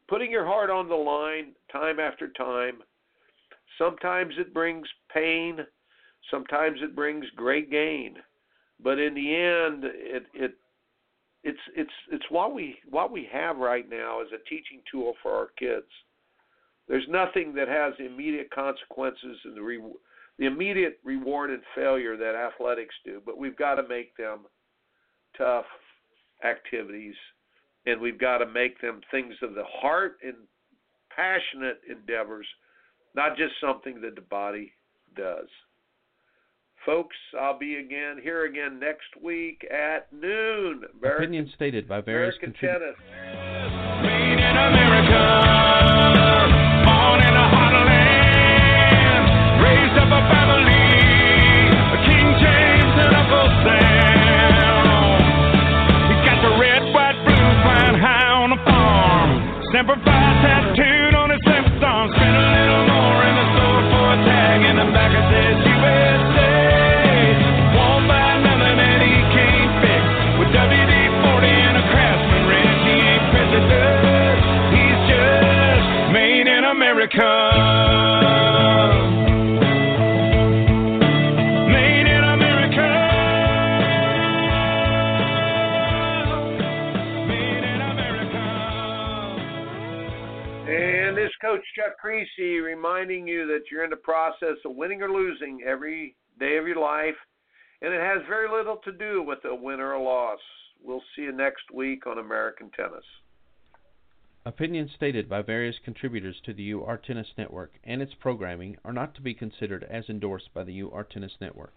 Putting 0.09 0.33
your 0.33 0.45
heart 0.45 0.71
on 0.71 0.89
the 0.89 0.95
line 0.97 1.53
time 1.71 2.01
after 2.01 2.29
time. 2.31 2.83
Sometimes 3.79 4.35
it 4.39 4.53
brings 4.53 4.89
pain, 5.15 5.59
sometimes 6.33 6.81
it 6.83 6.97
brings 6.97 7.25
great 7.37 7.71
gain. 7.71 8.17
But 8.83 8.99
in 8.99 9.15
the 9.15 9.37
end 9.37 9.85
it 9.85 10.25
it 10.35 10.55
it's 11.45 11.61
it's 11.77 11.93
it's 12.11 12.25
what 12.31 12.53
we 12.53 12.77
what 12.91 13.13
we 13.13 13.29
have 13.33 13.59
right 13.59 13.89
now 13.89 14.21
is 14.21 14.33
a 14.35 14.49
teaching 14.49 14.81
tool 14.91 15.15
for 15.23 15.31
our 15.31 15.51
kids. 15.57 15.87
There's 16.89 17.07
nothing 17.09 17.55
that 17.55 17.69
has 17.69 17.95
immediate 18.01 18.51
consequences 18.51 19.39
and 19.45 19.57
the 19.57 19.63
re- 19.63 19.95
the 20.41 20.47
immediate 20.47 20.99
reward 21.05 21.51
and 21.51 21.63
failure 21.73 22.17
that 22.17 22.35
athletics 22.35 22.97
do, 23.05 23.23
but 23.25 23.39
we've 23.39 23.57
got 23.57 23.77
to 23.77 23.87
make 23.87 24.17
them 24.17 24.41
tough 25.37 25.65
activities, 26.45 27.15
and 27.87 28.01
we've 28.01 28.19
got 28.19 28.39
to 28.39 28.47
make 28.47 28.81
them 28.81 29.01
things 29.11 29.35
of 29.43 29.55
the 29.55 29.65
heart 29.65 30.17
and 30.25 30.35
passionate 31.15 31.81
endeavors, 31.89 32.47
not 33.15 33.37
just 33.37 33.53
something 33.61 34.01
that 34.01 34.15
the 34.15 34.23
body 34.23 34.73
does. 35.17 35.49
Folks, 36.85 37.17
I'll 37.41 37.59
be 37.59 37.77
again 37.77 38.19
here 38.21 38.45
again 38.47 38.81
next 38.81 39.17
week 39.23 39.65
at 39.71 40.13
noon. 40.13 40.83
American, 40.99 41.25
Opinion 41.25 41.51
stated 41.55 41.89
by 41.89 42.01
various 42.01 42.35
American 42.43 42.61
tennis. 42.61 42.97
Reminding 92.13 93.27
you 93.27 93.47
that 93.47 93.71
you're 93.71 93.85
in 93.85 93.91
the 93.91 93.97
process 93.97 94.57
of 94.67 94.77
winning 94.77 95.03
or 95.03 95.11
losing 95.11 95.63
every 95.67 96.15
day 96.39 96.59
of 96.59 96.67
your 96.67 96.81
life, 96.81 97.15
and 97.81 97.95
it 97.95 98.01
has 98.01 98.21
very 98.29 98.51
little 98.51 98.77
to 98.85 98.93
do 98.93 99.23
with 99.23 99.39
a 99.45 99.55
win 99.55 99.81
or 99.81 99.93
a 99.93 100.03
loss. 100.03 100.39
We'll 100.85 101.03
see 101.17 101.23
you 101.23 101.33
next 101.33 101.71
week 101.73 102.07
on 102.07 102.19
American 102.19 102.71
Tennis. 102.77 103.05
Opinions 104.45 104.91
stated 104.95 105.27
by 105.29 105.41
various 105.41 105.77
contributors 105.85 106.37
to 106.45 106.53
the 106.53 106.73
UR 106.73 106.99
Tennis 106.99 107.29
Network 107.39 107.73
and 107.85 108.03
its 108.03 108.13
programming 108.21 108.77
are 108.85 108.93
not 108.93 109.15
to 109.15 109.23
be 109.23 109.33
considered 109.33 109.85
as 109.85 110.09
endorsed 110.09 110.53
by 110.53 110.65
the 110.65 110.83
UR 110.83 111.05
Tennis 111.05 111.37
Network. 111.41 111.73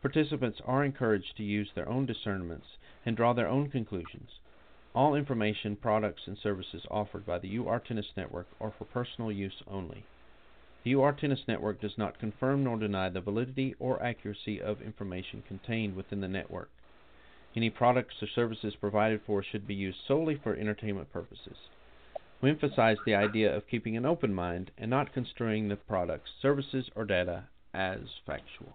Participants 0.00 0.60
are 0.64 0.84
encouraged 0.84 1.36
to 1.36 1.42
use 1.42 1.68
their 1.74 1.88
own 1.88 2.06
discernments 2.06 2.66
and 3.04 3.16
draw 3.16 3.34
their 3.34 3.48
own 3.48 3.68
conclusions. 3.68 4.30
All 4.98 5.14
information, 5.14 5.76
products, 5.76 6.22
and 6.26 6.36
services 6.36 6.82
offered 6.90 7.24
by 7.24 7.38
the 7.38 7.56
UR 7.56 7.78
Tennis 7.78 8.08
Network 8.16 8.48
are 8.60 8.72
for 8.76 8.84
personal 8.84 9.30
use 9.30 9.62
only. 9.68 10.02
The 10.82 10.92
UR 10.94 11.12
Tennis 11.12 11.46
Network 11.46 11.80
does 11.80 11.96
not 11.96 12.18
confirm 12.18 12.64
nor 12.64 12.76
deny 12.78 13.08
the 13.08 13.20
validity 13.20 13.76
or 13.78 14.02
accuracy 14.02 14.60
of 14.60 14.82
information 14.82 15.44
contained 15.46 15.94
within 15.94 16.20
the 16.20 16.26
network. 16.26 16.68
Any 17.54 17.70
products 17.70 18.20
or 18.20 18.26
services 18.26 18.74
provided 18.74 19.20
for 19.24 19.40
should 19.40 19.68
be 19.68 19.74
used 19.76 19.98
solely 20.08 20.34
for 20.34 20.56
entertainment 20.56 21.12
purposes. 21.12 21.56
We 22.42 22.50
emphasize 22.50 22.98
the 23.06 23.14
idea 23.14 23.56
of 23.56 23.68
keeping 23.68 23.96
an 23.96 24.04
open 24.04 24.34
mind 24.34 24.72
and 24.76 24.90
not 24.90 25.12
construing 25.12 25.68
the 25.68 25.76
products, 25.76 26.30
services, 26.42 26.90
or 26.96 27.04
data 27.04 27.44
as 27.72 28.00
factual. 28.26 28.74